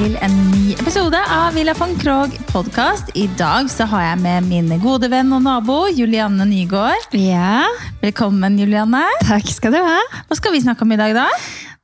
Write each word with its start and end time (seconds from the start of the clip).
Til 0.00 0.14
en 0.24 0.32
ny 0.48 0.70
episode 0.80 1.18
av 1.28 1.52
Villa 1.52 1.74
von 1.76 1.90
Krogh 2.00 2.32
podkast. 2.48 3.10
I 3.20 3.26
dag 3.36 3.66
så 3.68 3.84
har 3.90 4.00
jeg 4.06 4.20
med 4.22 4.46
min 4.48 4.70
gode 4.80 5.10
venn 5.12 5.28
og 5.36 5.42
nabo 5.44 5.74
Julianne 5.92 6.46
Nygaard. 6.48 7.04
Ja, 7.12 7.66
Velkommen, 8.00 8.56
Julianne. 8.56 9.02
takk 9.28 9.44
skal 9.52 9.74
du 9.76 9.80
ha. 9.84 9.98
Hva 10.24 10.38
skal 10.38 10.54
vi 10.54 10.62
snakke 10.64 10.86
om 10.86 10.94
i 10.96 10.96
dag, 10.96 11.12
da? 11.18 11.26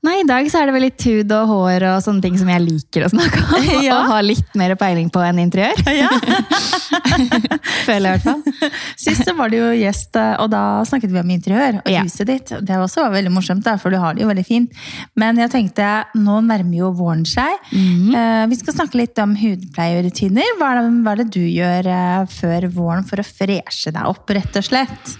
Nei, 0.04 0.20
I 0.20 0.26
dag 0.28 0.46
så 0.52 0.60
er 0.60 0.68
det 0.68 0.74
vel 0.76 0.84
litt 0.84 1.02
hud 1.08 1.32
og 1.34 1.48
hår 1.50 1.84
og 1.88 2.02
sånne 2.04 2.22
ting 2.22 2.36
som 2.38 2.50
jeg 2.52 2.62
liker 2.62 3.06
å 3.06 3.08
snakke 3.10 3.40
om. 3.42 3.64
Ja. 3.86 3.96
Og 3.96 4.10
har 4.12 4.22
litt 4.26 4.52
mer 4.58 4.74
peiling 4.78 5.08
på 5.10 5.22
enn 5.24 5.40
interiør. 5.42 5.80
Ja. 5.96 6.10
Føler 7.86 8.12
jeg 8.12 8.20
i 8.20 8.20
hvert 8.20 8.26
fall. 8.26 8.70
Sist 9.00 9.24
så 9.26 9.34
var 9.38 9.50
det 9.50 9.58
jo 9.60 9.70
gjest, 9.80 10.14
og 10.42 10.50
da 10.52 10.60
snakket 10.86 11.10
vi 11.14 11.20
om 11.22 11.32
interiør 11.34 11.80
og 11.80 11.90
Ja. 11.90 12.04
huset 12.06 12.28
ditt. 12.30 12.52
Det 12.54 12.70
var 12.76 12.84
også 12.86 13.06
veldig 13.12 13.32
morsomt, 13.34 13.66
for 13.82 13.90
du 13.94 13.98
har 14.02 14.14
det 14.14 14.22
jo 14.22 14.30
veldig 14.30 14.46
fint. 14.46 14.78
Men 15.18 15.40
jeg 15.42 15.50
tenkte, 15.54 15.88
nå 16.18 16.38
nærmer 16.44 16.76
jo 16.84 16.92
våren 16.98 17.24
seg. 17.26 17.56
Eh, 17.72 18.46
Vi 18.52 18.60
skal 18.60 18.74
snakke 18.78 19.00
litt 19.00 19.18
om. 19.22 19.34
Hva 19.34 19.88
er 19.90 20.06
det, 20.06 20.30
hva 20.60 21.12
er 21.16 21.22
det 21.24 21.28
du 21.34 21.42
gjør 21.42 21.90
eh, 21.96 22.26
før 22.36 22.68
våren 22.78 23.06
for 23.08 23.22
å 23.22 23.26
freshe 23.26 23.90
deg 23.94 24.06
opp, 24.06 24.28
rett 24.30 24.60
og 24.60 24.66
slett? 24.70 25.16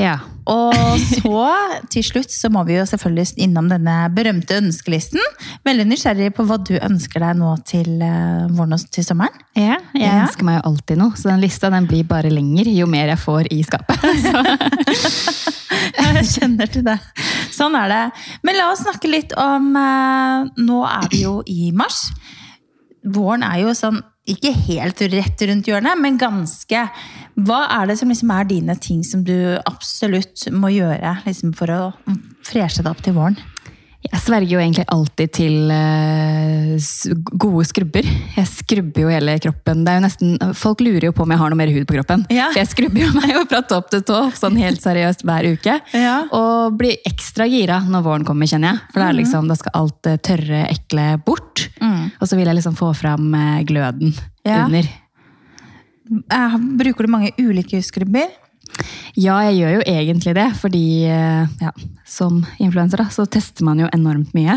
Ja. 0.00 0.16
Og 0.50 0.74
så, 0.98 1.42
til 1.92 2.02
slutt, 2.06 2.32
så 2.34 2.48
må 2.50 2.64
vi 2.66 2.74
jo 2.78 2.84
selvfølgelig 2.88 3.36
innom 3.44 3.68
denne 3.70 3.94
berømte 4.16 4.56
ønskelisten. 4.58 5.20
Veldig 5.66 5.86
nysgjerrig 5.90 6.32
på 6.34 6.46
hva 6.48 6.56
du 6.66 6.72
ønsker 6.78 7.22
deg 7.22 7.38
nå 7.38 7.52
til 7.68 8.02
eh, 8.02 8.48
våren 8.50 8.74
og 8.74 8.86
til 8.94 9.06
sommeren. 9.06 9.36
ja. 9.54 9.76
Jeg 9.94 10.02
Ja. 10.02 10.24
ønsker 10.24 10.44
meg 10.48 10.58
jo 10.58 10.64
alltid 10.72 10.98
noe, 10.98 11.14
så 11.16 11.30
den 11.30 11.40
lista 11.44 11.70
den 11.70 11.86
blir 11.86 12.02
bare 12.08 12.30
lenger 12.32 12.66
jo 12.74 12.86
mer 12.90 13.12
jeg 13.12 13.18
får 13.22 13.52
i 13.54 13.62
skapet. 13.62 13.98
Jeg 15.92 16.24
kjenner 16.28 16.68
til 16.70 16.84
det. 16.86 16.98
Sånn 17.54 17.74
er 17.78 17.88
det. 17.90 18.02
Men 18.46 18.58
la 18.58 18.68
oss 18.72 18.82
snakke 18.84 19.08
litt 19.10 19.32
om 19.38 19.72
eh, 19.78 20.50
Nå 20.62 20.82
er 20.88 21.08
vi 21.12 21.22
jo 21.24 21.38
i 21.48 21.70
mars. 21.76 22.04
Våren 23.02 23.42
er 23.46 23.62
jo 23.64 23.72
sånn 23.76 24.00
ikke 24.30 24.52
helt 24.68 25.00
rett 25.10 25.42
rundt 25.50 25.66
hjørnet, 25.66 25.98
men 25.98 26.14
ganske. 26.20 26.84
Hva 27.40 27.62
er 27.80 27.88
det 27.88 27.98
som 28.00 28.10
liksom 28.12 28.30
er 28.34 28.44
dine 28.50 28.76
ting 28.76 29.00
som 29.06 29.22
du 29.24 29.36
absolutt 29.64 30.48
må 30.52 30.68
gjøre 30.74 31.18
liksom 31.24 31.54
for 31.56 31.72
å 31.72 31.80
freshe 32.44 32.82
deg 32.84 32.92
opp 32.92 33.02
til 33.06 33.16
våren? 33.16 33.38
Jeg 34.02 34.18
sverger 34.18 34.50
jo 34.50 34.58
egentlig 34.58 34.82
alltid 34.90 35.30
til 35.36 35.70
eh, 35.70 36.72
gode 37.38 37.62
skrubber. 37.68 38.06
Jeg 38.34 38.48
skrubber 38.50 39.04
jo 39.04 39.12
hele 39.12 39.36
kroppen. 39.38 39.84
Det 39.86 39.92
er 39.92 40.00
jo 40.00 40.02
nesten, 40.02 40.32
folk 40.58 40.82
lurer 40.82 41.06
jo 41.06 41.12
på 41.14 41.22
om 41.22 41.30
jeg 41.30 41.38
har 41.38 41.52
noe 41.52 41.60
mer 41.60 41.70
hud 41.70 41.86
på 41.86 41.94
kroppen. 41.94 42.24
Ja. 42.34 42.48
For 42.50 42.58
jeg 42.64 42.70
skrubber 42.72 43.04
jo 43.04 43.12
meg 43.20 43.30
jo 43.30 43.44
fra 43.46 43.60
topp 43.70 43.92
til 43.94 44.02
tå 44.08 44.18
sånn 44.34 44.58
helt 44.58 44.82
seriøst 44.82 45.22
hver 45.28 45.46
uke. 45.54 45.76
Ja. 45.94 46.16
Og 46.34 46.74
blir 46.82 46.98
ekstra 47.08 47.46
gira 47.46 47.78
når 47.86 48.02
våren 48.08 48.26
kommer, 48.26 48.50
kjenner 48.50 48.74
jeg. 48.74 48.82
For 48.90 49.04
da, 49.04 49.12
er 49.12 49.18
liksom, 49.20 49.46
da 49.52 49.58
skal 49.62 49.78
alt 49.84 50.00
det 50.08 50.16
tørre, 50.26 50.64
ekle 50.74 51.06
bort. 51.22 51.68
Og 51.78 52.26
så 52.26 52.34
vil 52.38 52.50
jeg 52.50 52.58
liksom 52.58 52.74
få 52.82 52.90
fram 52.98 53.30
eh, 53.38 53.62
gløden 53.70 54.16
Ja. 54.42 54.64
under. 54.66 54.90
Eh, 56.12 56.56
Bruker 56.80 57.06
du 57.06 57.12
mange 57.12 57.30
ulike 57.40 57.80
skrubber? 57.84 58.30
Ja, 59.20 59.34
jeg 59.50 59.58
gjør 59.60 59.74
jo 59.74 59.82
egentlig 59.92 60.32
det, 60.38 60.46
fordi 60.56 60.82
eh, 61.04 61.46
ja, 61.60 61.72
som 62.08 62.38
influenser 62.62 63.02
så 63.12 63.26
tester 63.28 63.66
man 63.68 63.82
jo 63.82 63.88
enormt 63.92 64.32
mye. 64.36 64.54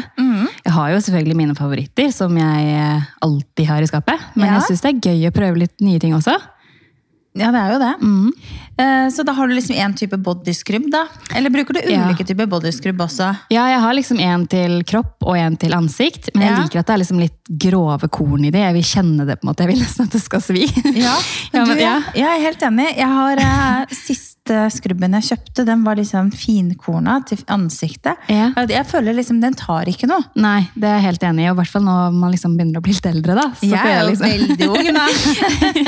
Jeg 0.65 0.71
har 0.73 0.91
jo 0.93 1.01
selvfølgelig 1.03 1.35
mine 1.41 1.55
favoritter, 1.57 2.11
som 2.15 2.35
jeg 2.39 2.69
eh, 2.79 3.01
alltid 3.25 3.67
har 3.67 3.83
i 3.83 3.89
skapet. 3.91 4.21
Men 4.35 4.47
Ja. 4.47 4.53
jeg 4.59 4.69
syns 4.69 4.81
det 4.85 4.93
er 4.93 5.03
gøy 5.11 5.27
å 5.29 5.33
prøve 5.35 5.59
litt 5.65 5.75
nye 5.83 5.99
ting 5.99 6.15
også. 6.15 6.37
Ja, 7.35 7.49
det 7.51 7.59
er 7.59 7.73
jo 7.73 7.79
det. 7.83 7.93
Mm. 7.99 8.31
Eh, 8.77 9.07
Så 9.09 9.23
da 9.23 9.31
har 9.33 9.47
du 9.47 9.53
liksom 9.55 9.75
én 9.75 9.93
type 9.95 10.17
bodyskrubb, 10.17 10.89
da? 10.91 11.05
Eller 11.35 11.49
bruker 11.49 11.73
du 11.73 11.79
Ja. 11.91 12.05
ulike 12.09 12.25
typer 12.27 12.45
bodyskrubb 12.47 12.97
også? 12.99 13.29
Ja, 13.49 13.67
jeg 13.69 13.79
har 13.79 13.93
liksom 13.93 14.19
en 14.19 14.45
til 14.47 14.83
kropp 14.83 15.15
og 15.23 15.37
en 15.37 15.55
til 15.57 15.71
ansikt, 15.73 16.29
men 16.35 16.43
jeg 16.47 16.51
Ja. 16.57 16.63
liker 16.63 16.79
at 16.79 16.85
det 16.87 16.93
er 16.93 16.97
liksom 17.03 17.19
litt 17.19 17.39
grove 17.71 18.09
korn 18.09 18.43
i 18.45 18.49
det. 18.51 18.59
Jeg 18.59 18.73
vil 18.73 18.83
kjenne 18.83 19.25
det 19.25 19.39
på 19.39 19.47
en 19.47 19.53
måte. 19.53 19.63
Jeg 19.63 19.67
vil 19.75 19.79
nesten 19.83 20.05
at 20.05 20.11
det 20.11 20.21
skal 20.21 20.41
svi. 20.41 20.65
Ja, 20.95 21.15
Ja, 21.53 21.65
men- 21.65 21.77
du, 21.77 21.83
ja. 21.83 22.01
jeg 22.15 22.25
er 22.27 22.41
helt 22.41 22.59
enig. 22.61 22.97
Jeg 22.97 23.07
har 23.07 23.37
uh, 23.37 23.85
Siste 23.95 24.69
skrubben 24.69 25.11
jeg 25.13 25.23
kjøpte, 25.37 25.65
den 25.65 25.83
var 25.83 25.95
liksom 25.95 26.31
finkorna 26.31 27.25
til 27.25 27.37
ansiktet. 27.47 28.15
Ja. 28.29 28.51
Jeg- 28.57 28.69
Jeg 28.75 28.85
føler 28.87 29.15
liksom 29.15 29.39
den 29.41 29.53
tar 29.53 29.85
ikke 29.85 30.07
noe. 30.07 30.23
Nei, 30.35 30.67
det 30.75 30.83
er 30.83 30.99
jeg 30.99 31.03
helt 31.15 31.23
enig 31.23 31.45
i, 31.45 31.49
og 31.49 31.55
i 31.57 31.61
hvert 31.61 31.71
fall 31.71 31.81
når 31.83 32.13
man 32.13 32.31
liksom 32.31 32.57
begynner 32.57 32.77
å 32.77 32.83
bli 32.83 32.93
litt 32.93 33.05
eldre. 33.05 33.35
da. 33.35 33.49
Så 33.55 33.69
jeg 33.71 33.79
er 33.79 34.01
jo 34.03 34.09
liksom... 34.11 34.27
veldig 34.27 34.67
ung, 34.69 34.93
da. 34.93 35.07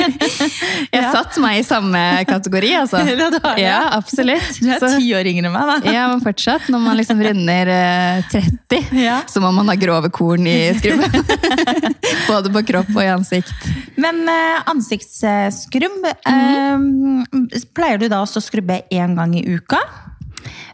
Jeg 0.93 1.03
Ja. 1.03 1.11
satt 1.11 1.37
meg 1.41 1.59
i 1.59 1.63
samme 1.67 2.25
kategori, 2.27 2.71
altså. 2.81 3.01
Ja, 3.07 3.29
du 3.33 3.39
har 3.43 3.55
det. 3.55 3.63
Ja, 3.63 3.79
absolutt. 3.97 4.59
Du 4.61 4.69
er 4.71 4.79
ti 4.99 5.09
år 5.17 5.29
yngre 5.31 5.49
enn 5.49 5.53
meg, 5.55 5.67
da. 5.69 5.91
Ja, 5.97 6.07
men 6.11 6.21
fortsatt. 6.25 6.67
Når 6.73 6.83
man 6.85 6.97
liksom 6.99 7.21
runder 7.25 7.71
eh, 7.73 8.23
30, 8.31 8.91
Ja. 9.03 9.19
så 9.29 9.41
må 9.43 9.51
man 9.55 9.67
ha 9.71 9.75
grove 9.79 10.09
korn 10.13 10.47
i 10.49 10.57
skrubben. 10.79 11.23
Både 12.27 12.51
på 12.53 12.63
kropp 12.71 12.91
og 12.95 13.03
i 13.03 13.09
ansikt. 13.13 13.53
Men 13.97 14.23
eh, 14.29 14.61
ansiktsskrubb, 14.73 16.03
Mhm. 16.27 17.23
eh, 17.53 17.61
pleier 17.77 17.99
du 18.01 18.07
da 18.11 18.21
også 18.23 18.41
å 18.41 18.45
skrubbe 18.47 18.81
én 18.93 19.15
gang 19.17 19.33
i 19.37 19.43
uka? 19.57 19.79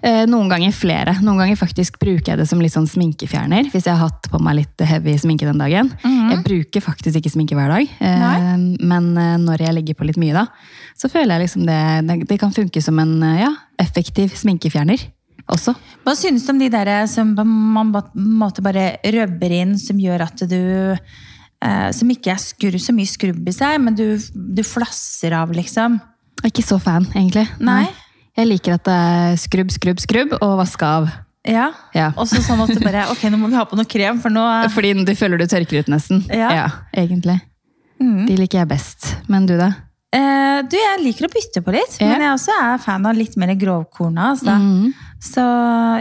Eh, 0.03 0.23
noen 0.29 0.51
ganger 0.51 0.75
flere. 0.75 1.16
Noen 1.23 1.41
ganger 1.41 1.59
faktisk 1.59 2.00
bruker 2.01 2.34
jeg 2.34 2.41
det 2.41 2.47
som 2.50 2.61
litt 2.63 2.75
sånn 2.75 2.89
sminkefjerner. 2.89 3.72
Hvis 3.73 3.88
jeg 3.88 3.95
har 3.95 4.09
hatt 4.09 4.29
på 4.31 4.41
meg 4.44 4.61
litt 4.61 4.85
heavy 4.88 5.16
sminke 5.22 5.47
den 5.47 5.61
dagen. 5.61 5.91
Jeg 6.03 6.44
bruker 6.45 6.84
faktisk 6.84 7.19
ikke 7.19 7.34
sminke 7.34 7.57
hver 7.57 7.73
dag. 7.73 7.89
eh, 8.00 8.19
Nei. 8.23 8.78
men 8.81 9.12
eh, 9.17 9.35
når 9.41 9.67
jeg 9.67 9.78
legger 9.79 10.00
på 10.00 10.07
litt 10.07 10.19
mye, 10.22 10.33
da, 10.35 10.47
så 10.97 11.09
føler 11.12 11.38
jeg 11.38 11.47
liksom 11.47 11.67
det, 11.67 12.28
det, 12.29 12.39
kan 12.41 12.53
funke 12.53 12.81
som 12.83 13.00
en 13.00 13.19
ja, 13.39 13.51
effektiv 13.81 14.33
sminkefjerner 14.38 15.01
også. 15.51 15.73
Hva 16.06 16.16
synes 16.17 16.45
du 16.45 16.53
om 16.53 16.62
de 16.62 16.69
der 16.72 16.91
som 17.12 17.33
man 17.35 17.91
på 17.94 18.03
en 18.13 18.31
måte 18.39 18.63
bare 18.63 18.97
røbber 19.03 19.56
inn, 19.56 19.75
som 19.79 20.00
gjør 20.00 20.28
at 20.28 20.45
du 20.47 20.59
eh, 20.94 21.89
Som 21.95 22.12
ikke 22.12 22.33
er 22.33 22.41
skur, 22.41 22.78
så 22.79 22.95
mye 22.95 23.09
skrubb 23.09 23.47
i 23.47 23.56
seg, 23.56 23.79
men 23.83 23.95
du, 23.95 24.17
du 24.33 24.63
flasser 24.67 25.35
av, 25.38 25.53
liksom. 25.56 26.00
Jeg 26.41 26.50
er 26.50 26.51
Ikke 26.51 26.66
så 26.66 26.79
fan, 26.81 27.07
egentlig. 27.16 27.45
Nei. 27.63 27.85
Jeg 28.38 28.49
liker 28.49 28.73
at 28.79 28.83
det 28.88 28.94
er 28.97 29.35
skrubb, 29.38 29.69
skrubb, 29.73 29.99
skrubb 30.01 30.31
og 30.41 30.55
vaske 30.61 30.88
av. 30.88 31.09
Ja. 31.45 31.67
Ja. 31.94 32.11
Og 32.17 32.25
så 32.31 32.39
sånn 32.41 32.61
at 32.63 32.71
du 32.71 32.79
bare 32.79 33.01
Ok, 33.11 33.25
nå 33.27 33.35
må 33.38 33.49
vi 33.51 33.57
ha 33.59 33.66
på 33.67 33.75
noe 33.75 33.83
krem, 33.89 34.21
for 34.23 34.31
nå 34.31 34.41
Fordi 34.71 34.94
du 35.03 35.11
føler 35.19 35.41
du 35.41 35.44
tørker 35.51 35.81
ut 35.83 35.89
nesten. 35.91 36.21
Ja. 36.31 36.69
egentlig. 36.95 37.35
Mm. 37.99 38.21
De 38.29 38.38
liker 38.39 38.61
jeg 38.63 38.69
best. 38.71 39.09
Men 39.27 39.45
du, 39.45 39.57
da? 39.59 39.67
eh, 40.16 40.61
Du, 40.71 40.77
jeg 40.79 41.01
liker 41.03 41.27
å 41.27 41.31
bytte 41.33 41.61
på 41.66 41.73
litt, 41.75 41.97
Ja. 41.99 42.07
men 42.13 42.21
jeg 42.23 42.31
også 42.38 42.55
er 42.63 42.77
fan 42.85 43.05
av 43.05 43.16
litt 43.19 43.35
mer 43.38 43.51
grovkorna. 43.59 44.31
Altså. 44.33 44.55
Mm. 44.55 44.94
Så 45.23 45.44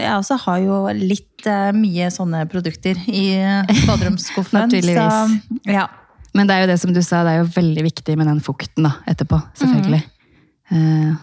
jeg 0.01 0.13
også 0.15 0.37
har 0.45 0.63
jo 0.63 0.79
litt 0.95 1.45
eh, 1.45 1.69
mye 1.75 2.07
sånne 2.11 2.45
produkter 2.51 2.95
i 3.11 3.25
baderomsskuffen. 3.89 4.63
Naturligvis. 4.63 4.95
Så, 4.95 5.67
ja. 5.75 5.85
Men 6.33 6.47
det 6.49 6.55
er 6.55 6.63
jo 6.63 6.71
det 6.71 6.79
som 6.81 6.95
du 6.95 7.01
sa, 7.05 7.21
det 7.27 7.35
er 7.35 7.43
jo 7.43 7.51
veldig 7.59 7.83
viktig 7.91 8.15
med 8.17 8.31
den 8.31 8.39
fukten 8.41 8.87
da, 8.87 8.95
etterpå. 9.11 9.37
Selvfølgelig. 9.59 10.01
Mm. 10.71 10.79
Eh, 10.79 11.05
ja. 11.11 11.19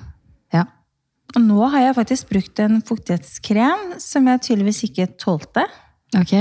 Og 1.37 1.45
nå 1.45 1.61
har 1.73 1.87
jeg 1.87 1.99
faktisk 2.01 2.33
brukt 2.33 2.61
en 2.63 2.81
fuktighetskrem 2.87 3.95
som 4.03 4.27
jeg 4.31 4.45
tydeligvis 4.49 4.85
ikke 4.89 5.07
tålte. 5.21 5.67
Ok. 6.19 6.35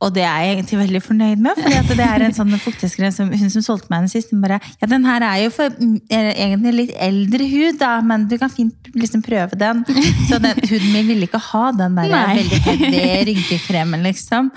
Og 0.00 0.14
det 0.16 0.22
er 0.24 0.44
jeg 0.46 0.54
egentlig 0.54 0.78
veldig 0.80 1.00
fornøyd 1.04 1.40
med, 1.44 1.58
fordi 1.60 1.76
at 1.76 1.90
det 1.98 2.04
er 2.06 2.22
en 2.24 2.36
sånn 2.36 2.54
fuktighetskrem 2.62 3.10
som 3.12 3.28
hun 3.36 3.50
som 3.52 3.64
solgte 3.64 3.90
meg 3.92 4.06
den 4.06 4.12
sist, 4.14 4.30
hun 4.32 4.40
bare 4.40 4.56
Ja, 4.80 4.88
den 4.88 5.04
her 5.04 5.26
er 5.26 5.42
jo 5.42 5.50
for 5.52 5.74
mm, 5.76 5.98
er 6.08 6.30
egentlig 6.30 6.72
litt 6.78 6.94
eldre 6.96 7.48
hud, 7.50 7.76
da, 7.82 7.90
men 8.06 8.24
du 8.30 8.38
kan 8.40 8.52
fint 8.52 8.88
liksom 8.96 9.20
prøve 9.26 9.58
den. 9.60 9.84
Så 10.30 10.40
den, 10.40 10.56
huden 10.70 10.88
min 10.94 11.10
ville 11.10 11.28
ikke 11.28 11.42
ha 11.50 11.66
den 11.76 12.00
der 12.00 12.14
Nei. 12.14 12.24
veldig 12.40 12.62
heavy 12.64 13.04
rynkekremen, 13.28 14.08
liksom. 14.08 14.48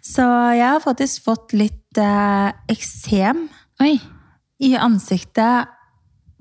Så 0.00 0.24
jeg 0.56 0.64
har 0.64 0.80
faktisk 0.84 1.28
fått 1.28 1.52
litt 1.56 2.00
eh, 2.00 2.56
eksem 2.72 3.44
Oi. 3.84 3.98
i 4.64 4.72
ansiktet 4.80 5.75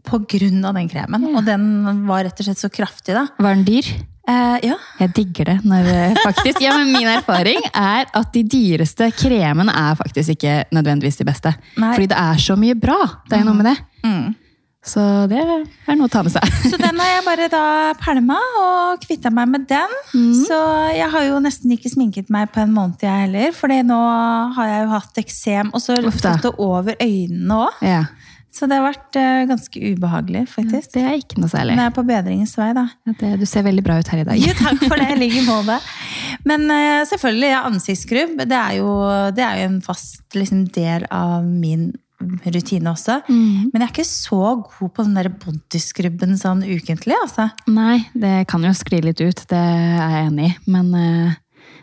av 0.10 0.75
den 0.75 0.90
kremen. 0.92 1.30
Og 1.36 1.46
den 1.46 2.06
var 2.07 2.25
rett 2.25 2.40
og 2.40 2.48
slett 2.48 2.62
så 2.62 2.69
kraftig, 2.69 3.16
da. 3.18 3.28
Var 3.38 3.57
den 3.57 3.66
dyr? 3.68 3.90
Eh, 4.25 4.57
ja. 4.66 4.78
Jeg 5.00 5.13
digger 5.13 5.52
det. 5.52 5.57
Når, 5.66 5.90
eh, 5.92 6.16
faktisk. 6.24 6.62
Ja, 6.62 6.78
men 6.78 6.92
Min 6.94 7.07
erfaring 7.07 7.62
er 7.74 8.07
at 8.13 8.31
de 8.34 8.42
dyreste 8.44 9.12
kremene 9.13 9.74
er 9.74 10.00
faktisk 10.00 10.34
ikke 10.34 10.63
nødvendigvis 10.74 11.19
de 11.22 11.28
beste. 11.28 11.54
Nei. 11.78 11.94
Fordi 11.94 12.10
det 12.10 12.18
er 12.18 12.42
så 12.42 12.57
mye 12.57 12.74
bra. 12.80 12.98
Det 13.30 13.40
er 13.40 13.46
noe 13.46 13.60
med 13.60 13.69
det. 13.69 13.78
Mm. 14.06 14.34
Så 14.86 15.02
det 15.30 15.40
er 15.42 15.96
noe 15.98 16.06
å 16.06 16.12
ta 16.13 16.22
med 16.25 16.34
seg. 16.34 16.46
Så 16.69 16.78
den 16.78 17.00
har 17.02 17.07
jeg 17.10 17.24
bare 17.25 17.48
da 17.50 17.63
pælma 17.98 18.38
og 18.62 19.02
kvitta 19.02 19.31
meg 19.34 19.50
med 19.50 19.66
den. 19.69 19.96
Så 20.46 20.60
jeg 20.94 21.10
har 21.10 21.25
jo 21.25 21.40
nesten 21.42 21.74
ikke 21.74 21.90
sminket 21.90 22.30
meg 22.34 22.52
på 22.54 22.62
en 22.62 22.74
måned, 22.75 23.02
jeg 23.02 23.25
heller. 23.25 23.56
fordi 23.57 23.80
nå 23.88 23.98
har 24.57 24.69
jeg 24.69 24.84
jo 24.84 24.92
hatt 24.94 25.18
eksem, 25.24 25.74
og 25.74 25.81
så 25.81 25.98
løftet 25.98 26.46
det 26.46 26.54
over 26.62 26.94
øynene 27.02 27.57
òg. 27.66 27.81
Ja. 27.81 28.04
Så 28.56 28.69
det 28.72 28.78
har 28.80 28.86
vært 28.86 29.18
eh, 29.19 29.42
ganske 29.50 29.81
ubehagelig, 29.92 30.46
faktisk. 30.48 30.94
Det 30.94 31.04
er 31.04 31.18
ikke 31.19 31.42
noe 31.42 31.52
særlig. 31.52 31.75
Men 31.75 31.84
jeg 31.84 31.92
er 31.92 31.96
på 31.98 32.06
bedringens 32.07 32.54
vei, 32.56 32.69
da. 32.78 32.86
Ja, 33.04 33.16
det, 33.19 33.31
du 33.42 33.46
ser 33.50 33.66
veldig 33.68 33.84
bra 33.84 33.98
ut 34.00 34.12
her 34.13 34.22
i 34.22 34.28
dag. 34.30 34.40
Jo, 34.40 34.54
takk 34.62 34.86
for 34.86 34.96
det. 34.96 35.10
Jeg 35.12 35.28
I 35.28 35.42
på 35.42 35.44
måte. 35.50 35.75
Men 36.48 36.63
uh, 36.72 37.04
selvfølgelig, 37.10 37.52
ja, 37.52 37.62
ansiktsskrubb 37.68 38.40
det 38.46 38.56
er, 38.56 38.78
jo, 38.80 38.90
det 39.36 39.44
er 39.44 39.60
jo 39.60 39.69
en 39.74 39.78
fast 39.84 40.38
liksom, 40.40 40.66
del 40.75 41.07
av 41.12 41.44
min 41.44 41.90
rutine 42.46 42.94
også. 42.94 43.19
Mm. 43.28 43.72
Men 43.74 43.81
jeg 43.81 43.86
er 43.90 43.92
ikke 43.92 44.07
så 44.07 44.42
god 44.63 44.94
på 44.96 45.04
den 45.04 45.18
der 45.19 45.30
bodyskrubben 45.42 46.38
sånn 46.40 46.63
ukentlig. 46.63 47.18
altså. 47.25 47.50
Nei, 47.68 48.06
det 48.16 48.46
kan 48.52 48.63
jo 48.63 48.72
skli 48.78 49.02
litt 49.04 49.19
ut, 49.19 49.44
det 49.52 49.60
er 49.60 50.16
jeg 50.16 50.30
enig 50.30 50.48
i. 50.48 50.56
Men 50.72 50.94
uh, 50.96 51.36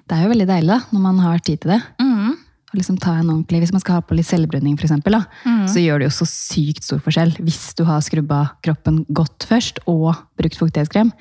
det 0.09 0.17
er 0.17 0.25
jo 0.25 0.33
veldig 0.33 0.49
deilig 0.49 0.73
da, 0.73 0.81
når 0.95 1.05
man 1.05 1.21
har 1.27 1.45
tid 1.45 1.63
til 1.63 1.75
det. 1.77 1.83
Mm. 2.01 2.33
Og 2.73 2.81
liksom 2.81 2.97
ta 2.99 3.19
en 3.21 3.29
ordentlig, 3.29 3.61
Hvis 3.67 3.73
man 3.75 3.83
skal 3.85 3.99
ha 3.99 4.01
på 4.01 4.17
litt 4.17 4.29
selvbruning, 4.29 4.79
for 4.81 4.89
eksempel, 4.89 5.13
da, 5.19 5.23
så 5.69 5.83
gjør 5.83 6.01
det 6.01 6.09
jo 6.09 6.17
så 6.17 6.27
sykt 6.29 6.85
stor 6.87 7.03
forskjell 7.05 7.35
hvis 7.45 7.75
du 7.77 7.85
har 7.85 8.01
skrubba 8.01 8.43
kroppen 8.65 9.05
godt 9.13 9.45
først 9.49 9.83
og 9.87 10.15
brukt 10.41 10.57
fuktighetskrem. 10.57 11.13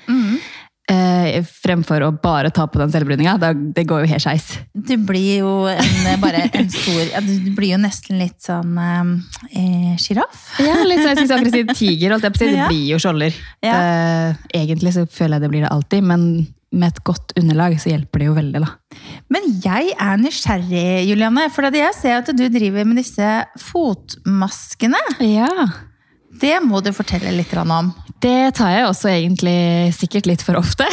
Eh, 0.90 1.44
fremfor 1.46 2.02
å 2.02 2.08
bare 2.10 2.50
ta 2.50 2.64
på 2.66 2.80
den 2.80 2.90
selvbruninga. 2.90 3.36
Det 3.72 3.84
går 3.86 4.02
jo 4.02 4.08
helt 4.10 4.24
skeis. 4.24 4.48
Du 4.74 4.96
blir 4.98 5.44
jo 5.44 5.52
en, 5.70 6.20
bare 6.20 6.48
en 6.48 6.72
stor 6.74 7.04
ja, 7.06 7.20
Du 7.22 7.52
blir 7.54 7.76
jo 7.76 7.78
nesten 7.80 8.18
litt 8.18 8.42
sånn 8.42 8.74
eh. 8.80 9.94
Ja, 10.58 10.80
litt 10.82 11.04
sånn, 11.04 11.14
jeg 11.14 11.28
skulle 11.28 11.38
akkurat 11.38 11.54
si 11.54 11.86
tiger, 11.86 12.16
holdt 12.16 12.26
jeg 12.26 12.34
på 12.34 12.40
å 12.40 12.42
si. 12.42 12.50
Det 12.56 12.66
blir 12.72 12.88
jo 12.90 12.98
skjolder. 13.04 13.38
Ja. 13.62 13.76
Eh, 13.78 14.42
egentlig 14.64 14.96
så 14.96 15.06
føler 15.06 15.38
jeg 15.38 15.46
det 15.46 15.52
blir 15.54 15.64
det 15.68 15.70
alltid, 15.70 16.10
men 16.10 16.26
med 16.72 16.92
et 16.92 17.02
godt 17.06 17.34
underlag 17.38 17.78
så 17.80 17.92
hjelper 17.92 18.22
det 18.22 18.28
jo 18.28 18.36
veldig, 18.36 18.64
da. 18.64 18.98
Men 19.32 19.48
jeg 19.64 19.94
er 19.94 20.20
nysgjerrig, 20.20 20.84
Juliane. 21.08 21.48
For 21.52 21.68
jeg 21.68 21.96
ser 21.98 22.20
at 22.20 22.32
du 22.36 22.44
driver 22.52 22.86
med 22.88 23.00
disse 23.02 23.30
fotmaskene. 23.70 25.00
Ja. 25.24 25.48
Det 26.42 26.54
må 26.64 26.80
du 26.80 26.88
fortelle 26.96 27.32
litt 27.36 27.52
om. 27.60 27.92
Det 28.22 28.54
tar 28.56 28.70
jeg 28.72 28.86
også 28.86 29.10
egentlig 29.10 29.92
sikkert 29.96 30.28
litt 30.30 30.44
for 30.46 30.56
ofte. 30.56 30.86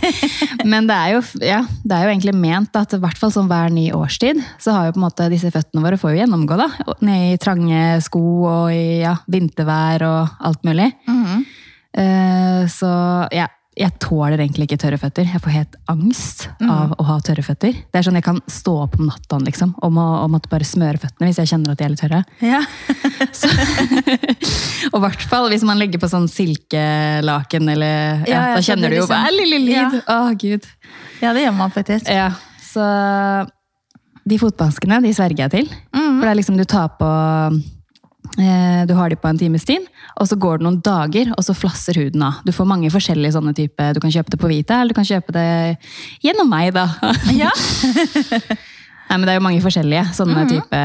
Men 0.70 0.88
det 0.88 0.96
er 0.96 1.14
jo, 1.16 1.20
ja, 1.44 1.60
det 1.84 1.96
er 1.96 2.06
jo 2.06 2.12
egentlig 2.14 2.34
ment 2.38 2.76
at 2.78 2.94
i 2.96 3.00
hvert 3.02 3.18
fall 3.20 3.32
som 3.34 3.50
hver 3.50 3.72
ny 3.74 3.90
årstid, 3.96 4.40
så 4.62 4.74
har 4.76 4.88
jo 4.88 4.96
på 4.96 5.02
en 5.02 5.06
måte 5.08 5.28
disse 5.32 5.50
føttene 5.52 5.84
våre 5.84 5.98
får 6.00 6.14
jo 6.14 6.22
gjennomgå 6.22 6.58
da. 6.60 6.68
Ned 7.04 7.34
i 7.34 7.40
trange 7.42 8.00
sko 8.06 8.24
og 8.48 8.74
i 8.74 9.02
ja, 9.02 9.16
vintervær 9.30 10.06
og 10.08 10.44
alt 10.48 10.64
mulig. 10.68 10.88
Eh, 11.90 12.62
så 12.70 12.92
ja, 13.34 13.48
jeg 13.80 13.94
tåler 14.02 14.36
egentlig 14.42 14.66
ikke 14.68 14.76
tørre 14.82 14.98
føtter. 15.00 15.24
Jeg 15.24 15.40
får 15.40 15.54
helt 15.54 15.76
angst 15.88 16.42
av 16.60 16.92
å 17.00 17.06
ha 17.08 17.16
tørre 17.24 17.44
føtter. 17.44 17.72
Det 17.72 18.00
er 18.00 18.04
sånn 18.04 18.18
jeg 18.18 18.26
kan 18.26 18.40
stå 18.50 18.74
opp 18.82 18.98
om 18.98 19.06
natta 19.08 19.38
liksom, 19.40 19.72
og, 19.80 19.94
må, 19.96 20.04
og 20.20 20.28
måtte 20.34 20.50
bare 20.52 20.68
smøre 20.68 21.00
føttene 21.00 21.30
hvis 21.30 21.40
jeg 21.40 21.52
kjenner 21.54 21.72
at 21.72 21.80
de 21.80 21.86
er 21.86 21.94
litt 21.94 22.02
tørre. 22.02 22.20
Ja. 22.44 22.60
Og 24.90 24.98
i 24.98 25.02
hvert 25.04 25.24
fall 25.30 25.48
hvis 25.52 25.64
man 25.66 25.80
legger 25.80 26.02
på 26.02 26.10
sånn 26.10 26.28
silkelaken, 26.30 27.72
eller 27.72 28.24
ja, 28.28 28.34
Ja, 28.34 28.44
da 28.58 28.64
kjenner 28.64 28.92
du 28.92 28.98
jo 28.98 29.06
liksom- 29.06 29.16
bare 29.16 29.34
lille 29.36 29.62
lyd. 29.64 29.98
Å, 30.04 30.18
gud. 30.36 30.68
ja, 31.22 31.32
det 31.32 31.46
gjør 31.46 31.56
man 31.56 31.72
faktisk. 31.72 32.08
Ja, 32.08 32.30
så 32.60 32.84
de 34.28 34.38
fotmaskene, 34.38 35.00
de 35.02 35.12
sverger 35.16 35.46
jeg 35.48 35.50
til. 35.56 35.76
For 35.94 36.26
det 36.26 36.32
er 36.34 36.40
liksom 36.42 36.58
du 36.60 36.64
tar 36.68 36.92
på 37.00 37.08
Du 38.36 38.94
har 38.94 39.10
de 39.10 39.16
på 39.18 39.28
en 39.28 39.38
times 39.38 39.64
tid, 39.66 39.84
og 40.20 40.28
så 40.30 40.36
går 40.38 40.58
det 40.60 40.64
noen 40.66 40.80
dager, 40.86 41.32
og 41.36 41.42
så 41.44 41.54
flasser 41.56 41.98
huden 41.98 42.22
av. 42.22 42.38
Du 42.46 42.52
får 42.54 42.68
mange 42.70 42.88
forskjellige 42.92 43.34
sånne 43.34 43.52
typer. 43.56 43.92
Du 43.96 44.00
kan 44.00 44.12
kjøpe 44.14 44.30
det 44.30 44.38
på 44.40 44.48
Vita, 44.48 44.78
eller 44.80 44.94
du 44.94 44.98
kan 45.00 45.04
kjøpe 45.08 45.34
det 45.34 45.76
gjennom 46.24 46.48
meg, 46.50 46.72
da. 46.76 46.86
Ja. 47.42 47.50
Nei, 49.10 49.16
men 49.18 49.26
Det 49.26 49.32
er 49.32 49.38
jo 49.40 49.42
mange 49.42 49.62
forskjellige 49.64 50.04
sånne 50.14 50.44
type 50.46 50.80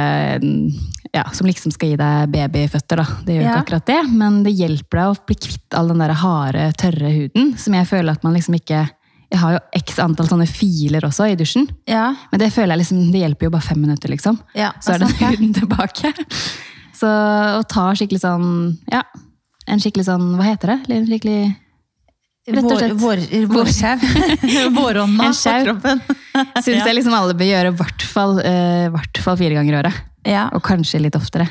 ja, 1.13 1.23
som 1.31 1.45
liksom 1.47 1.71
skal 1.75 1.91
gi 1.93 1.97
deg 2.01 2.31
babyføtter. 2.33 2.97
da. 2.97 3.05
Det 3.23 3.35
gjør 3.37 3.43
Ja. 3.45 3.51
ikke 3.53 3.63
akkurat 3.63 3.85
det, 3.91 3.99
men 4.09 4.39
det 4.43 4.55
hjelper 4.57 4.97
deg 4.97 5.11
å 5.13 5.19
bli 5.29 5.35
kvitt 5.45 5.77
all 5.77 5.87
den 5.93 6.01
der 6.01 6.13
harde, 6.17 6.65
tørre 6.81 7.11
huden. 7.13 7.53
Som 7.61 7.77
jeg 7.77 7.85
føler 7.87 8.11
at 8.17 8.23
man 8.25 8.33
liksom 8.33 8.55
ikke 8.57 8.89
Jeg 9.31 9.39
har 9.41 9.53
jo 9.55 9.59
x 9.73 9.97
antall 9.99 10.27
sånne 10.29 10.45
filer 10.47 11.01
også 11.05 11.25
i 11.31 11.35
dusjen. 11.35 11.69
ja. 11.89 12.13
Men 12.31 12.39
det 12.39 12.51
føler 12.53 12.73
jeg 12.75 12.81
liksom, 12.83 13.11
det 13.11 13.19
hjelper 13.21 13.47
jo 13.47 13.49
bare 13.51 13.61
fem 13.69 13.81
minutter, 13.81 14.09
liksom. 14.09 14.37
Ja, 14.55 14.71
Så 14.79 14.93
er 14.93 14.95
er 14.95 14.99
den 15.05 15.15
huden 15.17 15.53
tilbake. 15.53 16.13
Så 16.95 17.09
å 17.59 17.61
ta 17.67 17.89
skikkelig 17.97 18.21
sånn 18.23 18.49
Ja, 18.91 19.03
en 19.67 19.81
skikkelig 19.83 20.07
sånn 20.07 20.33
Hva 20.39 20.47
heter 20.47 20.75
det? 20.75 20.95
En 20.95 21.07
skikkelig 21.09 21.39
Rett 22.45 22.61
og 22.61 22.69
Vår, 22.69 22.77
slett. 22.77 22.99
vår, 23.01 23.21
vårsjau. 23.49 23.95
Vårånda 24.77 25.31
på 25.33 25.53
kroppen. 25.65 26.01
Syns 26.65 26.83
jeg 26.85 26.93
liksom 26.99 27.15
alle 27.17 27.33
bør 27.33 27.47
gjøre 27.49 27.71
i 27.71 27.77
hvert 27.79 28.05
fall, 28.05 28.35
eh, 28.37 28.99
fire 29.25 29.55
ganger 29.57 29.73
i 29.73 29.79
året. 29.79 30.03
Ja, 30.29 30.43
Og 30.53 30.61
kanskje 30.61 31.01
litt 31.01 31.17
oftere. 31.17 31.47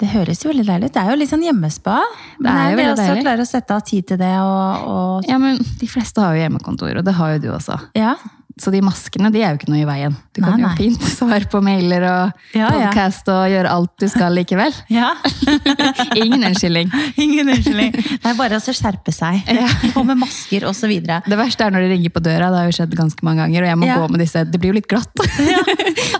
Det 0.00 0.08
høres 0.10 0.40
jo 0.42 0.48
veldig 0.50 0.64
deilig 0.66 0.88
ut. 0.88 0.94
Det 0.96 1.02
er 1.02 1.10
jo 1.12 1.18
litt 1.20 1.30
sånn 1.30 1.44
hjemmespa. 1.44 1.98
Det 2.40 2.50
er 2.50 2.72
jo 2.72 2.78
det 2.78 2.80
veldig 2.80 2.94
også 3.04 3.12
å 3.12 3.20
klare 3.20 3.44
å 3.44 3.50
sette 3.52 3.76
av 3.76 3.84
tid 3.86 4.08
til 4.08 4.18
det 4.18 4.32
og, 4.40 4.88
og 4.88 5.28
Ja, 5.28 5.36
men 5.38 5.60
De 5.60 5.86
fleste 5.86 6.24
har 6.24 6.34
jo 6.34 6.42
hjemmekontor, 6.42 6.96
og 6.98 7.04
det 7.06 7.14
har 7.20 7.36
jo 7.36 7.42
du 7.44 7.50
også. 7.52 7.76
Ja. 7.94 8.16
Så 8.60 8.70
de 8.74 8.80
maskene 8.84 9.30
de 9.32 9.40
er 9.42 9.54
jo 9.54 9.60
ikke 9.60 9.70
noe 9.72 9.80
i 9.80 9.86
veien. 9.88 10.14
Du 10.36 10.42
kan 10.44 10.58
jo 10.60 10.66
nei. 10.66 10.74
fint 10.76 11.00
svare 11.08 11.46
på 11.48 11.60
mailer 11.64 12.04
og 12.04 12.56
Ja, 12.56 12.68
ja. 12.68 12.90
podcast 12.90 13.28
og 13.32 13.46
gjøre 13.48 13.70
alt 13.72 13.92
du 14.02 14.06
skal 14.12 14.34
likevel. 14.36 14.74
ja. 14.92 15.12
Ingen 16.22 16.44
unnskyldning. 16.50 16.90
Ingen 17.16 17.48
unnskyldning. 17.48 17.94
Det 17.96 18.28
er 18.32 18.36
bare 18.38 18.58
å 18.60 18.64
skjerpe 18.76 19.14
seg. 19.14 19.40
På 19.96 20.04
med 20.04 20.20
masker 20.20 20.66
videre. 20.88 21.20
Det 21.26 21.38
verste 21.38 21.64
er 21.64 21.72
når 21.74 21.86
de 21.86 21.92
ringer 21.94 22.12
på 22.12 22.20
døra. 22.24 22.50
Det 22.52 22.60
har 22.60 22.68
jo 22.68 22.76
skjedd 22.76 22.94
ganske 22.98 23.24
mange 23.26 23.42
ganger. 23.44 23.62
Og 23.64 23.68
jeg 23.72 23.78
må 23.80 23.86
Ja. 23.88 23.96
gå 24.02 24.10
med 24.12 24.20
disse. 24.24 24.44
Det 24.50 24.60
blir 24.60 24.72
jo 24.72 24.78
litt 24.80 24.88
glatt. 24.90 25.24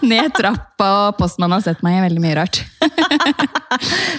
Ned 0.02 0.32
trappa, 0.36 0.88
og 1.08 1.18
postmannen 1.20 1.58
har 1.58 1.64
sett 1.66 1.82
meg 1.84 1.98
i 2.00 2.02
veldig 2.06 2.22
mye 2.24 2.36
rart. 2.40 2.62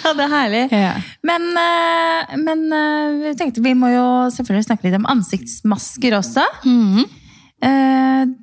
Ja, 0.04 0.13
det 0.15 0.24
er 0.27 0.31
herlig. 0.33 0.63
Ja. 0.74 0.94
Men, 1.25 1.50
eh, 1.60 2.38
men 2.42 2.63
eh, 2.74 3.18
vi 3.30 3.33
tenkte 3.39 3.62
vi 3.63 3.74
må 3.77 3.89
jo 3.94 4.06
selvfølgelig 4.33 4.68
snakke 4.69 4.88
litt 4.88 4.98
om 5.00 5.06
ansiktsmasker 5.13 6.18
også. 6.21 6.45
Mhm. 6.65 7.04
Eh, 7.04 7.19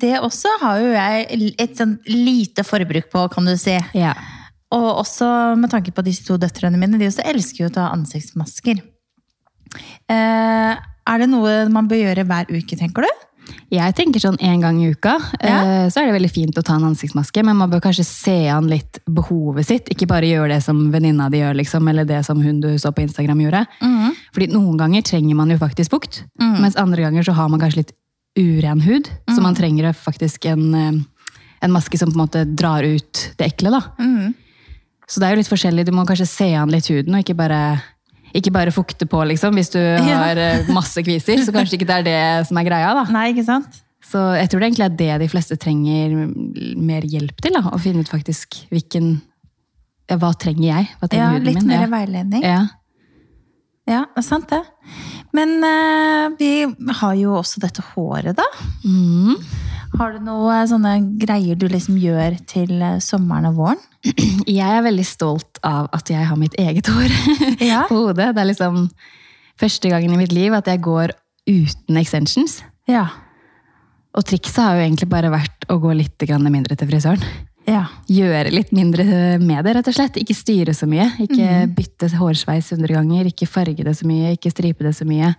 Det 0.00 0.14
også 0.20 0.49
har 0.62 0.78
jo 0.81 0.90
jeg 0.93 1.55
et 1.61 1.76
sånn 1.76 1.99
lite 2.08 2.64
forbruk 2.64 3.11
på, 3.12 3.25
kan 3.32 3.44
du 3.49 3.55
si. 3.61 3.75
Ja. 3.96 4.14
Og 4.72 5.00
også 5.02 5.56
med 5.58 5.70
tanke 5.72 5.93
på 5.93 6.05
disse 6.06 6.25
to 6.26 6.37
døtrene 6.40 6.78
mine, 6.81 6.99
de 7.00 7.08
også 7.11 7.25
elsker 7.26 7.64
jo 7.64 7.70
å 7.70 7.75
ta 7.75 7.88
ansiktsmasker. 7.94 8.81
Eh, 10.11 10.76
Er 11.11 11.19
det 11.19 11.26
noe 11.32 11.64
man 11.72 11.88
bør 11.90 11.99
gjøre 12.05 12.25
hver 12.28 12.50
uke, 12.52 12.76
tenker 12.78 13.02
du? 13.02 13.08
Jeg 13.72 13.94
tenker 13.99 14.20
sånn 14.22 14.37
en 14.46 14.61
gang 14.62 14.76
i 14.78 14.90
uka, 14.93 15.17
Ja. 15.43 15.56
eh, 15.64 15.88
så 15.90 16.00
er 16.02 16.06
det 16.06 16.14
veldig 16.20 16.31
fint 16.31 16.55
å 16.58 16.62
ta 16.62 16.76
en 16.76 16.84
ansiktsmaske, 16.93 17.43
men 17.44 17.56
man 17.56 17.70
bør 17.70 17.81
kanskje 17.81 18.05
se 18.05 18.37
an 18.49 18.69
litt 18.69 19.00
behovet 19.11 19.67
sitt. 19.67 19.88
Ikke 19.90 20.06
bare 20.06 20.28
gjøre 20.28 20.52
det 20.55 20.62
som 20.62 20.93
venninna 20.93 21.28
di 21.31 21.38
gjør, 21.40 21.56
liksom, 21.56 21.88
eller 21.90 22.05
det 22.05 22.25
som 22.25 22.40
hun 22.40 22.61
du 22.61 22.69
så 22.78 22.93
på 22.94 23.02
Instagram 23.02 23.40
gjorde. 23.43 23.67
Fordi 24.32 24.46
noen 24.52 24.76
ganger 24.78 25.02
trenger 25.02 25.34
man 25.34 25.50
jo 25.50 25.56
faktisk 25.58 25.90
fukt, 25.90 26.22
mens 26.38 26.76
andre 26.76 27.02
ganger 27.02 27.22
så 27.26 27.32
har 27.34 27.49
man 27.49 27.58
kanskje 27.58 27.76
litt 27.82 27.93
uren 28.38 28.81
hud, 28.85 29.09
så 29.31 29.43
man 29.43 29.56
trenger 29.59 29.93
faktisk 29.97 30.44
en, 30.47 30.75
eh, 30.75 31.00
en 31.62 31.73
maske 31.75 31.99
som 31.99 32.12
på 32.12 32.19
en 32.19 32.25
måte 32.27 32.44
drar 32.56 32.82
ut 32.87 33.32
det 33.38 33.50
ekle. 33.53 33.71
da. 33.71 33.81
Så 35.10 35.19
det 35.19 35.27
er 35.27 35.34
jo 35.34 35.41
litt 35.43 35.51
forskjellig. 35.51 35.84
Du 35.87 35.93
må 35.93 36.05
kanskje 36.06 36.29
se 36.31 36.55
an 36.55 36.70
litt 36.70 36.87
huden, 36.87 37.15
og 37.15 37.25
ikke 37.25 37.34
bare, 37.37 37.82
ikke 38.32 38.53
bare 38.55 38.70
fukte 38.70 39.08
på, 39.10 39.25
liksom. 39.27 39.55
Hvis 39.58 39.72
du 39.75 39.81
har 39.81 40.39
eh, 40.39 40.69
masse 40.72 41.03
kviser, 41.03 41.43
så 41.43 41.51
kanskje 41.53 41.75
ikke 41.81 41.89
det 41.91 41.96
er 41.99 42.06
det 42.06 42.46
som 42.46 42.56
er 42.60 42.69
greia, 42.69 42.93
da. 42.94 43.05
Nei, 43.10 43.32
ikke 43.34 43.44
sant? 43.49 43.81
Så 44.10 44.19
jeg 44.39 44.49
tror 44.49 44.60
det 44.63 44.69
egentlig 44.70 44.87
er 44.87 44.96
det 44.96 45.19
de 45.20 45.29
fleste 45.31 45.56
trenger 45.60 46.15
mer 46.81 47.03
hjelp 47.03 47.37
til. 47.43 47.53
da, 47.58 47.60
Å 47.75 47.79
finne 47.82 48.01
ut 48.03 48.08
faktisk 48.10 48.63
hvilken 48.70 49.20
ja, 50.10 50.17
Hva 50.19 50.32
trenger 50.34 50.65
jeg? 50.67 50.89
Hva 50.99 51.08
trenger 51.10 51.27
Ja, 51.27 51.32
huden 51.37 51.46
litt 51.46 51.67
mer 51.69 51.84
ja. 51.84 51.91
veiledning. 51.93 52.43
Ja. 52.43 52.60
Ja, 53.91 54.01
det 54.15 54.22
er 54.22 54.27
sant 54.27 54.49
det. 54.51 54.63
Men 55.37 55.58
uh, 55.63 56.32
vi 56.39 56.53
har 57.01 57.15
jo 57.19 57.37
også 57.39 57.63
dette 57.63 57.84
håret, 57.93 58.39
da. 58.39 58.46
Mm. 58.84 59.37
Har 59.99 60.15
du 60.15 60.25
noe 60.25 60.58
sånne 60.70 60.94
greier 61.20 61.58
du 61.58 61.67
liksom 61.70 61.96
gjør 61.99 62.37
til 62.49 62.77
eh, 62.79 63.01
sommeren 63.03 63.49
og 63.51 63.56
våren? 63.58 63.81
Jeg 64.46 64.63
er 64.77 64.84
veldig 64.87 65.06
stolt 65.06 65.58
av 65.67 65.89
at 65.96 66.08
jeg 66.13 66.25
har 66.29 66.39
mitt 66.39 66.55
eget 66.63 66.87
hår 66.89 67.10
Ja. 67.72 67.82
på 67.91 67.99
hodet. 68.06 68.31
Det 68.37 68.44
er 68.44 68.49
liksom 68.53 68.84
første 69.60 69.91
gangen 69.93 70.15
i 70.15 70.20
mitt 70.22 70.32
liv 70.32 70.55
at 70.56 70.70
jeg 70.70 70.81
går 70.87 71.13
uten 71.51 71.99
extensions. 72.01 72.60
Ja. 72.89 73.08
Og 74.17 74.25
trikset 74.31 74.63
har 74.63 74.79
jo 74.79 74.87
egentlig 74.87 75.10
bare 75.10 75.31
vært 75.34 75.67
å 75.70 75.77
gå 75.82 75.93
litt 75.99 76.22
mindre 76.49 76.79
til 76.79 76.89
frisøren. 76.89 77.27
Ja. 77.69 77.84
Gjøre 78.10 78.52
litt 78.52 78.72
mindre 78.74 79.05
med 79.43 79.64
det, 79.67 79.74
rett 79.76 79.90
og 79.90 79.96
slett. 79.96 80.19
Ikke 80.20 80.36
styre 80.36 80.74
så 80.76 80.88
mye. 80.90 81.06
Ikke 81.22 81.44
mm. 81.44 81.74
bytte 81.76 82.10
hårsveis 82.19 82.72
hundre 82.74 82.96
ganger. 82.96 83.29
Ikke 83.31 83.48
farge 83.50 83.84
det 83.86 83.94
så 83.98 84.08
mye. 84.08 84.34
Ikke 84.36 84.52
stripe 84.52 84.86
det 84.86 84.94
så 84.96 85.06
mye. 85.08 85.34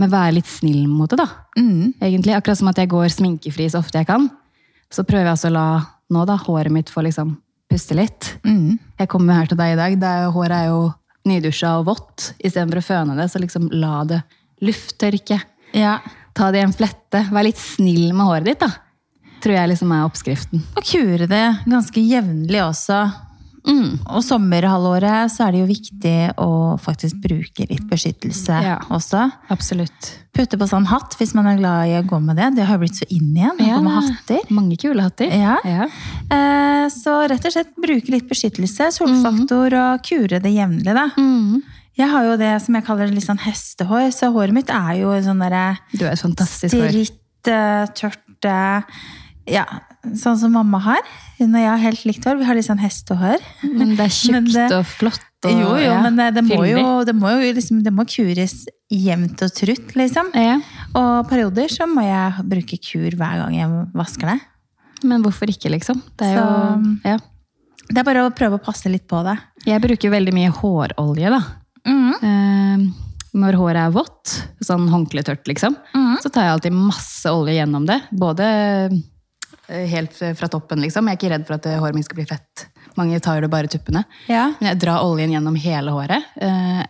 Men 0.00 0.12
være 0.12 0.38
litt 0.38 0.50
snill 0.50 0.86
mot 0.90 1.10
det, 1.12 1.20
da. 1.20 1.28
Mm. 1.58 1.94
Egentlig, 2.00 2.34
Akkurat 2.36 2.58
som 2.58 2.70
at 2.72 2.80
jeg 2.80 2.90
går 2.92 3.10
sminkefri 3.14 3.68
så 3.70 3.82
ofte 3.84 4.00
jeg 4.00 4.08
kan. 4.08 4.28
Så 4.92 5.04
prøver 5.06 5.28
jeg 5.28 5.36
altså 5.36 5.50
å 5.50 5.56
la 5.56 5.68
nå 6.14 6.22
da, 6.26 6.36
håret 6.38 6.74
mitt 6.74 6.90
få 6.92 7.02
liksom 7.06 7.36
puste 7.70 7.96
litt. 7.98 8.36
Mm. 8.46 8.78
Jeg 9.00 9.10
kommer 9.10 9.40
her 9.40 9.50
til 9.50 9.58
deg 9.58 9.74
i 9.74 9.80
dag. 9.80 9.96
Er 9.98 10.26
jo, 10.26 10.34
håret 10.38 10.56
er 10.58 10.70
jo 10.70 10.82
nydusja 11.26 11.76
og 11.80 11.88
vått. 11.90 12.30
Istedenfor 12.38 12.82
å 12.82 12.86
føne 12.86 13.18
det, 13.18 13.28
så 13.32 13.42
liksom 13.42 13.68
la 13.74 14.04
det 14.08 14.22
lufttørke. 14.64 15.40
ja. 15.76 15.98
Ta 16.36 16.50
det 16.52 16.60
i 16.60 16.66
en 16.66 16.74
flette. 16.76 17.22
Vær 17.32 17.46
litt 17.46 17.56
snill 17.56 18.10
med 18.12 18.28
håret 18.28 18.44
ditt, 18.50 18.60
da. 18.60 18.68
Tror 19.46 19.54
jeg 19.54 19.70
liksom 19.70 19.92
er 19.94 20.02
oppskriften. 20.08 20.64
Og 20.74 20.82
kure 20.90 21.28
det 21.30 21.44
ganske 21.70 22.02
jevnlig 22.02 22.58
også. 22.66 22.98
Mm. 23.66 23.96
Og 24.14 24.22
sommerhalvåret 24.22 25.30
så 25.34 25.46
er 25.48 25.54
det 25.56 25.60
jo 25.64 25.66
viktig 25.66 26.18
å 26.38 26.48
faktisk 26.78 27.18
bruke 27.24 27.64
litt 27.66 27.82
beskyttelse 27.90 28.58
Ja. 28.62 28.76
også. 28.94 29.24
Absolutt. 29.50 30.10
Putte 30.36 30.58
på 30.60 30.68
sånn 30.70 30.86
hatt 30.86 31.16
hvis 31.18 31.32
man 31.34 31.48
er 31.50 31.56
glad 31.58 31.88
i 31.90 31.96
å 31.98 32.04
gå 32.06 32.20
med 32.22 32.36
det. 32.38 32.52
Det 32.60 32.66
har 32.68 32.78
blitt 32.78 32.94
så 32.98 33.06
inn 33.10 33.34
igjen. 33.34 33.58
Ja. 33.66 33.80
med 33.82 33.96
hatter. 34.06 34.38
Mange 34.54 34.76
kule 34.78 35.02
hatter. 35.02 35.26
Ja. 35.34 35.56
Ja. 35.64 35.88
Eh, 36.30 36.88
Så 36.88 37.16
rett 37.28 37.44
og 37.44 37.50
slett 37.52 37.74
bruke 37.82 38.08
litt 38.14 38.28
beskyttelse, 38.30 38.92
solfaktor 38.94 39.74
og 39.74 40.02
kure 40.06 40.38
det 40.38 40.52
jevnlig. 40.54 40.94
da. 40.94 41.08
Mm. 41.18 41.62
Jeg 41.98 42.08
har 42.12 42.22
jo 42.22 42.36
det 42.36 42.62
som 42.62 42.74
jeg 42.76 42.84
kaller 42.86 43.08
litt 43.10 43.24
sånn 43.26 43.38
hestehår, 43.42 44.12
så 44.14 44.30
håret 44.32 44.52
mitt 44.54 44.70
er 44.70 45.00
jo 45.00 45.08
sånn 45.26 45.40
derre 45.42 45.78
Du 45.96 46.04
er 46.04 46.12
et 46.12 46.20
fantastisk 46.22 46.76
hår. 46.76 46.90
stritt, 46.92 47.48
eh, 47.48 47.86
tørt 47.98 48.44
eh, 48.44 48.82
Ja, 49.46 49.64
sånn 50.18 50.38
som 50.40 50.54
mamma 50.56 50.80
har. 50.82 51.06
Hun 51.38 51.54
og 51.54 51.60
jeg 51.60 51.70
har 51.70 51.82
helt 51.82 52.04
likt 52.08 52.24
hår. 52.26 52.40
Vi 52.40 52.48
har 52.48 52.58
litt 52.58 52.66
sånn 52.66 52.82
hestehår. 52.82 53.44
Men 53.62 53.94
det 53.94 54.08
er 54.08 54.14
tjukt 54.20 54.74
og 54.74 54.86
flott. 54.90 55.22
Og, 55.46 55.52
Jo, 55.52 55.76
jo, 55.76 55.84
ja, 55.84 56.00
men 56.02 56.16
det, 56.18 56.30
det, 56.38 56.42
må 56.48 56.64
jo, 56.66 56.82
det 57.06 57.14
må 57.14 57.30
jo 57.30 57.52
liksom, 57.54 57.82
det 57.84 57.92
må 57.94 58.06
kures 58.08 58.64
jevnt 58.90 59.44
og 59.44 59.52
trutt, 59.54 59.94
liksom. 59.98 60.32
Ja. 60.34 60.56
Og 60.98 61.28
perioder 61.30 61.70
så 61.70 61.86
må 61.90 62.02
jeg 62.02 62.46
bruke 62.50 62.80
kur 62.82 63.14
hver 63.20 63.42
gang 63.44 63.54
jeg 63.54 63.80
vasker 63.94 64.32
det. 64.32 64.38
Men 65.06 65.22
hvorfor 65.22 65.50
ikke, 65.52 65.70
liksom? 65.70 66.00
Det 66.18 66.32
er 66.32 66.38
jo 66.40 66.94
ja. 67.06 67.18
Det 67.86 68.00
er 68.00 68.06
bare 68.08 68.24
å 68.26 68.34
prøve 68.34 68.58
å 68.58 68.62
passe 68.62 68.90
litt 68.90 69.06
på 69.06 69.20
det. 69.22 69.36
Jeg 69.68 69.82
bruker 69.84 70.10
veldig 70.10 70.32
mye 70.34 70.54
hårolje, 70.56 71.30
da. 71.30 71.42
Mm. 71.86 72.14
Eh, 72.18 72.86
når 73.36 73.58
håret 73.60 73.82
er 73.84 73.92
vått, 73.94 74.32
sånn 74.64 74.88
håndkletørt, 74.90 75.44
liksom, 75.46 75.76
mm. 75.94 76.16
så 76.24 76.32
tar 76.32 76.48
jeg 76.48 76.56
alltid 76.56 76.78
masse 76.78 77.30
olje 77.30 77.58
gjennom 77.58 77.86
det. 77.86 78.00
Både 78.16 78.48
helt 79.68 80.14
fra 80.38 80.48
toppen, 80.50 80.80
liksom. 80.84 81.08
Jeg 81.08 81.16
er 81.16 81.20
ikke 81.20 81.32
redd 81.32 81.46
for 81.48 81.58
at 81.58 81.66
eh, 81.70 81.80
håret 81.82 81.96
mitt 81.96 82.06
skal 82.06 82.20
bli 82.20 82.28
fett. 82.28 82.66
Mange 82.98 83.18
tar 83.20 83.42
det 83.42 83.50
bare 83.52 83.70
tuppene. 83.70 84.04
Ja. 84.30 84.48
Men 84.60 84.72
jeg 84.72 84.80
drar 84.84 85.04
oljen 85.06 85.34
gjennom 85.34 85.56
hele 85.60 85.94
håret. 85.94 86.28
Eh, 86.38 86.82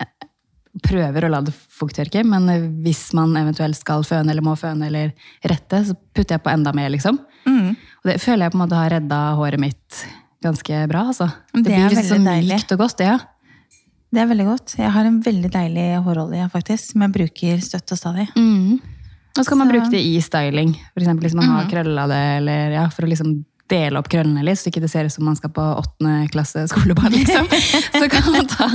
prøver 0.84 1.24
å 1.24 1.30
la 1.32 1.40
det 1.44 1.54
fukttørke, 1.54 2.22
men 2.28 2.48
eh, 2.52 2.66
hvis 2.84 3.08
man 3.16 3.32
eventuelt 3.38 3.78
skal 3.78 4.04
føne 4.06 4.32
eller 4.32 4.44
må 4.44 4.56
føne 4.60 4.90
eller 4.90 5.14
rette, 5.48 5.82
så 5.88 5.96
putter 5.96 6.36
jeg 6.36 6.44
på 6.44 6.52
enda 6.52 6.74
mer, 6.76 6.90
liksom. 6.92 7.20
Mm. 7.46 7.72
Og 7.72 8.10
det 8.10 8.20
føler 8.22 8.46
jeg 8.46 8.54
på 8.54 8.60
en 8.60 8.64
måte 8.66 8.80
har 8.80 8.92
redda 8.98 9.22
håret 9.40 9.62
mitt 9.62 10.02
ganske 10.44 10.82
bra, 10.90 11.08
altså. 11.12 11.30
Det, 11.54 11.64
Det 11.64 11.72
blir 11.72 11.96
liksom 11.96 12.20
så 12.20 12.20
veldig 12.28 12.54
mykt 12.54 12.76
og 12.76 12.84
godt, 12.84 12.98
det, 13.00 13.08
ja. 13.14 13.18
Det 14.14 14.22
er 14.22 14.28
veldig 14.30 14.44
godt. 14.46 14.76
Jeg 14.78 14.92
har 14.94 15.08
en 15.08 15.16
veldig 15.20 15.48
deilig 15.52 15.86
hårolje, 16.06 16.44
faktisk, 16.52 16.92
som 16.92 17.02
jeg 17.04 17.14
bruker 17.16 17.64
støtt 17.64 17.92
og 17.92 17.98
stadig. 17.98 18.28
Mm. 18.36 18.78
Og 19.36 19.44
så 19.44 19.50
kan 19.52 19.60
man 19.60 19.70
bruke 19.70 19.90
det 19.92 20.00
i 20.00 20.16
styling. 20.24 20.72
Eksempel 20.96 21.28
hvis 21.28 21.36
man 21.38 21.52
har 21.52 21.68
krølla 21.70 22.06
det, 22.10 22.24
eller 22.40 22.76
ja, 22.78 22.86
for 22.92 23.06
å 23.06 23.10
liksom 23.10 23.36
dele 23.70 23.98
opp 23.98 24.08
krøllene 24.10 24.44
litt, 24.46 24.60
så 24.60 24.70
ikke 24.70 24.82
det 24.84 24.90
ser 24.92 25.08
ut 25.08 25.14
som 25.14 25.26
man 25.26 25.36
skal 25.38 25.50
på 25.54 25.62
åttende 25.62 26.28
klasse 26.32 26.66
skolebarn. 26.70 27.16
liksom. 27.16 27.48
så 28.00 28.08
kan 28.12 28.28
man 28.32 28.48
ta, 28.50 28.68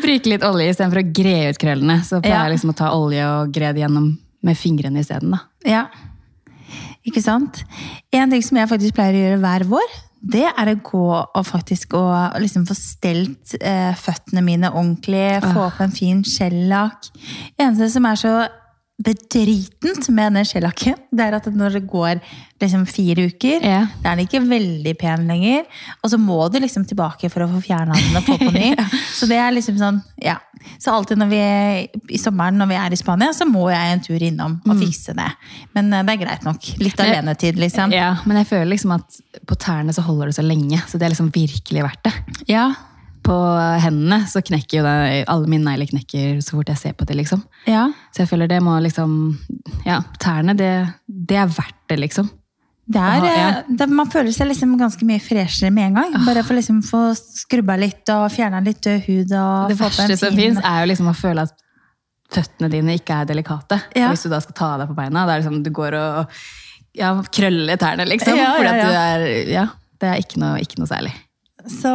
bruke 0.00 0.32
litt 0.32 0.46
olje 0.46 0.70
istedenfor 0.72 1.02
å 1.02 1.08
gre 1.20 1.38
ut 1.50 1.60
krøllene. 1.60 2.00
Så 2.06 2.22
pleier 2.24 2.48
jeg 2.48 2.56
liksom 2.56 2.74
å 2.74 2.78
ta 2.80 2.92
olje 2.96 3.26
og 3.28 3.52
gre 3.54 3.74
det 3.76 3.84
gjennom 3.84 4.12
med 4.46 4.56
fingrene 4.56 5.02
isteden. 5.04 5.36
Ja. 5.68 5.88
Ikke 7.06 7.22
sant? 7.24 7.62
En 8.12 8.32
ting 8.32 8.44
som 8.44 8.60
jeg 8.60 8.70
faktisk 8.70 8.96
pleier 8.96 9.16
å 9.16 9.24
gjøre 9.24 9.42
hver 9.42 9.66
vår, 9.68 9.98
det 10.20 10.46
er 10.48 10.68
å 10.68 10.80
gå 10.84 11.06
og 11.16 11.44
faktisk 11.48 11.94
å 11.96 12.04
liksom 12.40 12.66
få 12.68 12.76
stelt 12.76 13.54
eh, 13.56 13.92
føttene 13.96 14.42
mine 14.44 14.68
ordentlig, 14.68 15.40
få 15.40 15.70
på 15.76 15.86
en 15.86 15.94
fin 15.96 16.20
skjellakk. 16.26 17.08
Eneste 17.56 17.88
som 17.94 18.08
er 18.08 18.20
så 18.20 18.34
bedritent 19.00 20.08
med 20.12 20.34
den 20.36 20.44
skjellakken, 20.46 20.96
det 21.10 21.24
er 21.26 21.36
at 21.38 21.46
når 21.52 21.78
det 21.78 21.82
går 21.88 22.20
liksom 22.60 22.82
fire 22.88 23.24
uker, 23.30 23.62
Ja. 23.64 23.86
da 24.02 24.12
er 24.12 24.16
den 24.20 24.26
ikke 24.26 24.42
veldig 24.44 24.92
pen 25.00 25.26
lenger. 25.28 25.64
Og 26.04 26.10
så 26.12 26.18
må 26.20 26.36
du 26.52 26.58
liksom 26.60 26.84
tilbake 26.86 27.30
for 27.32 27.40
å 27.46 27.48
få 27.48 27.62
fjerna 27.64 27.94
den 27.96 28.16
og 28.20 28.26
få 28.26 28.36
på 28.38 28.50
ny. 28.52 28.74
Så 29.18 29.26
det 29.30 29.38
er 29.40 29.52
liksom 29.56 29.78
sånn, 29.80 30.02
ja. 30.20 30.36
Så 30.78 30.92
alltid 30.92 31.16
når 31.22 31.30
vi, 31.32 31.40
i 32.12 32.18
sommeren 32.20 32.58
når 32.60 32.68
vi 32.68 32.74
er 32.76 32.92
i 32.92 32.96
Spania, 33.00 33.32
så 33.32 33.46
må 33.48 33.70
jeg 33.72 33.94
en 33.94 34.02
tur 34.04 34.20
innom 34.22 34.58
og 34.68 34.76
fikse 34.76 35.14
det. 35.16 35.30
Men 35.74 35.88
eh, 35.96 36.02
det 36.04 36.12
er 36.18 36.20
greit 36.26 36.44
nok. 36.44 36.60
Litt 36.82 36.98
Men- 37.00 37.06
alenetid, 37.14 37.56
liksom. 37.56 37.92
Ja, 37.96 38.10
men 38.26 38.36
jeg 38.42 38.46
føler 38.52 38.68
liksom 38.74 38.92
at 38.98 39.20
på 39.48 39.56
tærne 39.56 39.94
så 39.96 40.04
holder 40.04 40.26
det 40.28 40.36
så 40.36 40.44
lenge, 40.44 40.82
så 40.86 40.98
det 41.00 41.08
er 41.08 41.14
liksom 41.16 41.32
virkelig 41.32 41.82
verdt 41.88 42.04
det. 42.10 42.14
Ja. 42.52 42.68
På 43.26 43.36
hendene 43.82 44.22
så 44.30 44.40
knekker 44.42 44.78
jo 44.80 44.84
det, 44.86 45.24
alle 45.28 45.46
mine 45.50 45.66
negler 45.68 45.90
knekker 45.90 46.38
så 46.44 46.56
fort 46.56 46.70
jeg 46.72 46.80
ser 46.80 46.92
på 46.96 47.04
det, 47.08 47.16
liksom. 47.20 47.42
ja. 47.68 47.86
Så 48.14 48.22
jeg 48.24 48.30
føler 48.32 48.48
det 48.48 48.60
må 48.64 48.78
liksom 48.80 49.10
Ja, 49.84 50.00
tærne, 50.22 50.54
det, 50.56 50.70
det 51.06 51.36
er 51.36 51.50
verdt 51.52 51.76
det, 51.92 51.98
liksom. 52.00 52.30
Det 52.90 52.98
er, 52.98 53.20
Aha, 53.22 53.26
ja. 53.38 53.48
eh, 53.60 53.68
det, 53.78 53.86
man 53.94 54.08
føler 54.10 54.32
seg 54.34 54.48
liksom 54.50 54.72
ganske 54.80 55.06
mye 55.06 55.20
freshere 55.22 55.70
med 55.70 55.90
en 55.92 55.98
gang. 56.00 56.14
Bare 56.26 56.42
for 56.42 56.58
liksom 56.58 56.80
få 56.82 57.02
skrubba 57.14 57.76
litt 57.78 58.08
og 58.10 58.24
fjerna 58.34 58.58
litt 58.66 58.80
død 58.82 59.04
hud. 59.06 59.34
Og 59.38 59.68
Det 59.70 59.76
verste 59.78 60.16
som 60.18 60.32
fin- 60.34 60.40
fins, 60.56 60.58
er 60.64 60.80
jo 60.82 60.88
liksom 60.90 61.10
å 61.12 61.14
føle 61.14 61.44
at 61.46 61.54
føttene 62.34 62.70
dine 62.72 62.96
ikke 62.98 63.20
er 63.22 63.28
delikate. 63.30 63.78
Ja. 63.94 64.08
Hvis 64.10 64.24
du 64.26 64.32
da 64.32 64.40
skal 64.42 64.56
ta 64.58 64.72
deg 64.80 64.90
på 64.90 64.96
beina, 64.98 65.22
det 65.28 65.36
er 65.36 65.42
liksom 65.44 65.62
du 65.62 65.70
går 65.76 65.94
og 66.00 66.42
ja, 66.98 67.12
krøller 67.30 67.78
tærne, 67.78 68.08
liksom. 68.10 68.34
Ja, 68.40 68.56
ja, 68.58 68.74
ja. 68.74 68.82
du 68.82 68.98
er 69.04 69.26
Ja, 69.54 69.64
det 70.02 70.08
er 70.10 70.24
ikke 70.24 70.42
noe, 70.42 70.58
ikke 70.64 70.80
noe 70.82 70.90
særlig. 70.90 71.14
Så, 71.68 71.90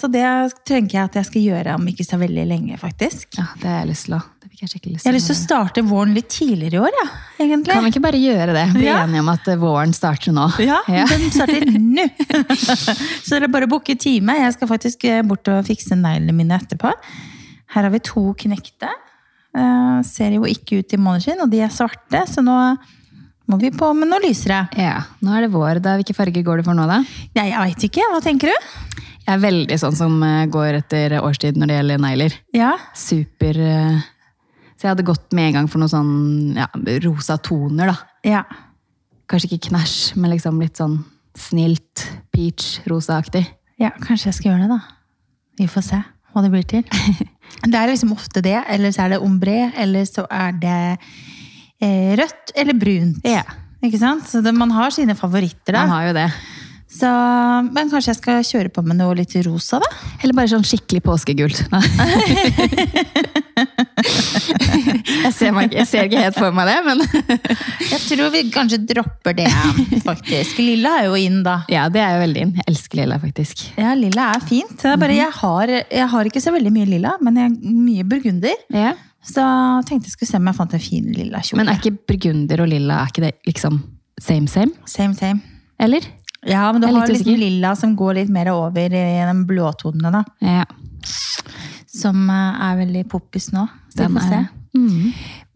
så 0.00 0.08
det 0.10 0.24
tenker 0.66 0.98
jeg 0.98 1.04
at 1.10 1.18
jeg 1.20 1.28
skal 1.28 1.44
gjøre 1.44 1.74
om 1.78 1.84
ikke 1.90 2.06
så 2.06 2.18
veldig 2.18 2.46
lenge, 2.50 2.78
faktisk. 2.80 3.36
Ja, 3.38 3.46
Det 3.60 3.68
har 3.70 3.82
jeg 3.84 3.92
lyst 3.92 4.08
til 4.08 4.16
å 4.18 4.22
jeg 4.54 4.70
har 5.02 5.12
lyst 5.16 5.26
til 5.28 5.34
å 5.34 5.36
starte 5.36 5.82
våren 5.84 6.12
litt 6.14 6.28
tidligere 6.30 6.78
i 6.78 6.80
år, 6.86 6.94
ja, 6.94 7.04
egentlig. 7.42 7.74
Kan 7.74 7.84
vi 7.84 7.90
ikke 7.90 8.02
bare 8.04 8.20
gjøre 8.22 8.54
det? 8.54 8.62
Bli 8.76 8.86
Ja. 8.86 9.00
enige 9.02 9.20
om 9.24 9.28
at 9.32 9.48
eh, 9.50 9.58
våren 9.60 9.92
starter 9.92 10.32
nå. 10.32 10.44
Ja, 10.62 10.78
den 10.86 11.24
starter 11.34 11.66
nå! 11.74 12.04
så 13.26 13.40
det 13.40 13.48
er 13.48 13.52
bare 13.52 13.66
å 13.66 13.72
booke 13.74 13.96
time. 13.98 14.36
Jeg 14.38 14.54
skal 14.56 14.70
faktisk 14.70 15.04
eh, 15.10 15.22
bort 15.26 15.50
og 15.52 15.66
fikse 15.66 15.98
neglene 15.98 16.32
mine 16.38 16.56
etterpå. 16.56 16.92
Her 17.74 17.88
har 17.88 17.90
vi 17.92 18.00
to 18.06 18.28
knekte. 18.44 18.92
Eh, 19.58 19.98
ser 20.06 20.38
jo 20.38 20.46
ikke 20.48 20.80
ut 20.80 20.94
i 20.96 21.02
måneskinn, 21.02 21.42
og 21.44 21.50
de 21.52 21.60
er 21.66 21.74
svarte, 21.74 22.22
så 22.30 22.44
nå 22.46 22.56
må 23.50 23.58
vi 23.60 23.70
på 23.74 23.90
med 23.96 24.08
noe 24.08 24.22
lysere. 24.24 24.62
Ja, 24.80 25.02
Nå 25.24 25.34
er 25.36 25.44
det 25.44 25.50
vår. 25.52 25.80
Da, 25.84 25.96
hvilke 25.98 26.16
farger 26.16 26.44
går 26.46 26.60
det 26.62 26.66
for 26.68 26.76
nå, 26.78 26.86
da? 26.88 27.00
Ja, 27.36 27.44
jeg 27.44 27.58
veit 27.60 27.86
ikke. 27.90 28.06
Hva 28.12 28.20
tenker 28.24 28.50
du? 28.52 28.70
Jeg 29.24 29.32
er 29.38 29.40
veldig 29.42 29.76
sånn 29.80 29.96
som 29.96 30.16
eh, 30.24 30.44
går 30.52 30.78
etter 30.82 31.14
årstid 31.20 31.56
når 31.60 31.70
det 31.70 31.76
gjelder 31.78 32.02
negler. 32.04 32.36
Ja, 32.56 32.74
Super 32.96 33.56
eh, 33.60 33.98
Så 34.76 34.84
jeg 34.86 34.90
hadde 34.94 35.06
gått 35.08 35.32
med 35.36 35.50
en 35.50 35.58
gang 35.60 35.68
for 35.72 35.80
noen 35.80 35.92
sånn 35.92 36.14
ja, 36.60 36.68
rosa 37.06 37.38
toner, 37.40 37.92
da. 37.92 37.96
ja. 38.36 38.44
Kanskje 39.32 39.54
ikke 39.54 39.70
knæsj, 39.70 39.94
men 40.20 40.34
liksom 40.34 40.58
litt 40.60 40.76
sånn 40.76 40.98
snilt, 41.40 42.02
peach-rosa-aktig. 42.36 43.40
ja 43.80 43.88
kanskje 43.96 44.28
jeg 44.28 44.36
skal 44.36 44.50
gjøre 44.52 44.66
det, 44.66 44.76
da. 44.76 44.98
Vi 45.62 45.68
får 45.72 45.86
se 45.86 46.00
hva 46.34 46.42
det 46.44 46.50
blir 46.52 46.66
til. 46.68 46.84
Det 47.64 47.78
er 47.78 47.88
liksom 47.88 48.12
ofte 48.12 48.40
det, 48.44 48.56
eller 48.72 48.92
så 48.92 49.04
er 49.04 49.14
det 49.14 49.18
ombre, 49.22 49.70
eller 49.80 50.04
så 50.08 50.24
er 50.32 50.52
det 50.58 50.76
rødt 51.82 52.54
eller 52.54 52.78
brunt. 52.78 53.24
Ja. 53.26 53.44
Ikke 53.84 54.00
sant? 54.00 54.28
Så 54.30 54.40
det, 54.44 54.54
man 54.56 54.70
har 54.72 54.94
sine 54.94 55.16
favoritter, 55.18 55.74
da. 55.74 55.84
Man 55.84 55.96
har 55.96 56.06
jo 56.08 56.14
det. 56.16 56.28
Så, 56.94 57.08
men 57.74 57.88
kanskje 57.90 58.12
jeg 58.12 58.18
skal 58.20 58.44
kjøre 58.46 58.70
på 58.70 58.82
med 58.86 59.00
noe 59.00 59.16
litt 59.18 59.32
rosa, 59.42 59.80
da? 59.82 59.88
Eller 60.22 60.34
bare 60.36 60.50
sånn 60.52 60.66
skikkelig 60.66 61.02
påskegult. 61.02 61.64
jeg, 65.24 65.32
ser 65.34 65.50
meg, 65.56 65.74
jeg 65.74 65.86
ser 65.90 66.06
ikke 66.06 66.22
helt 66.22 66.38
for 66.38 66.54
meg 66.54 66.70
det, 66.70 66.76
men 66.86 67.02
Jeg 67.92 68.00
tror 68.04 68.30
vi 68.34 68.44
kanskje 68.54 68.78
dropper 68.86 69.34
det, 69.40 69.50
faktisk. 70.06 70.60
Lilla 70.62 71.00
er 71.00 71.08
jo 71.08 71.18
inn, 71.18 71.42
da. 71.46 71.56
ja, 71.72 71.88
det 71.90 72.02
er 72.04 72.14
jo 72.14 72.22
veldig 72.28 72.40
inn. 72.46 72.54
Jeg 72.60 72.68
elsker 72.70 73.02
lilla, 73.02 73.18
faktisk. 73.22 73.66
Ja, 73.74 73.96
lilla 73.98 74.30
er 74.36 74.46
fint. 74.46 74.76
Det 74.78 74.92
er 74.92 75.00
bare, 75.02 75.18
jeg, 75.18 75.32
har, 75.40 75.74
jeg 75.82 76.06
har 76.14 76.30
ikke 76.30 76.44
så 76.46 76.54
veldig 76.54 76.72
mye 76.78 76.88
lilla, 76.94 77.16
men 77.26 77.42
jeg 77.42 77.58
mye 77.74 78.06
burgunder. 78.06 78.54
Ja. 78.70 78.94
Så 79.24 79.44
tenkte 79.88 80.10
jeg 80.10 80.14
skulle 80.18 80.28
se 80.30 80.36
om 80.40 80.50
jeg 80.50 80.56
fant 80.58 80.74
en 80.76 80.82
fin 80.84 81.06
lilla 81.16 81.40
kjole. 81.40 81.62
Men 81.62 81.72
er 81.72 81.78
ikke 81.80 81.96
burgunder 82.10 82.60
og 82.64 82.68
lilla 82.68 82.98
er 83.02 83.12
ikke 83.12 83.24
det 83.24 83.32
liksom 83.48 83.80
same 84.20 84.48
same? 84.52 84.72
Same, 84.86 85.16
same. 85.16 85.40
Eller? 85.80 86.04
Ja, 86.44 86.66
men 86.72 86.82
du 86.82 86.86
har 86.90 87.06
litt 87.08 87.14
liksom 87.16 87.40
lilla 87.40 87.70
som 87.80 87.94
går 87.96 88.18
litt 88.20 88.32
mer 88.32 88.50
over 88.52 88.92
i 88.92 89.04
de 89.24 89.36
blåtonene, 89.48 90.10
da. 90.12 90.20
Ja, 90.44 90.66
Som 91.88 92.28
eh, 92.28 92.60
er 92.68 92.76
veldig 92.82 93.04
poppis 93.08 93.48
nå. 93.54 93.64
Så 93.94 94.04
vi 94.04 94.12
får 94.18 94.28
se. 94.28 94.42
mm. 94.76 95.14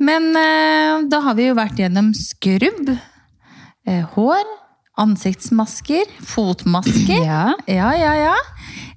Men 0.09 0.29
eh, 0.39 1.05
da 1.11 1.21
har 1.27 1.35
vi 1.37 1.49
jo 1.49 1.57
vært 1.59 1.81
gjennom 1.83 2.13
skrubb, 2.17 2.93
eh, 3.89 4.05
hår, 4.15 4.45
ansiktsmasker, 5.05 6.07
fotmasker. 6.25 7.25
Ja. 7.29 7.53
Ja, 7.69 7.91
ja, 7.99 8.15
ja. 8.17 8.37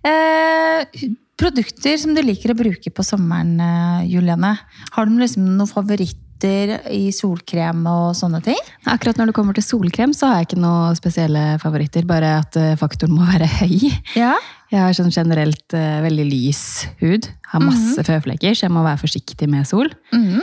Eh, 0.07 1.09
produkter 1.39 1.97
som 1.99 2.13
du 2.15 2.21
liker 2.23 2.53
å 2.53 2.57
bruke 2.57 2.91
på 2.93 3.05
sommeren, 3.05 3.55
eh, 3.59 4.07
Juliane. 4.11 4.57
Har 4.93 5.05
du 5.05 5.17
liksom 5.17 5.45
noen 5.57 5.69
favoritter 5.69 6.79
i 6.89 7.11
solkrem 7.13 7.83
og 7.89 8.15
sånne 8.17 8.41
ting? 8.43 8.57
Akkurat 8.89 9.17
når 9.17 9.29
det 9.29 9.35
kommer 9.37 9.53
til 9.57 9.63
solkrem, 9.65 10.13
så 10.13 10.27
har 10.29 10.39
jeg 10.41 10.49
ikke 10.51 10.61
noen 10.63 10.97
spesielle 10.97 11.43
favoritter. 11.61 12.05
Bare 12.09 12.39
at 12.41 12.57
eh, 12.57 12.75
faktoren 12.79 13.13
må 13.17 13.25
være 13.33 13.49
høy. 13.61 13.91
Ja. 14.17 14.35
Jeg 14.71 14.79
har 14.79 14.95
sånn 14.95 15.11
generelt 15.13 15.73
eh, 15.77 15.99
veldig 16.05 16.25
lys 16.29 16.63
hud. 17.01 17.29
Har 17.51 17.63
masse 17.65 18.01
føflekker, 18.07 18.55
så 18.55 18.67
jeg 18.67 18.73
må 18.73 18.85
være 18.85 19.01
forsiktig 19.03 19.49
med 19.51 19.67
sol. 19.69 19.91
Mhm. 20.15 20.41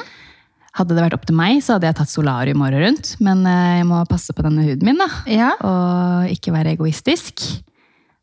Hadde 0.79 0.95
det 0.95 1.03
vært 1.03 1.15
opp 1.17 1.25
til 1.27 1.35
meg, 1.35 1.57
så 1.65 1.75
hadde 1.75 1.89
jeg 1.89 1.97
tatt 1.99 2.11
solarium 2.13 2.61
året 2.63 2.79
rundt. 2.85 3.09
Men 3.25 3.41
jeg 3.43 3.87
må 3.89 3.99
passe 4.07 4.31
på 4.31 4.45
denne 4.47 4.63
huden 4.63 4.87
min, 4.87 5.01
da. 5.01 5.09
Ja. 5.27 5.49
Og 5.67 6.29
ikke 6.31 6.53
være 6.55 6.77
egoistisk. 6.77 7.43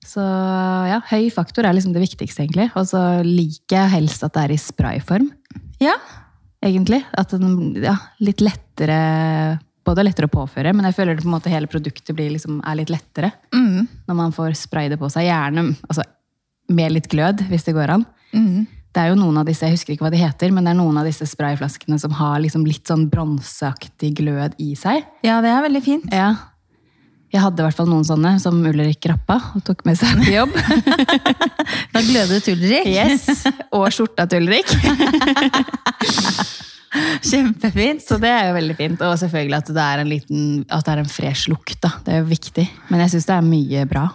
Så 0.06 0.22
ja, 0.22 1.00
høy 1.10 1.30
faktor 1.34 1.66
er 1.66 1.74
liksom 1.76 1.94
det 1.96 2.04
viktigste, 2.04 2.44
egentlig. 2.46 2.70
Og 2.78 2.86
så 2.90 3.02
liker 3.26 3.80
jeg 3.80 3.94
helst 3.98 4.24
at 4.28 4.36
det 4.38 4.44
er 4.46 4.54
i 4.56 4.60
sprayform, 4.62 5.32
ja. 5.82 5.96
egentlig. 6.64 7.02
At 7.18 7.34
den 7.34 7.76
ja, 7.84 7.98
litt 8.24 8.44
lettere 8.46 9.00
Både 9.86 10.02
lettere 10.02 10.26
å 10.26 10.32
påføre, 10.34 10.72
men 10.74 10.88
jeg 10.88 10.96
føler 10.98 11.14
det 11.14 11.22
på 11.22 11.28
en 11.30 11.36
måte 11.36 11.52
hele 11.54 11.68
produktet 11.70 12.16
blir 12.18 12.32
liksom, 12.34 12.56
er 12.66 12.80
litt 12.80 12.90
lettere 12.90 13.28
Mm. 13.54 13.84
når 14.08 14.16
man 14.18 14.32
får 14.34 14.56
spray 14.58 14.90
det 14.90 14.98
på 14.98 15.06
seg. 15.14 15.28
Gjerne 15.28 15.76
altså, 15.86 16.02
med 16.74 16.92
litt 16.96 17.06
glød, 17.12 17.44
hvis 17.52 17.68
det 17.68 17.76
går 17.78 17.94
an. 17.94 18.06
Mm. 18.34 18.64
Det 18.96 19.04
er 19.04 19.12
jo 19.12 19.20
noen 19.20 19.38
av 19.38 19.46
disse, 19.46 19.62
jeg 19.68 19.76
husker 19.76 19.94
ikke 19.94 20.08
hva 20.08 20.12
de 20.16 20.24
heter, 20.24 20.50
men 20.56 20.66
det 20.66 20.72
er 20.74 20.80
noen 20.80 20.98
av 20.98 21.06
disse 21.06 21.28
sprayflaskene 21.30 22.00
som 22.02 22.16
har 22.18 22.40
liksom 22.42 22.66
litt 22.66 22.90
sånn 22.90 23.06
bronseaktig 23.14 24.10
glød 24.18 24.58
i 24.58 24.72
seg. 24.80 25.06
ja, 25.22 25.38
det 25.46 25.54
er 25.54 25.62
veldig 25.68 25.84
fint. 25.86 26.10
Ja. 26.10 26.32
Jeg 27.34 27.42
hadde 27.44 27.62
i 27.62 27.66
hvert 27.66 27.78
fall 27.78 27.90
noen 27.90 28.06
sånne 28.08 28.36
som 28.40 28.60
Ulrik 28.66 29.06
rappa 29.10 29.40
og 29.58 29.64
tok 29.68 29.82
med 29.88 29.98
seg 30.00 30.22
på 30.22 30.34
jobb. 30.36 30.56
Da 31.96 32.02
glødet 32.04 32.48
Ulrik. 32.52 32.88
Yes, 32.92 33.46
Og 33.74 33.88
skjorta 33.94 34.28
til 34.30 34.46
Ulrik. 34.46 34.70
Kjempefint. 37.26 38.04
Så 38.06 38.18
det 38.22 38.32
er 38.32 38.50
jo 38.50 38.58
veldig 38.58 38.76
fint. 38.78 39.02
Og 39.04 39.18
selvfølgelig 39.20 39.58
at 39.58 39.72
det 39.76 39.86
er 39.86 40.04
en, 40.04 40.12
liten, 40.12 40.44
at 40.70 40.86
det 40.86 40.94
er 40.94 41.02
en 41.04 41.12
fresh 41.12 41.50
lukt. 41.52 41.80
da. 41.84 41.96
Det 42.06 42.14
er 42.14 42.22
jo 42.24 42.30
viktig. 42.30 42.68
Men 42.92 43.04
jeg 43.04 43.16
syns 43.16 43.28
det 43.32 43.36
er 43.38 43.50
mye 43.50 43.88
bra. 43.90 44.06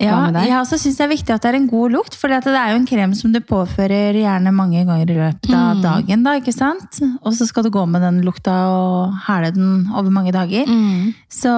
Ja, 0.00 0.30
jeg 0.32 0.56
også 0.56 0.78
synes 0.80 0.96
det 0.96 1.04
er 1.04 1.10
viktig 1.12 1.34
at 1.34 1.42
det 1.44 1.50
er 1.50 1.56
en 1.58 1.68
god 1.68 1.90
lukt, 1.92 2.14
for 2.16 2.28
det 2.32 2.40
er 2.46 2.70
jo 2.72 2.76
en 2.80 2.86
krem 2.88 3.12
som 3.14 3.32
du 3.34 3.40
påfører 3.44 4.16
gjerne 4.16 4.52
mange 4.56 4.84
ganger 4.86 5.04
i 5.10 5.14
løpet 5.18 5.50
av 5.54 5.76
Mm. 5.76 5.82
dagen. 5.82 6.22
da, 6.24 6.30
ikke 6.40 6.52
sant? 6.54 7.00
Og 7.22 7.32
så 7.36 7.46
skal 7.46 7.62
du 7.64 7.70
gå 7.70 7.86
med 7.88 8.00
den 8.02 8.22
lukta 8.24 8.50
og 8.70 9.14
hæle 9.26 9.52
den 9.54 9.90
over 9.94 10.10
mange 10.10 10.32
dager. 10.32 10.64
Mm. 10.66 11.12
Så 11.28 11.52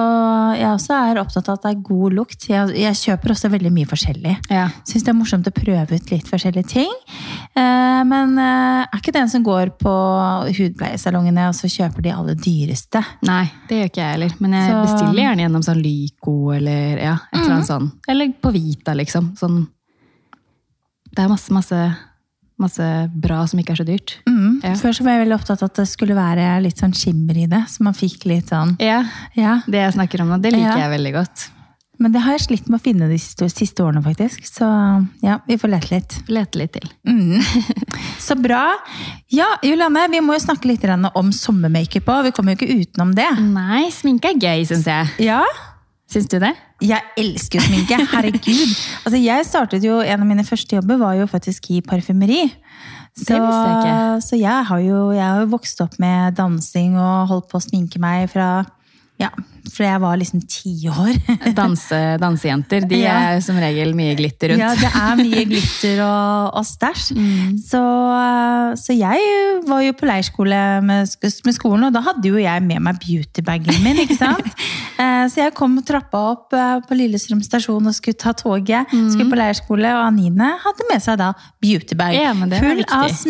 jeg 0.59 0.67
også 0.67 0.93
er 1.11 1.21
opptatt 1.21 1.47
av 1.49 1.53
at 1.57 1.61
det 1.63 1.71
er 1.77 1.81
god 1.87 2.13
lukt. 2.13 2.47
Jeg, 2.49 2.75
jeg 2.75 2.93
kjøper 2.93 3.31
også 3.31 3.49
veldig 3.49 3.71
mye 3.71 3.85
forskjellig. 3.85 4.35
Ja. 4.51 4.67
Syns 4.85 5.03
det 5.03 5.09
er 5.09 5.17
morsomt 5.19 5.47
å 5.47 5.51
prøve 5.55 5.95
ut 5.95 6.11
litt 6.11 6.27
forskjellige 6.27 6.67
ting. 6.67 6.91
Eh, 7.55 8.03
men 8.03 8.37
eh, 8.37 8.83
er 8.91 8.99
ikke 8.99 9.13
den 9.13 9.29
som 9.29 9.43
går 9.43 9.71
på 9.79 9.93
hudpleiesalongene 10.57 11.47
og 11.49 11.55
så 11.57 11.69
kjøper 11.71 12.01
de 12.05 12.13
aller 12.13 12.35
dyreste. 12.39 13.01
Nei, 13.27 13.45
det 13.69 13.79
gjør 13.79 13.89
ikke 13.91 14.03
jeg 14.03 14.11
heller. 14.17 14.35
Men 14.39 14.51
jeg 14.57 14.71
Så- 14.71 14.81
bestiller 14.83 15.23
gjerne 15.23 15.43
gjennom 15.45 15.63
sånn 15.63 15.81
Lyco 15.83 16.51
eller 16.53 16.97
ja, 16.99 17.13
et 17.31 17.39
eller 17.39 17.55
annet 17.55 17.67
sånn. 17.67 17.91
Eller 18.07 18.32
på 18.41 18.51
Vita, 18.55 18.93
liksom. 18.97 19.33
Sånn. 19.39 19.63
Det 21.13 21.21
er 21.23 21.29
masse, 21.29 21.53
masse, 21.53 21.79
masse 22.61 22.87
bra 23.13 23.43
som 23.49 23.59
ikke 23.61 23.75
er 23.75 23.81
så 23.81 23.85
dyrt. 23.87 24.15
Mm. 24.29 24.61
Ja. 24.63 24.75
Før 24.79 24.95
så 24.97 25.05
var 25.05 25.17
jeg 25.17 25.25
veldig 25.25 25.37
opptatt 25.39 25.61
av 25.63 25.69
at 25.71 25.81
det 25.81 25.87
skulle 25.91 26.17
være 26.17 26.47
litt 26.65 26.79
sånn 26.81 26.95
skimmer 26.97 27.37
i 27.43 27.47
det. 27.51 27.63
Så 27.69 27.85
man 27.85 27.97
fikk 27.97 28.25
litt 28.29 28.53
sånn 28.53 28.75
Ja, 28.81 29.03
Ja. 29.37 29.59
Det 29.67 29.83
jeg 29.83 29.97
snakker 29.97 30.23
om 30.23 30.31
nå, 30.33 30.41
det 30.41 30.53
liker 30.55 30.71
Ja. 30.77 30.87
jeg 30.87 30.95
veldig 30.99 31.13
godt. 31.19 31.49
Men 31.99 32.11
det 32.11 32.23
har 32.25 32.33
jeg 32.33 32.41
slitt 32.47 32.69
med 32.69 32.79
å 32.79 32.83
finne 32.83 33.07
de 33.07 33.17
siste, 33.21 33.45
siste 33.53 33.83
årene, 33.85 34.01
faktisk. 34.03 34.41
Så 34.49 34.65
ja, 35.21 35.37
vi 35.47 35.57
får 35.61 35.69
lete 35.69 35.91
litt. 35.93 36.15
Lete 36.27 36.57
litt 36.59 36.73
til. 36.73 36.89
Mm. 37.07 37.37
Så 38.25 38.35
bra. 38.41 38.73
Ja, 39.31 39.45
Julianne, 39.63 40.07
vi 40.09 40.19
må 40.25 40.33
jo 40.33 40.41
snakke 40.41 40.67
litt 40.71 40.83
om 40.89 41.29
sommermakeup 41.31 42.09
òg. 42.09 42.23
Vi 42.25 42.31
kommer 42.31 42.55
jo 42.55 42.65
ikke 42.65 42.81
utenom 42.81 43.13
det. 43.15 43.29
Nei, 43.39 43.85
sminke 43.93 44.33
er 44.33 44.41
gøy, 44.41 44.65
syns 44.65 44.89
jeg. 44.89 45.13
Ja, 45.29 45.43
Syns 46.13 46.29
du 46.29 46.37
det? 46.37 46.51
Jeg 46.83 47.01
elsker 47.17 47.57
jo 47.57 47.65
sminke. 47.65 47.97
Herregud. 48.11 48.73
Altså, 49.03 49.17
jeg 49.17 49.45
startet 49.47 49.85
jo, 49.85 49.97
En 49.99 50.21
av 50.21 50.29
mine 50.29 50.45
første 50.45 50.77
jobber 50.77 50.99
var 51.01 51.17
jo 51.17 51.25
faktisk 51.29 51.71
i 51.73 51.81
parfymeri. 51.81 52.45
Så, 53.13 53.37
jeg 53.37 54.21
så 54.25 54.37
jeg 54.39 54.65
har 54.65 54.79
jo 54.81 55.11
jeg 55.13 55.21
har 55.21 55.43
jo 55.43 55.51
vokst 55.51 55.81
opp 55.85 55.99
med 56.01 56.33
dansing 56.37 56.95
og 56.97 57.27
holdt 57.29 57.51
på 57.51 57.59
å 57.59 57.61
sminke 57.61 58.01
meg 58.01 58.25
fra 58.31 58.63
ja, 59.21 59.29
for 59.73 59.85
jeg 59.85 59.99
var 60.03 60.17
liksom 60.19 60.41
ti 60.49 60.71
år. 60.91 61.13
Danse, 61.57 61.97
dansejenter 62.21 62.83
de 62.89 62.97
Ja. 63.03 63.13
er 63.33 63.41
som 63.45 63.55
regel 63.61 63.93
mye 63.95 64.15
glitter 64.17 64.51
rundt. 64.53 64.59
Ja, 64.61 64.73
det 64.75 64.89
er 64.89 65.15
mye 65.21 65.43
glitter 65.47 66.01
og, 66.03 66.57
og 66.59 66.65
stæsj. 66.67 67.13
Mm. 67.15 67.53
Så, 67.61 67.81
så 68.83 68.95
jeg 68.97 69.61
var 69.69 69.81
jo 69.85 69.93
på 69.97 70.09
leirskole 70.09 70.59
med, 70.85 71.13
med 71.23 71.55
skolen, 71.55 71.87
og 71.87 71.93
da 71.95 72.01
hadde 72.09 72.27
jo 72.33 72.41
jeg 72.41 72.65
med 72.65 72.81
meg 72.83 72.99
beautybagen 73.03 73.79
min. 73.85 74.03
ikke 74.05 74.19
sant? 74.19 74.49
Eh, 74.93 75.23
Så 75.25 75.39
jeg 75.41 75.55
kom 75.57 75.73
trappa 75.81 76.19
opp 76.35 76.53
eh, 76.53 76.75
på 76.85 76.93
Lillestrøm 76.93 77.39
stasjon 77.41 77.87
og 77.89 77.95
skulle 77.97 78.13
ta 78.21 78.29
toget. 78.37 78.91
Skulle 78.93 79.25
på 79.31 79.39
leirskole, 79.39 79.89
og 79.89 80.03
Anine 80.05 80.51
hadde 80.61 80.85
med 80.91 81.01
seg 81.01 81.17
da 81.17 81.31
beautybag. 81.65 82.13
Mm. 82.13 82.43
Ja, 82.53 82.59
Full 82.61 82.83
av 82.85 83.07
viktig. 83.09 83.23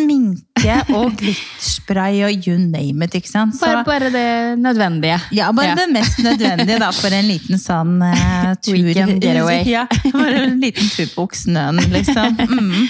Sminke 0.64 0.96
og 0.96 1.16
glitterspray 1.20 2.22
og 2.26 2.46
you 2.46 2.56
name 2.58 3.04
it. 3.04 3.14
ikke 3.14 3.28
sant? 3.30 3.54
Så- 3.54 3.66
Bare, 3.66 3.84
bare 3.84 4.10
det 4.10 4.58
nødvendige. 4.58 5.20
ja, 5.32 5.52
bare 5.52 5.66
Ja. 5.68 5.74
det 5.74 5.88
mest 5.92 6.18
nødvendige 6.18 6.78
da, 6.78 6.90
for 6.92 7.08
en 7.12 7.24
liten 7.28 7.58
sånn 7.58 8.02
uh, 8.02 8.54
tur. 8.62 8.72
Weekend 8.74 9.20
getaway. 9.22 9.62
Ja, 9.64 9.86
bare 10.12 10.44
en 10.48 10.60
liten 10.60 10.88
tur 10.88 11.06
på 11.14 11.26
Oksnøen, 11.28 11.80
liksom. 11.92 12.36
Mm. 12.54 12.88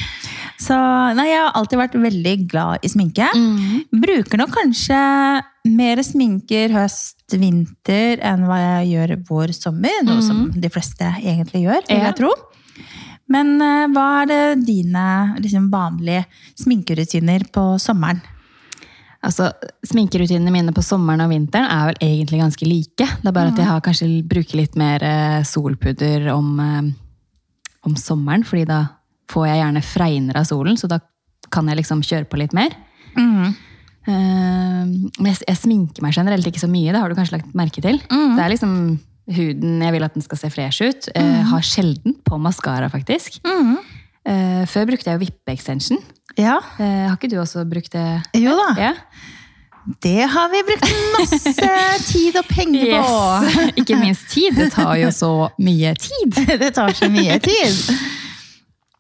Så 0.61 0.75
nei, 1.17 1.27
jeg 1.29 1.41
har 1.43 1.53
alltid 1.59 1.79
vært 1.79 1.95
veldig 1.99 2.35
glad 2.49 2.79
i 2.85 2.89
sminke. 2.89 3.27
Mm. 3.35 3.85
Bruker 4.01 4.39
nok 4.39 4.53
kanskje 4.55 5.43
mer 5.67 5.97
sminker 6.07 6.71
høst, 6.71 7.17
vinter 7.35 8.21
enn 8.23 8.45
hva 8.47 8.59
jeg 8.83 8.93
gjør 8.95 9.17
vår, 9.29 9.53
sommer. 9.53 9.91
Noe 10.07 10.23
som 10.23 10.51
de 10.55 10.69
fleste 10.71 11.05
egentlig 11.21 11.65
gjør, 11.67 11.83
vil 11.89 11.97
Mm. 11.97 12.01
Ja. 12.01 12.05
jeg 12.13 12.17
tro. 12.17 12.31
Men 13.33 13.55
eh, 13.65 13.87
hva 13.95 14.07
er 14.23 14.31
det 14.31 14.41
dine 14.67 15.05
liksom, 15.41 15.71
vanlige 15.73 16.25
sminkerutiner 16.61 17.47
på 17.55 17.67
sommeren? 17.81 18.21
Altså, 19.25 19.47
Sminkerutinene 19.89 20.53
mine 20.53 20.75
på 20.77 20.83
sommeren 20.85 21.23
og 21.25 21.31
vinteren 21.33 21.65
er 21.73 21.87
vel 21.89 22.03
egentlig 22.05 22.43
ganske 22.43 22.67
like. 22.69 23.07
Det 23.23 23.31
er 23.31 23.33
bare 23.33 23.55
at 23.55 23.61
jeg 23.63 23.71
har 23.71 23.81
kanskje 23.85 24.09
bruker 24.29 24.59
litt 24.61 24.77
mer 24.77 25.01
eh, 25.09 25.39
solpudder 25.49 26.29
om, 26.35 26.51
eh, 26.61 26.91
om 27.89 27.97
sommeren, 27.97 28.45
fordi 28.45 28.67
da 28.69 28.83
får 29.33 29.47
jeg 29.49 29.63
gjerne 29.63 29.85
fregner 29.89 30.37
av 30.43 30.45
solen, 30.51 30.77
så 30.77 30.91
da 30.93 30.99
kan 31.55 31.69
jeg 31.71 31.79
liksom 31.81 32.03
kjøre 32.05 32.29
på 32.29 32.37
litt 32.43 32.53
mer. 32.57 32.77
Eh, 33.17 34.85
Men 34.85 35.31
jeg, 35.31 35.41
jeg 35.49 35.57
sminker 35.63 36.05
meg 36.05 36.13
generelt 36.13 36.45
ikke 36.51 36.61
så 36.61 36.69
mye, 36.69 36.93
det 36.93 37.01
har 37.01 37.09
du 37.09 37.17
kanskje 37.17 37.39
lagt 37.39 37.57
merke 37.57 37.81
til. 37.81 37.97
Det 38.37 38.45
er 38.45 38.53
liksom 38.53 38.75
huden, 39.31 39.79
jeg 39.83 39.93
vil 39.97 40.05
at 40.05 40.15
den 40.15 40.23
skal 40.25 40.39
se 40.41 40.51
fresh 40.53 40.83
ut. 40.85 41.09
Eh, 41.15 41.43
Har 41.51 41.63
sjelden 41.65 42.17
på 42.27 42.39
maskara, 42.41 42.91
faktisk. 42.93 43.41
Eh, 43.45 44.65
Før 44.71 44.87
brukte 44.91 45.11
jeg 45.11 45.19
jo 45.19 45.25
vippe-extension. 45.27 46.03
Ja, 46.37 46.59
Uh, 46.81 47.07
Har 47.09 47.17
ikke 47.17 47.29
du 47.31 47.37
også 47.39 47.63
brukt 47.69 47.93
det? 47.95 48.23
jo 48.35 48.51
da. 48.59 48.69
Ja. 48.81 48.93
Det 50.01 50.25
har 50.33 50.49
vi 50.49 50.63
brukt 50.65 50.95
masse 51.13 51.53
tid 52.11 52.37
og 52.41 52.47
penger 52.49 52.95
på. 53.05 53.71
Ikke 53.83 53.99
minst 54.01 54.31
tid. 54.33 54.57
Det 54.57 54.71
tar 54.73 54.97
jo 54.97 55.11
så 55.13 55.31
mye 55.61 55.93
tid. 56.01 56.33
Det 56.63 56.73
tar 56.75 56.91
så 56.97 57.11
mye 57.13 57.37
tid. 57.45 57.77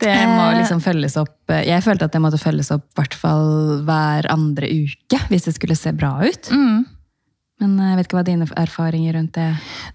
Det 0.04 0.14
må 0.28 0.50
liksom 0.58 0.82
følges 0.84 1.16
opp. 1.16 1.38
Jeg 1.48 1.80
følte 1.87 2.04
at 2.04 2.12
det 2.12 2.20
måtte 2.20 2.38
følges 2.42 2.68
opp 2.74 2.84
hvert 2.98 3.14
fall 3.16 3.80
hver 3.87 4.26
andre 4.30 4.68
uke 4.68 5.20
hvis 5.30 5.46
det 5.48 5.54
skulle 5.56 5.76
se 5.78 5.92
bra 5.96 6.18
ut. 6.26 6.50
Mm. 6.52 6.84
Men 7.64 7.90
jeg 7.90 7.96
vet 7.98 8.09
ikke 8.09 8.18
hva 8.18 8.24
dine 8.27 8.48
erfaringer 8.61 9.16
rundt 9.18 9.35
det 9.38 9.48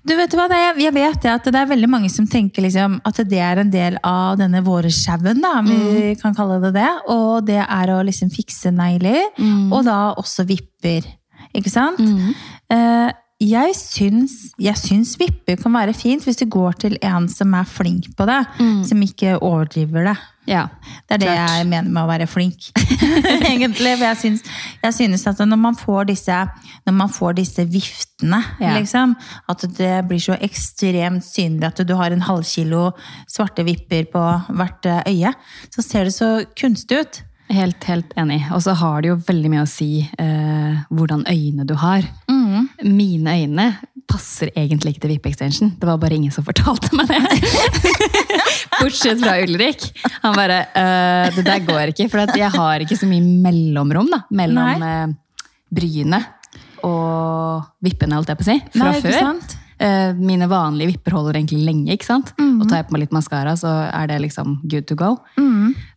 Du 0.08 0.16
vet 0.18 0.34
hva, 0.38 0.48
det 0.52 0.58
er, 0.58 0.82
Jeg 0.84 0.96
vet 0.96 1.22
det 1.24 1.32
at 1.32 1.46
det 1.50 1.62
er 1.62 1.70
veldig 1.70 1.90
mange 1.92 2.10
som 2.12 2.28
tenker 2.30 2.66
liksom 2.66 3.00
at 3.08 3.22
det 3.30 3.40
er 3.46 3.62
en 3.64 3.72
del 3.74 3.98
av 4.04 4.38
denne 4.42 4.62
vårsjauen, 4.66 5.42
da, 5.44 5.56
om 5.62 5.70
vi 5.70 6.16
kan 6.20 6.36
kalle 6.38 6.60
det 6.64 6.74
det. 6.78 6.90
Og 7.14 7.46
det 7.48 7.62
er 7.64 7.94
å 7.94 8.02
liksom 8.06 8.30
fikse 8.34 8.72
negler, 8.76 9.22
og 9.72 9.84
da 9.88 10.14
også 10.20 10.46
vipper. 10.50 11.06
Ikke 11.56 11.72
sant? 11.74 12.00
Eh, 12.70 13.10
jeg 13.40 13.72
syns, 13.80 14.34
jeg 14.60 14.76
syns 14.76 15.14
vipper 15.20 15.56
kan 15.62 15.72
være 15.72 15.94
fint 15.96 16.26
hvis 16.28 16.36
du 16.42 16.46
går 16.52 16.74
til 16.82 16.98
en 17.08 17.30
som 17.32 17.54
er 17.56 17.64
flink 17.72 18.10
på 18.20 18.26
det. 18.28 18.42
Som 18.86 19.02
ikke 19.06 19.38
overdriver 19.40 20.10
det. 20.12 20.18
Ja. 20.50 20.64
Det 21.08 21.16
er 21.16 21.22
det 21.22 21.28
Klart. 21.30 21.52
jeg 21.60 21.68
mener 21.70 21.90
med 21.94 22.02
å 22.04 22.10
være 22.10 22.26
flink. 22.30 22.70
Egentlig. 23.52 23.94
For 24.00 24.06
jeg 24.08 24.18
syns, 24.24 24.44
jeg 24.84 24.96
synes 24.98 25.26
at 25.30 25.42
når 25.46 25.60
man 25.62 25.78
får 25.78 26.10
disse, 26.10 26.40
når 26.90 26.96
man 27.04 27.12
får 27.14 27.38
disse 27.38 27.66
viftene, 27.70 28.42
Ja. 28.60 28.74
liksom, 28.80 29.14
at 29.50 29.66
det 29.78 29.94
blir 30.10 30.20
så 30.24 30.36
ekstremt 30.42 31.24
synlig 31.28 31.70
at 31.70 31.84
du 31.88 31.94
har 31.96 32.12
en 32.12 32.26
halvkilo 32.26 32.90
svarte 33.30 33.64
vipper 33.68 34.10
på 34.12 34.26
hvert 34.58 34.86
eh, 34.90 35.04
øye, 35.14 35.34
så 35.74 35.86
ser 35.86 36.10
det 36.10 36.14
så 36.18 36.32
kunstig 36.60 37.00
ut. 37.04 37.22
Helt, 37.50 37.84
helt 37.90 38.12
enig. 38.20 38.44
Og 38.54 38.62
så 38.62 38.76
har 38.78 39.02
det 39.02 39.10
jo 39.10 39.16
veldig 39.26 39.50
mye 39.56 39.64
å 39.66 39.70
si 39.70 40.04
eh, 40.06 40.82
hvordan 40.94 41.24
øyne 41.30 41.66
du 41.66 41.74
har. 41.82 42.06
Mine 42.84 43.34
øyne 43.42 43.66
passer 44.10 44.50
egentlig 44.58 44.96
ikke 44.96 45.04
til 45.06 45.14
vippe-extension. 45.16 45.72
Det 45.80 45.88
var 45.88 46.00
bare 46.02 46.18
ingen 46.18 46.34
som 46.34 46.46
fortalte 46.48 46.90
meg 46.98 47.10
det. 47.12 47.20
Bortsett 48.80 49.22
fra 49.22 49.38
Ulrik. 49.44 49.86
Han 50.24 50.36
bare 50.38 50.60
øh, 50.74 51.36
Det 51.38 51.46
der 51.48 51.64
går 51.68 51.94
ikke. 51.94 52.10
For 52.12 52.24
at 52.26 52.36
jeg 52.38 52.50
har 52.56 52.86
ikke 52.86 52.98
så 53.00 53.10
mye 53.10 53.24
mellomrom 53.46 54.10
da, 54.12 54.24
mellom 54.42 54.84
øh, 54.90 55.16
bryene 55.70 56.24
og 56.88 57.66
vippene, 57.84 58.16
holdt 58.16 58.30
jeg 58.32 58.40
på 58.40 58.46
å 58.46 58.50
si. 58.50 58.60
Fra 58.76 58.92
Nei, 58.94 59.02
før. 59.04 59.18
sant? 59.20 59.56
Eh, 59.80 60.12
mine 60.20 60.48
vanlige 60.52 60.94
vipper 60.94 61.16
holder 61.16 61.38
egentlig 61.40 61.62
lenge. 61.68 61.94
ikke 61.96 62.08
sant? 62.08 62.34
Og 62.40 62.66
tar 62.68 62.82
jeg 62.82 62.88
på 62.90 62.96
meg 62.96 63.06
litt 63.06 63.16
maskara, 63.16 63.54
så 63.60 63.72
er 63.88 64.10
det 64.12 64.20
liksom 64.26 64.58
good 64.72 64.88
to 64.90 64.96
go. 65.00 65.14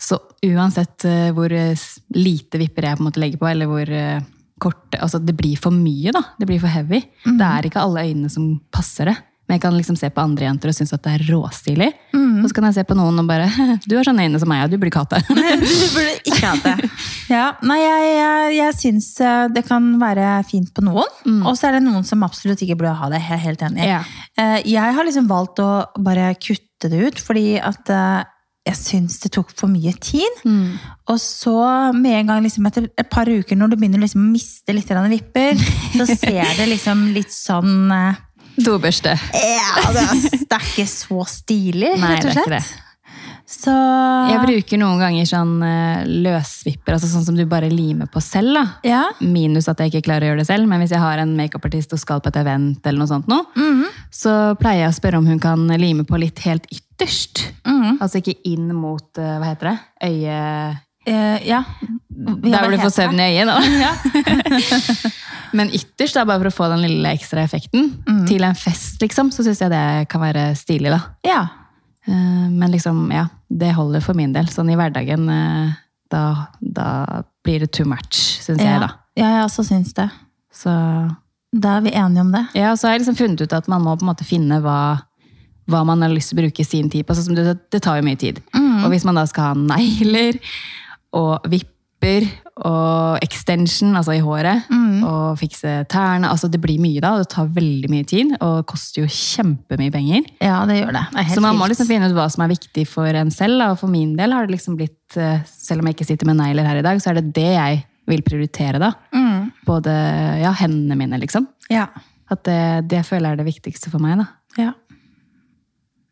Så 0.02 0.18
uansett 0.46 1.06
eh, 1.08 1.30
hvor 1.34 1.50
eh, 1.54 1.78
lite 2.18 2.60
vipper 2.62 2.88
jeg 2.88 2.98
på 2.98 3.02
en 3.02 3.08
måte 3.08 3.22
legger 3.22 3.40
på, 3.42 3.48
eller 3.50 3.70
hvor 3.70 3.90
eh, 3.94 4.20
korte 4.62 5.00
altså 5.02 5.18
Det 5.22 5.34
blir 5.38 5.58
for 5.60 5.74
mye, 5.74 6.12
da. 6.14 6.22
Det 6.38 6.46
blir 6.48 6.62
for 6.62 6.70
heavy. 6.72 7.02
Det 7.26 7.48
er 7.50 7.68
ikke 7.68 7.82
alle 7.82 8.06
øynene 8.08 8.30
som 8.32 8.54
passer 8.72 9.10
det. 9.10 9.18
Men 9.50 9.56
jeg 9.58 9.62
kan 9.64 9.74
liksom 9.74 9.96
se 9.98 10.06
på 10.14 10.22
andre 10.22 10.46
jenter 10.46 10.70
og 10.70 10.74
synes 10.76 10.92
at 10.94 11.02
det 11.02 11.12
er 11.16 11.22
råstilig. 11.32 11.88
Og 12.14 12.44
så 12.48 12.54
kan 12.56 12.64
jeg 12.68 12.76
se 12.76 12.84
på 12.88 12.94
noen 12.96 13.18
og 13.20 13.26
bare 13.28 13.48
Du 13.90 13.96
har 13.98 14.06
sånne 14.06 14.24
øyne 14.28 14.38
som 14.40 14.48
meg, 14.48 14.62
og 14.64 14.70
du 14.70 14.76
burde 14.78 14.92
ikke 14.92 15.02
hatt 15.02 15.16
det. 15.16 15.22
Du 15.72 15.88
burde 15.96 16.12
ikke 16.30 16.38
hatt 16.46 16.68
det. 16.68 16.90
Ja, 17.32 17.48
nei, 17.66 17.76
jeg, 17.82 18.06
jeg, 18.20 18.52
jeg 18.60 18.76
syns 18.78 19.08
eh, 19.20 19.48
det 19.52 19.64
kan 19.66 19.90
være 20.00 20.28
fint 20.48 20.70
på 20.76 20.84
noen. 20.86 21.42
Og 21.42 21.58
så 21.58 21.68
er 21.68 21.76
det 21.76 21.82
noen 21.88 22.06
som 22.06 22.22
absolutt 22.24 22.62
ikke 22.64 22.78
burde 22.80 22.94
ha 23.02 23.10
det. 23.12 23.20
Jeg 23.26 23.36
er 23.40 23.44
helt 23.48 23.66
enig. 23.68 23.88
Ja. 23.90 24.00
Eh, 24.38 24.58
Jeg 24.72 24.96
har 24.96 25.08
liksom 25.10 25.26
valgt 25.30 25.60
å 25.64 25.68
bare 26.06 26.30
kutte 26.38 26.88
det 26.94 27.02
ut, 27.10 27.20
fordi 27.26 27.58
at 27.60 27.90
eh, 27.92 28.22
jeg 28.66 28.76
syns 28.78 29.16
det 29.24 29.32
tok 29.34 29.50
for 29.58 29.66
mye 29.72 29.90
tid. 29.98 30.42
Og 31.10 31.18
så 31.18 31.54
med 31.96 32.20
en 32.20 32.28
gang 32.30 32.44
liksom 32.44 32.66
etter 32.70 32.86
et 32.98 33.08
par 33.10 33.26
uker, 33.26 33.58
når 33.58 33.72
du 33.72 33.76
begynner 33.80 34.02
liksom 34.04 34.22
å 34.22 34.30
miste 34.36 34.74
litt 34.76 34.92
vipper, 34.92 35.58
så 35.98 36.06
ser 36.06 36.46
det 36.60 36.68
liksom 36.70 37.08
litt 37.16 37.32
sånn 37.34 37.90
eh, 37.90 38.20
Dobørste. 38.52 39.14
Ja, 39.32 39.90
det 39.96 40.00
er, 40.04 40.24
det 40.44 40.56
er 40.58 40.64
ikke 40.74 40.84
så 40.92 41.22
stilig, 41.26 41.94
Nei, 41.96 42.16
rett 42.18 42.26
og 42.26 42.30
det 42.30 42.36
er 42.36 42.42
ikke 42.42 42.48
slett. 42.50 42.72
det. 42.72 42.88
Så 43.52 43.72
Jeg 44.30 44.38
bruker 44.46 44.78
noen 44.80 45.00
ganger 45.02 45.26
sånn 45.28 45.56
eh, 45.66 46.04
løsvipper, 46.24 46.94
altså 46.94 47.08
sånn 47.10 47.24
som 47.26 47.36
du 47.36 47.42
bare 47.48 47.68
limer 47.72 48.08
på 48.12 48.20
selv. 48.24 48.60
Ja. 48.86 49.02
Minus 49.20 49.68
at 49.68 49.80
jeg 49.82 49.90
ikke 49.92 50.06
klarer 50.06 50.24
å 50.24 50.30
gjøre 50.30 50.44
det 50.44 50.48
selv, 50.48 50.68
men 50.70 50.80
hvis 50.84 50.94
jeg 50.94 51.02
har 51.02 51.20
en 51.20 51.34
makeupartist 51.36 51.92
og 51.96 52.00
skal 52.00 52.22
på 52.24 52.30
et 52.32 52.38
event, 52.40 52.78
eller 52.86 53.02
noe 53.02 53.10
sånt 53.10 53.28
nå, 53.28 53.42
Mhm. 53.58 53.84
så 54.12 54.36
pleier 54.60 54.84
jeg 54.86 54.92
å 54.94 55.00
spørre 55.00 55.18
om 55.20 55.26
hun 55.26 55.40
kan 55.42 55.66
lime 55.80 56.04
på 56.08 56.20
litt 56.20 56.38
helt 56.46 56.64
ytterst. 56.70 56.88
Mhm. 57.66 57.98
Altså 58.00 58.18
ikke 58.22 58.34
inn 58.44 58.68
mot, 58.74 59.18
eh, 59.18 59.38
hva 59.38 59.52
heter 59.52 59.70
det, 59.72 59.78
Øye... 60.08 60.78
Uh, 61.02 61.38
ja. 61.42 61.64
Der 62.14 62.60
hvor 62.62 62.70
du 62.70 62.78
får 62.78 62.92
søvn 62.94 63.18
i 63.18 63.24
øyet, 63.34 63.48
da. 63.50 63.56
Men 65.58 65.70
ytterst, 65.74 66.14
da, 66.14 66.22
bare 66.28 66.38
for 66.44 66.50
å 66.52 66.54
få 66.54 66.68
den 66.70 66.84
lille 66.84 67.10
ekstra 67.16 67.42
effekten, 67.42 67.88
Mm. 68.06 68.20
til 68.28 68.44
en 68.46 68.54
fest, 68.54 69.00
liksom, 69.02 69.32
så 69.34 69.42
syns 69.42 69.60
jeg 69.64 69.70
det 69.72 70.08
kan 70.12 70.22
være 70.22 70.44
stilig, 70.56 70.92
da. 70.94 71.00
Ja. 71.26 71.40
Eh, 72.06 72.48
Men 72.54 72.70
liksom, 72.70 73.10
ja, 73.12 73.26
det 73.50 73.72
holder 73.74 74.00
for 74.00 74.14
min 74.14 74.32
del. 74.32 74.46
Sånn 74.46 74.70
i 74.70 74.76
hverdagen, 74.78 75.26
da, 76.12 76.22
da 76.60 77.22
blir 77.44 77.60
det 77.66 77.72
too 77.72 77.84
much, 77.88 78.38
syns 78.42 78.62
Ja. 78.62 78.70
jeg, 78.70 78.80
da. 78.80 78.90
ja, 79.16 79.28
jeg 79.36 79.44
også 79.48 79.64
syns 79.66 79.92
det. 79.98 80.08
Så 80.54 80.70
Da 81.52 81.76
er 81.78 81.80
vi 81.82 81.90
enige 81.90 82.20
om 82.20 82.30
det. 82.32 82.46
ja, 82.54 82.70
og 82.72 82.78
så 82.78 82.86
har 82.88 82.94
jeg 82.94 83.00
liksom 83.02 83.16
funnet 83.18 83.40
ut 83.42 83.52
at 83.52 83.66
man 83.68 83.82
må 83.82 83.96
på 83.98 84.02
en 84.06 84.14
måte 84.14 84.24
finne 84.24 84.60
hva, 84.62 85.02
hva 85.70 85.84
man 85.86 86.02
har 86.02 86.10
lyst 86.10 86.32
til 86.32 86.38
å 86.40 86.42
bruke 86.46 86.64
sin 86.66 86.88
tid 86.90 87.06
på. 87.06 87.14
Sånn 87.14 87.30
som 87.30 87.36
det, 87.38 87.56
det 87.70 87.82
tar 87.84 88.00
jo 88.00 88.06
mye 88.06 88.18
tid. 88.18 88.40
Mm. 88.54 88.84
Og 88.84 88.90
hvis 88.94 89.04
man 89.06 89.14
da 89.20 89.26
skal 89.30 89.52
ha 89.52 89.54
negler 89.54 90.38
og 91.14 91.44
vipper 91.52 92.26
og 92.66 93.18
extension, 93.22 93.94
altså 93.96 94.16
i 94.16 94.22
håret, 94.24 94.64
Mm. 94.68 95.04
og 95.06 95.38
fikse 95.38 95.86
tærne, 95.88 96.28
altså 96.28 96.50
det 96.50 96.60
blir 96.60 96.78
mye 96.82 97.00
da, 97.00 97.12
og 97.14 97.22
det 97.22 97.28
tar 97.32 97.46
veldig 97.46 97.88
mye 97.90 98.04
tid, 98.06 98.34
og 98.42 98.66
koster 98.66 99.02
jo 99.02 99.08
kjempemye 99.08 99.92
penger. 99.94 100.26
Ja, 100.42 100.64
det 100.66 100.80
gjør 100.82 100.92
det. 100.98 101.04
det 101.14 101.24
Så 101.34 101.40
man 101.40 101.56
må 101.56 101.68
liksom 101.70 101.86
finne 101.88 102.10
ut 102.10 102.14
hva 102.16 102.26
som 102.30 102.42
er 102.44 102.52
viktig 102.52 102.86
for 102.90 103.06
en 103.06 103.30
selv. 103.30 103.58
da. 103.58 103.70
Og 103.72 103.78
for 103.78 103.88
min 103.88 104.16
del 104.16 104.32
har 104.32 104.46
det 104.46 104.56
liksom 104.58 104.76
blitt, 104.76 105.16
eh, 105.16 105.40
selv 105.46 105.80
om 105.80 105.86
jeg 105.86 105.96
ikke 105.96 106.06
sitter 106.10 106.26
med 106.26 106.36
negler 106.42 106.66
her 106.66 106.76
i 106.82 106.82
dag, 106.82 106.98
så 107.00 107.10
er 107.10 107.14
det 107.20 107.32
det 107.32 107.48
jeg 107.54 107.84
vil 108.08 108.22
prioritere. 108.22 108.78
da. 108.82 108.92
mm. 109.14 109.52
Både 109.64 109.94
ja, 110.42 110.52
hendene 110.52 110.96
mine, 110.98 111.18
liksom. 111.22 111.46
Ja. 111.70 111.86
At 112.30 112.42
det, 112.44 112.88
det 112.88 113.04
føler 113.06 113.30
jeg 113.30 113.38
er 113.38 113.44
det 113.44 113.46
viktigste 113.54 113.90
for 113.90 113.98
meg. 114.02 114.18
da. 114.18 114.26
ja. 114.58 114.72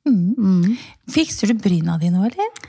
Mm. 0.08 0.34
Mm. 0.38 0.76
Fikser 1.12 1.50
du 1.50 1.58
bryna 1.60 1.98
dine 2.00 2.22
òg, 2.22 2.30
eller? 2.32 2.68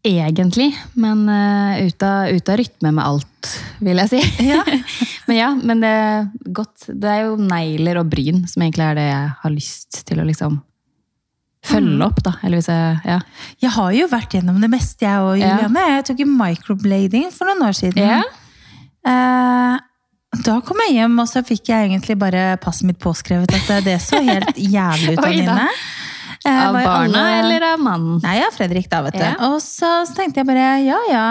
Egentlig, 0.00 0.70
men 0.96 1.26
uh, 1.28 1.76
ut, 1.84 2.02
av, 2.06 2.30
ut 2.32 2.48
av 2.48 2.56
rytme 2.56 2.92
med 2.96 3.04
alt, 3.04 3.50
vil 3.84 4.00
jeg 4.00 4.12
si. 4.14 4.20
Ja. 4.48 4.62
men 5.28 5.36
ja, 5.36 5.50
men 5.60 5.84
det 5.84 5.90
er 5.92 6.30
godt. 6.56 6.88
Det 6.88 7.10
er 7.10 7.26
jo 7.26 7.36
negler 7.36 8.00
og 8.00 8.08
bryn 8.08 8.46
som 8.48 8.64
egentlig 8.64 8.86
er 8.86 8.96
det 8.96 9.06
jeg 9.10 9.30
har 9.42 9.52
lyst 9.52 10.00
til 10.08 10.22
å 10.22 10.26
liksom 10.28 10.56
følge 11.68 12.06
opp. 12.06 12.22
da. 12.24 12.32
Eller 12.40 12.62
hvis 12.62 12.70
jeg, 12.72 12.96
ja. 13.04 13.18
Jeg 13.60 13.74
har 13.76 13.92
jo 13.98 14.08
vært 14.08 14.38
gjennom 14.38 14.60
det 14.64 14.72
meste, 14.72 15.04
jeg 15.04 15.20
og 15.20 15.36
Ja. 15.36 15.52
Juliane. 15.58 15.86
Jeg 15.98 16.08
tok 16.08 16.24
jo 16.24 16.30
microblading 16.32 17.28
for 17.36 17.50
noen 17.50 17.68
år 17.68 17.76
siden. 17.76 18.00
Ja. 18.00 18.22
Uh, 19.04 19.76
da 20.46 20.60
kom 20.64 20.78
jeg 20.86 20.96
hjem, 21.00 21.16
og 21.18 21.26
så 21.28 21.42
fikk 21.44 21.72
jeg 21.72 21.90
egentlig 21.90 22.16
bare 22.20 22.54
passet 22.62 22.86
mitt 22.86 23.00
påskrevet 23.02 23.50
at 23.50 23.84
det 23.84 23.96
så 24.00 24.20
helt 24.22 24.56
jævlig 24.56 25.18
ut 25.18 25.24
av 25.26 25.32
mine. 25.36 25.68
Eh, 26.46 26.68
Av 26.68 26.72
barna 26.74 27.20
alle- 27.20 27.38
eller 27.40 27.64
av 27.74 27.80
mannen? 27.84 28.20
Nei, 28.24 28.38
ja, 28.40 28.46
Fredrik, 28.54 28.86
da, 28.90 29.02
vet 29.04 29.18
du. 29.18 29.24
Ja. 29.24 29.34
Og 29.50 29.58
så, 29.60 29.90
så 30.08 30.14
tenkte 30.16 30.40
jeg 30.40 30.48
bare 30.48 30.68
ja, 30.86 30.98
ja. 31.10 31.24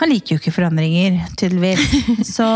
Han 0.00 0.08
liker 0.08 0.36
jo 0.36 0.40
ikke 0.40 0.54
forandringer, 0.56 1.18
tydeligvis. 1.36 1.90
så 2.36 2.46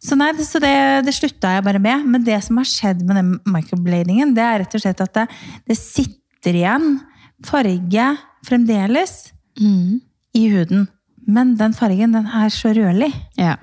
så, 0.00 0.14
nei, 0.16 0.30
så 0.46 0.60
det, 0.62 0.72
det 1.04 1.12
slutta 1.16 1.56
jeg 1.56 1.64
bare 1.66 1.80
med. 1.82 2.04
Men 2.06 2.22
det 2.24 2.38
som 2.46 2.56
har 2.60 2.68
skjedd 2.70 3.00
med 3.04 3.18
den 3.18 3.32
microbladingen, 3.50 4.30
det 4.36 4.44
er 4.46 4.60
rett 4.62 4.76
og 4.78 4.80
slett 4.84 5.00
at 5.04 5.12
det, 5.18 5.24
det 5.68 5.76
sitter 5.76 6.54
igjen 6.62 7.00
farge 7.44 8.06
fremdeles 8.46 9.32
Mm. 9.58 9.98
i 10.38 10.44
huden. 10.52 10.84
Men 11.26 11.56
den 11.58 11.72
fargen 11.74 12.12
den 12.14 12.28
er 12.30 12.48
så 12.54 12.70
rødlig. 12.72 13.10
Ja. 13.36 13.56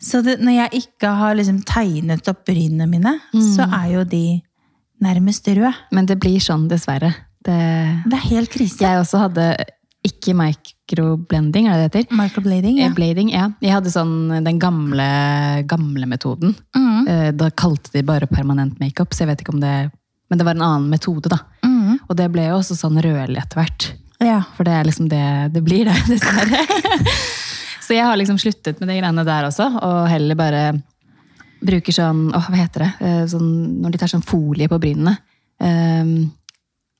Så 0.00 0.22
det, 0.24 0.38
når 0.40 0.56
jeg 0.56 0.80
ikke 0.86 1.10
har 1.20 1.34
liksom 1.36 1.58
tegnet 1.68 2.26
opp 2.32 2.46
brynene 2.48 2.88
mine, 2.90 3.12
så 3.52 3.66
er 3.68 3.90
jo 3.92 4.04
de 4.08 4.22
nærmest 5.02 5.46
røde. 5.48 5.72
Men 5.92 6.06
det 6.06 6.18
blir 6.22 6.38
sånn, 6.40 6.68
dessverre. 6.68 7.14
Det, 7.44 7.56
Det 8.08 8.14
er 8.18 8.28
helt 8.30 8.50
krise. 8.50 8.78
jeg 8.80 9.00
også 9.00 9.18
hadde 9.26 9.56
ikke 10.04 10.34
microblending, 10.36 11.66
er 11.68 11.78
det 11.80 11.92
det 11.92 12.02
heter? 12.04 12.16
Microblading, 12.16 12.78
ja. 12.78 12.86
Eh, 12.90 12.94
Blading, 12.94 13.30
ja. 13.32 13.48
Jeg 13.64 13.72
hadde 13.72 13.90
sånn 13.92 14.44
den 14.44 14.58
gamle, 14.60 15.06
gamle 15.66 16.06
metoden. 16.06 16.54
Mm. 16.76 17.08
Eh, 17.08 17.30
Da 17.32 17.50
kalte 17.50 17.90
de 17.92 18.02
bare 18.02 18.26
permanent 18.26 18.78
makeup, 18.80 19.10
så 19.14 19.24
jeg 19.24 19.28
vet 19.32 19.40
ikke 19.44 19.54
om 19.54 19.60
det 19.60 19.90
Men 20.30 20.38
det 20.38 20.44
var 20.46 20.54
en 20.56 20.62
annen 20.62 20.88
metode, 20.90 21.28
da. 21.28 21.38
Mm. 21.64 21.98
Og 22.08 22.16
det 22.16 22.30
ble 22.32 22.46
jo 22.48 22.56
også 22.58 22.74
sånn 22.76 22.96
rødlig 23.00 23.38
etter 23.42 23.60
hvert. 23.60 23.92
ja. 24.20 24.40
For 24.56 24.64
det 24.64 24.72
er 24.72 24.84
liksom 24.84 25.08
det 25.08 25.52
det 25.52 25.62
blir, 25.64 25.84
det, 25.84 25.94
dessverre. 26.08 26.64
så 27.84 27.94
jeg 27.94 28.04
har 28.04 28.16
liksom 28.16 28.38
sluttet 28.40 28.80
med 28.80 28.88
de 28.88 28.96
greiene 29.00 29.24
der 29.24 29.44
også, 29.50 29.66
og 29.82 30.08
heller 30.08 30.34
bare 30.34 30.62
bruker 31.64 31.92
sånn 31.96 32.26
åh, 32.36 32.46
Hva 32.50 32.60
heter 32.62 32.84
det? 32.86 32.92
Eh, 33.00 33.20
Sånn, 33.32 33.50
når 33.82 33.94
de 33.94 34.00
tar 34.04 34.10
sånn 34.12 34.24
folie 34.26 34.68
på 34.70 34.78
brynene. 34.82 35.16
Um, 35.58 36.32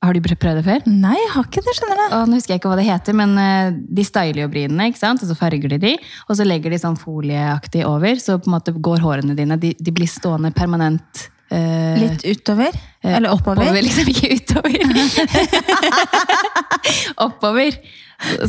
har 0.05 0.12
du 0.12 0.20
prøvd 0.20 0.59
det 0.59 0.64
før? 0.66 0.83
Nei, 0.90 1.14
jeg 1.16 1.31
har 1.33 1.46
ikke 1.48 1.62
det, 1.64 1.72
skjønner 1.79 2.00
jeg. 2.03 2.11
Og 2.18 2.29
nå 2.29 2.37
husker 2.37 2.53
jeg 2.53 2.61
ikke 2.61 2.68
hva 2.72 2.77
det 2.77 2.85
heter, 2.90 3.16
men 3.16 3.31
eh, 3.40 3.70
de 3.96 4.05
styler 4.05 4.42
jo 4.42 4.48
brynene, 4.53 4.90
ikke 4.90 5.00
sant? 5.00 5.22
og 5.24 5.31
så 5.31 5.37
farger 5.38 5.72
de 5.72 5.79
de, 5.81 5.92
og 6.29 6.37
så 6.37 6.44
legger 6.44 6.74
de 6.74 6.81
sånn 6.83 6.98
folieaktig 7.00 7.87
over, 7.88 8.20
så 8.20 8.37
på 8.37 8.50
en 8.50 8.57
måte 8.59 8.74
går 8.77 9.00
hårene 9.00 9.37
dine, 9.38 9.57
de, 9.62 9.72
de 9.81 9.94
blir 9.96 10.11
stående 10.12 10.53
permanent. 10.53 11.24
eh, 11.48 11.96
Litt 12.03 12.24
utover? 12.29 12.77
Eller 13.00 13.16
Eller 13.16 13.33
oppover? 13.33 13.81
liksom 13.88 14.12
ikke 14.12 14.35
utover. 14.37 14.77
oppover. 17.27 17.81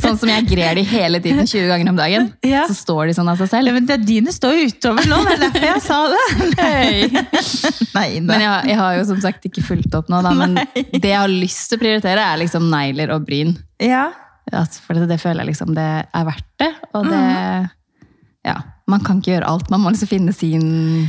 Sånn 0.02 0.18
som 0.20 0.30
jeg 0.30 0.46
grer 0.48 0.78
de 0.78 0.84
hele 0.88 1.20
tiden 1.24 1.48
20 1.48 1.68
ganger 1.72 1.92
om 1.92 2.00
dagen. 2.00 2.28
Ja. 2.46 2.64
Så 2.70 2.76
står 2.78 3.10
de 3.10 3.16
sånn 3.18 3.30
av 3.32 3.40
seg 3.40 3.48
Ja, 3.50 3.52
selv. 3.58 3.74
men 3.74 3.88
det, 3.90 3.98
dine 4.06 4.32
står 4.34 4.54
jo 4.56 4.68
utover 4.70 5.08
nå, 5.10 5.18
det 5.26 5.34
er 5.34 5.42
derfor 5.48 5.66
jeg 5.66 5.82
sa 5.84 5.98
det. 6.12 6.26
Nei, 7.98 8.10
Men 8.28 8.44
jeg, 8.44 8.70
jeg 8.72 8.78
har 8.80 9.00
jo 9.00 9.08
som 9.10 9.24
sagt 9.24 9.48
ikke 9.50 9.64
fulgt 9.66 9.96
opp 9.98 10.12
nå, 10.12 10.22
da, 10.26 10.34
men 10.38 10.54
det 10.94 11.10
jeg 11.10 11.18
har 11.18 11.32
lyst 11.32 11.68
til 11.72 11.80
å 11.80 11.82
prioritere, 11.82 12.22
er 12.22 12.42
liksom 12.44 12.70
negler 12.72 13.12
og 13.16 13.26
bryn. 13.28 13.56
Ja. 13.82 14.08
For 14.86 14.94
det, 14.98 15.10
det 15.10 15.20
føler 15.24 15.42
jeg 15.44 15.56
liksom 15.56 15.74
det 15.76 15.90
er 16.06 16.28
verdt 16.28 16.48
det. 16.62 16.72
Og 16.94 17.10
det 17.10 17.24
mm. 17.26 17.74
Ja. 18.46 18.60
Man 18.86 19.02
kan 19.02 19.18
ikke 19.18 19.32
gjøre 19.34 19.50
alt. 19.50 19.72
Man 19.74 19.82
må 19.82 19.90
liksom 19.90 20.12
finne 20.12 20.34
sin 20.36 20.66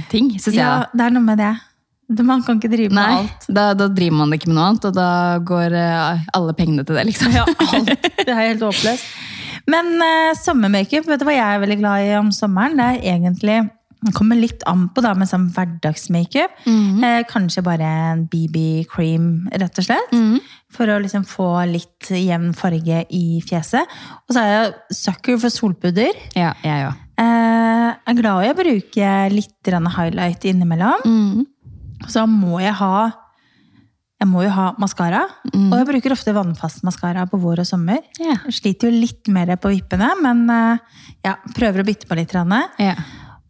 ting, 0.08 0.30
syns 0.40 0.54
jeg. 0.54 0.62
ja, 0.62 0.86
det 0.96 1.04
er 1.04 1.12
noe 1.12 1.26
med 1.26 1.36
det. 1.42 1.52
Man 2.30 2.42
kan 2.46 2.60
ikke 2.60 2.70
drive 2.72 2.92
med 2.94 3.00
Nei, 3.00 3.22
alt. 3.24 3.46
da, 3.50 3.70
da 3.74 3.88
driver 3.90 4.20
man 4.22 4.34
ikke 4.36 4.50
med 4.50 4.58
noe 4.58 4.66
annet, 4.70 4.84
og 4.90 4.94
da 4.94 5.08
går 5.46 5.74
uh, 5.74 6.26
alle 6.38 6.54
pengene 6.58 6.84
til 6.86 6.98
det, 6.98 7.06
liksom. 7.10 7.32
Ja, 7.34 7.46
alt. 7.46 7.90
Det 8.20 8.28
er 8.30 8.42
helt 8.42 8.62
håpløst. 8.62 9.08
Men 9.66 9.96
uh, 9.98 10.34
sommermakeup, 10.38 11.08
vet 11.10 11.22
du 11.22 11.26
hva 11.26 11.34
jeg 11.34 11.56
er 11.56 11.64
veldig 11.64 11.80
glad 11.80 12.06
i 12.06 12.14
om 12.20 12.30
sommeren? 12.34 12.78
Det 12.78 12.86
er 12.86 13.16
egentlig 13.16 13.58
det 14.06 14.12
kommer 14.14 14.36
litt 14.38 14.62
an 14.68 14.86
på 14.94 15.02
da, 15.02 15.14
med 15.18 15.28
sånn 15.30 15.48
hverdagsmakeup. 15.54 16.52
Mhm. 16.68 17.04
Eh, 17.04 17.22
kanskje 17.30 17.64
bare 17.64 17.86
en 18.12 18.26
BB-cream, 18.30 19.48
rett 19.50 19.80
og 19.80 19.86
slett. 19.88 20.12
Mhm. 20.12 20.38
For 20.76 20.86
å 20.86 21.00
liksom 21.00 21.24
få 21.26 21.48
litt 21.70 22.10
jevn 22.10 22.52
farge 22.54 23.06
i 23.10 23.40
fjeset. 23.40 23.86
Og 24.28 24.34
så 24.34 24.42
er 24.42 24.50
jeg 24.52 24.74
sucker 24.92 25.38
for 25.38 25.48
solpudder. 25.48 26.12
Ja, 26.36 26.52
jeg 26.62 26.90
òg. 26.90 26.94
Eh, 27.18 27.94
er 28.06 28.14
glad 28.20 28.44
i 28.44 28.52
å 28.52 28.58
bruke 28.58 29.32
litt 29.32 29.64
highlight 29.64 30.44
innimellom. 30.44 31.00
Mhm. 31.04 31.46
Så 32.12 32.26
må 32.30 32.60
jeg 32.62 32.74
ha 32.78 33.12
Jeg 34.16 34.28
må 34.30 34.42
jo 34.46 34.48
ha 34.48 34.70
maskara. 34.80 35.26
Mm. 35.52 35.66
Og 35.68 35.74
jeg 35.76 35.86
bruker 35.90 36.14
ofte 36.14 36.32
vannfast 36.32 36.80
maskara 36.86 37.26
på 37.28 37.36
vår 37.36 37.60
og 37.60 37.66
sommer. 37.68 37.98
Yeah. 38.16 38.38
Jeg 38.46 38.54
sliter 38.62 38.88
jo 38.88 39.00
litt 39.02 39.28
mer 39.28 39.50
på 39.60 39.68
vippene, 39.74 40.08
men 40.24 40.46
eh, 40.48 40.78
ja, 41.26 41.34
prøver 41.52 41.82
å 41.82 41.84
bytte 41.84 42.08
på 42.08 42.16
litt. 42.16 42.32
Yeah. 42.32 43.02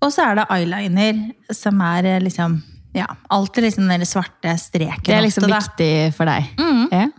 Og 0.02 0.10
så 0.10 0.24
er 0.26 0.40
det 0.40 0.48
eyeliner, 0.50 1.20
som 1.54 1.78
er 1.86 2.10
eh, 2.16 2.18
liksom 2.24 2.58
ja, 2.96 3.06
alltid 3.30 3.68
liksom 3.68 3.86
den 3.92 4.06
svarte 4.08 4.56
streken. 4.58 5.04
Det 5.06 5.14
er 5.14 5.24
liksom 5.28 5.46
ofte, 5.46 5.60
viktig 5.86 6.16
for 6.16 6.26
deg. 6.32 6.50
Mm. 6.58 6.82
Yeah. 6.90 7.14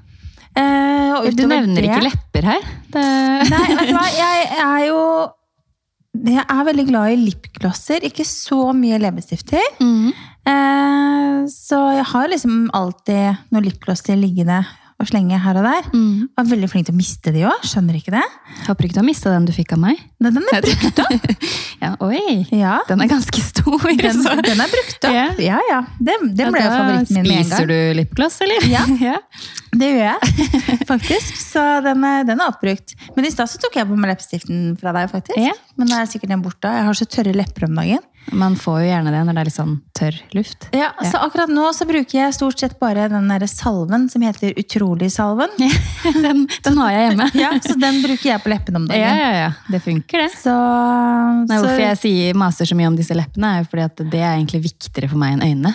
Eh, 0.58 1.32
Du 1.32 1.46
nevner 1.48 1.82
det- 1.82 1.88
ikke 1.88 2.04
lepper 2.04 2.44
her. 2.52 2.68
Det... 2.92 3.04
Nei, 3.52 3.76
vet 3.78 3.92
du 3.92 3.96
hva? 3.96 4.06
Jeg 4.18 4.48
er 4.64 4.86
jo 4.90 5.02
Jeg 6.26 6.44
er 6.44 6.66
veldig 6.68 6.88
glad 6.90 7.14
i 7.14 7.20
lipglosser. 7.22 8.06
Ikke 8.08 8.26
så 8.28 8.72
mye 8.76 9.00
leppestifter. 9.02 9.64
Mm. 9.84 10.10
Eh, 10.48 11.40
så 11.52 11.82
jeg 11.98 12.08
har 12.14 12.30
liksom 12.32 12.68
alltid 12.78 13.48
noen 13.54 13.68
lipglosser 13.68 14.20
liggende 14.20 14.64
og 14.98 15.06
slenge 15.06 15.38
her 15.38 15.58
og 15.60 15.66
der. 15.68 15.88
Mm. 15.94 16.26
Jeg 16.26 16.42
er 16.42 16.48
veldig 16.50 16.68
flink 16.72 16.88
til 16.88 16.96
å 16.96 16.98
miste 16.98 17.34
de 17.36 17.44
òg. 17.46 17.66
Skjønner 17.70 18.00
ikke 18.00 18.14
det. 18.16 18.24
Håper 18.66 18.88
ikke 18.88 18.98
du 18.98 19.02
har 19.04 19.06
mista 19.06 19.34
den 19.34 19.46
du 19.46 19.52
fikk 19.54 19.76
av 19.76 19.82
meg. 19.84 20.00
Men 20.24 20.40
den 20.40 20.48
er 20.50 20.66
brukt 20.66 21.02
opp. 21.06 21.28
Ja, 21.78 21.92
oi! 22.02 22.48
Ja, 22.58 22.80
Den 22.90 23.04
er 23.04 23.10
ganske 23.12 23.38
stor. 23.38 23.84
den, 23.86 24.24
den 24.26 24.62
er 24.64 24.72
brukt 24.72 24.96
opp. 25.06 25.14
Ja. 25.14 25.28
Ja, 25.38 25.60
ja. 25.70 25.84
Den, 26.02 26.32
den 26.34 26.50
ble 26.56 26.64
jo 26.64 26.72
favoritten 26.72 27.20
min 27.20 27.28
med 27.28 27.36
en 27.36 27.46
Spiser 27.46 27.70
du 27.70 27.76
lipgloss, 28.00 28.40
eller? 28.42 28.66
Ja. 28.72 28.82
ja. 29.12 29.20
Det 29.78 29.92
gjør 29.92 30.02
jeg, 30.08 30.80
faktisk. 30.90 31.38
Så 31.38 31.62
den 31.86 32.02
er, 32.08 32.26
den 32.26 32.42
er 32.42 32.50
oppbrukt. 32.50 32.96
Men 33.14 33.30
i 33.30 33.32
stad 33.34 33.54
tok 33.62 33.78
jeg 33.78 33.86
på 33.86 34.00
meg 34.00 34.16
leppestiften 34.16 34.72
fra 34.82 34.96
deg, 34.98 35.12
faktisk. 35.14 35.62
Men 35.78 35.94
da 35.94 36.02
er 36.02 36.10
sikkert 36.10 36.34
den 36.34 36.42
borte. 36.42 36.74
Jeg 36.80 36.90
har 36.90 36.98
så 36.98 37.06
tørre 37.14 37.38
lepper 37.38 37.70
om 37.70 37.78
dagen. 37.78 38.02
Man 38.32 38.58
får 38.60 38.82
jo 38.82 38.88
gjerne 38.90 39.12
det 39.14 39.22
når 39.24 39.38
det 39.38 39.42
er 39.42 39.48
litt 39.50 39.56
sånn 39.56 39.76
tørr 39.96 40.18
luft. 40.36 40.68
Ja, 40.76 40.90
så 41.00 41.22
akkurat 41.24 41.52
nå 41.52 41.70
så 41.76 41.88
bruker 41.88 42.20
jeg 42.20 42.36
stort 42.36 42.60
sett 42.60 42.76
bare 42.82 43.08
den 43.12 43.30
der 43.32 43.46
salven 43.48 44.08
som 44.12 44.26
heter 44.26 44.58
Utrolig-salven. 44.60 45.56
Den, 46.18 46.46
den 46.64 46.78
har 46.80 46.92
jeg 46.94 47.08
hjemme. 47.08 47.26
Ja, 47.38 47.50
så 47.62 47.76
den 47.80 48.00
bruker 48.02 48.30
jeg 48.30 48.42
på 48.42 48.50
leppene 48.50 48.80
om 48.80 48.86
dagen. 48.90 49.02
Ja, 49.02 49.16
ja, 49.20 49.32
ja. 49.36 49.50
Det 49.72 49.80
funker, 49.84 50.24
det. 50.24 50.32
Så, 50.40 50.54
Nei, 50.54 51.58
så 51.58 51.60
hvorfor 51.64 51.84
jeg 51.84 52.00
sier, 52.02 52.38
maser 52.40 52.70
så 52.70 52.78
mye 52.78 52.90
om 52.90 52.98
disse 52.98 53.16
leppene, 53.16 53.52
er 53.52 53.64
jo 53.64 53.70
fordi 53.72 53.86
at 53.86 54.02
det 54.16 54.22
er 54.22 54.32
egentlig 54.34 54.64
viktigere 54.66 55.12
for 55.12 55.22
meg 55.22 55.36
enn 55.36 55.46
øynene. 55.46 55.74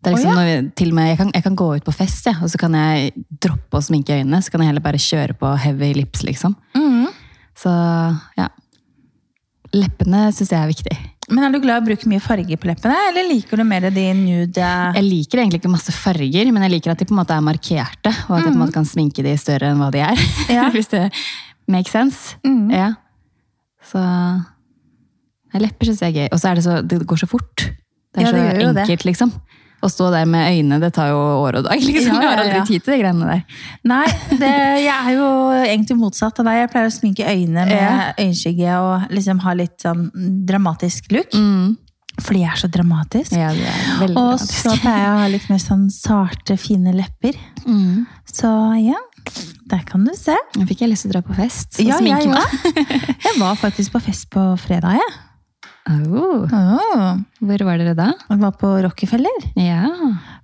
Det 0.00 0.08
er 0.08 0.16
liksom 0.16 0.32
oh, 0.32 0.40
ja. 0.40 0.60
når 0.64 0.92
med, 0.96 1.08
jeg, 1.10 1.18
kan, 1.20 1.30
jeg 1.36 1.44
kan 1.44 1.56
gå 1.60 1.68
ut 1.76 1.84
på 1.84 1.92
fest, 1.92 2.28
ja, 2.28 2.32
og 2.40 2.48
så 2.48 2.60
kan 2.60 2.76
jeg 2.78 3.10
droppe 3.44 3.80
å 3.80 3.84
sminke 3.84 4.16
øynene. 4.16 4.40
Så 4.40 4.52
kan 4.52 4.62
jeg 4.64 4.70
heller 4.72 4.84
bare 4.84 5.00
kjøre 5.00 5.36
på 5.36 5.50
heavy 5.60 5.90
lips, 5.98 6.24
liksom. 6.24 6.56
Mm. 6.76 7.10
Så 7.60 7.72
ja. 8.38 8.48
Leppene 9.76 10.30
syns 10.34 10.54
jeg 10.54 10.60
er 10.60 10.70
viktig. 10.70 10.96
Men 11.30 11.44
er 11.46 11.52
du 11.54 11.60
glad 11.62 11.78
i 11.78 11.82
å 11.84 11.86
bruke 11.86 12.08
mye 12.10 12.20
farge 12.22 12.56
på 12.58 12.66
leppene, 12.68 12.96
eller 13.10 13.28
liker 13.30 13.60
du 13.60 13.64
mer 13.64 13.86
de 13.94 14.06
nude 14.18 14.70
Jeg 14.96 15.04
liker 15.06 15.38
egentlig 15.44 15.60
ikke 15.62 15.70
masse 15.72 15.92
farger, 15.94 16.50
men 16.52 16.64
jeg 16.66 16.72
liker 16.74 16.90
at 16.94 16.98
de 16.98 17.06
på 17.06 17.14
en 17.14 17.20
måte 17.22 17.36
er 17.36 17.44
markerte. 17.46 18.10
Og 18.28 18.34
at 18.36 18.44
jeg 18.44 18.50
på 18.50 18.56
en 18.56 18.62
måte 18.64 18.74
kan 18.74 18.88
sminke 18.88 19.22
de 19.26 19.36
større 19.38 19.70
enn 19.70 19.78
hva 19.82 19.90
de 19.94 20.02
er. 20.04 20.24
Ja. 20.56 20.66
Hvis 20.74 20.90
det 20.90 21.04
makes 21.70 21.92
sense. 21.94 22.34
Mm. 22.46 22.66
Ja. 22.74 22.88
Så 23.86 24.00
Lepper 25.60 25.88
syns 25.88 26.02
jeg 26.04 26.12
er 26.14 26.18
gøy. 26.24 26.28
Og 26.34 26.38
så 26.42 26.50
er 26.50 26.58
det 26.58 26.64
så 26.66 26.74
Det 26.86 27.00
går 27.06 27.20
så 27.24 27.28
fort. 27.30 27.64
Det 28.14 28.22
er 28.22 28.26
Ja, 28.26 28.30
det 28.32 28.40
så 28.40 28.44
enkelt, 28.50 28.74
det. 28.74 28.82
enkelt, 28.88 29.04
liksom. 29.10 29.32
Å 29.80 29.88
stå 29.88 30.10
der 30.12 30.26
med 30.28 30.44
øynene, 30.52 30.78
det 30.82 30.90
tar 30.92 31.08
jo 31.08 31.18
år 31.40 31.56
og 31.60 31.64
dag. 31.64 31.80
liksom. 31.86 32.16
Ja, 32.16 32.20
Jeg 32.20 32.30
har 32.30 32.42
aldri 32.44 32.62
tid 32.68 32.82
til 32.84 32.92
de 32.94 32.98
greiene 33.00 33.28
der. 33.30 33.44
Nei, 33.88 34.06
det, 34.36 34.50
jeg 34.84 34.94
er 34.94 35.14
jo 35.16 35.28
egentlig 35.64 35.96
motsatt 35.96 36.40
av 36.42 36.50
deg. 36.50 36.58
Jeg 36.62 36.70
pleier 36.74 36.90
å 36.90 36.96
sminke 36.98 37.28
øynene 37.30 37.64
med 37.70 37.76
Ja. 37.78 37.94
øyenskygge 38.20 38.74
og 38.84 39.14
liksom 39.16 39.40
ha 39.46 39.54
litt 39.56 39.78
sånn 39.80 40.10
dramatisk 40.48 41.08
look. 41.16 41.32
Fordi 42.20 42.42
jeg 42.42 42.50
er 42.52 42.58
så 42.60 42.68
dramatisk. 42.68 43.32
Ja, 43.32 43.48
det 43.56 43.64
er 43.64 43.84
veldig 44.02 44.16
Og 44.18 44.34
dramatisk. 44.34 44.58
så 44.60 44.74
pleier 44.82 44.98
jeg 45.06 45.12
å 45.14 45.20
ha 45.22 45.28
litt 45.32 45.46
mer 45.48 45.62
sånn 45.62 45.86
sarte, 45.94 46.56
fine 46.60 46.92
lepper. 46.92 47.38
Mm. 47.64 48.02
Så 48.28 48.50
ja, 48.84 48.98
der 49.70 49.86
kan 49.88 50.04
du 50.04 50.12
se. 50.18 50.36
Nå 50.58 50.66
fikk 50.68 50.82
jeg 50.84 50.92
lyst 50.92 51.06
til 51.06 51.14
å 51.14 51.16
dra 51.16 51.22
på 51.24 51.38
fest 51.38 51.80
og 51.80 51.86
Ja, 51.88 51.96
sminke 52.02 52.28
meg. 52.28 52.76
Jeg 53.24 53.38
var 53.40 53.56
faktisk 53.56 53.94
på 53.96 54.02
fest 54.04 54.28
på 54.34 54.42
fredag, 54.60 54.98
jeg. 55.00 55.16
Oh, 55.88 56.44
Åh, 56.44 57.16
hvor 57.40 57.62
var 57.66 57.80
dere 57.80 57.94
da? 57.96 58.10
Vi 58.28 58.36
var 58.42 58.52
på 58.60 58.68
Rockefeller. 58.84 59.46
Ja, 59.58 59.88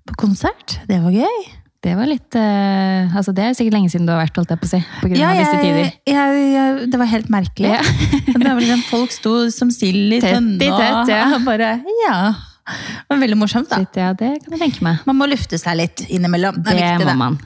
På 0.09 0.14
konsert. 0.18 0.79
Det 0.88 0.96
var 1.03 1.12
gøy. 1.14 1.38
det 1.87 1.92
var 1.94 2.09
litt 2.09 2.35
uh, 2.35 3.12
Altså, 3.14 3.35
det 3.37 3.44
er 3.44 3.53
sikkert 3.55 3.77
lenge 3.77 3.90
siden 3.92 4.07
du 4.09 4.12
har 4.14 4.22
vært, 4.25 4.35
holdt 4.40 4.51
jeg 4.55 4.62
på 4.62 4.66
å 4.66 4.72
si. 4.72 4.81
På 5.03 5.11
grunn 5.11 5.20
Ja, 5.20 5.29
av 5.35 5.38
disse 5.42 5.61
tider. 5.62 5.92
jeg, 6.09 6.40
jeg, 6.57 6.88
det 6.90 6.99
var 7.03 7.11
helt 7.12 7.29
merkelig. 7.31 7.70
Ja. 7.77 7.83
det 8.33 8.42
var 8.49 8.61
liksom, 8.62 8.83
folk 8.88 9.14
sto 9.14 9.35
som 9.55 9.70
sild 9.75 10.16
i 10.16 10.20
tønna. 10.25 10.59
tett, 10.64 11.12
ja. 11.14 11.29
Bare, 11.51 11.70
ja. 12.07 12.18
Det 12.66 13.12
var 13.12 13.20
veldig 13.22 13.38
morsomt, 13.38 13.68
da. 13.70 13.79
Shit, 13.85 14.01
ja, 14.01 14.11
det 14.18 14.33
kan 14.42 14.57
jeg 14.57 14.62
tenke 14.64 14.83
meg. 14.88 15.05
Man 15.07 15.20
må 15.20 15.29
lufte 15.31 15.61
seg 15.62 15.79
litt 15.79 16.03
innimellom. 16.09 16.57
Det 16.64 16.72
Det 16.72 16.81
viktig, 16.81 17.05
må 17.05 17.12
det. 17.12 17.18
man. 17.20 17.38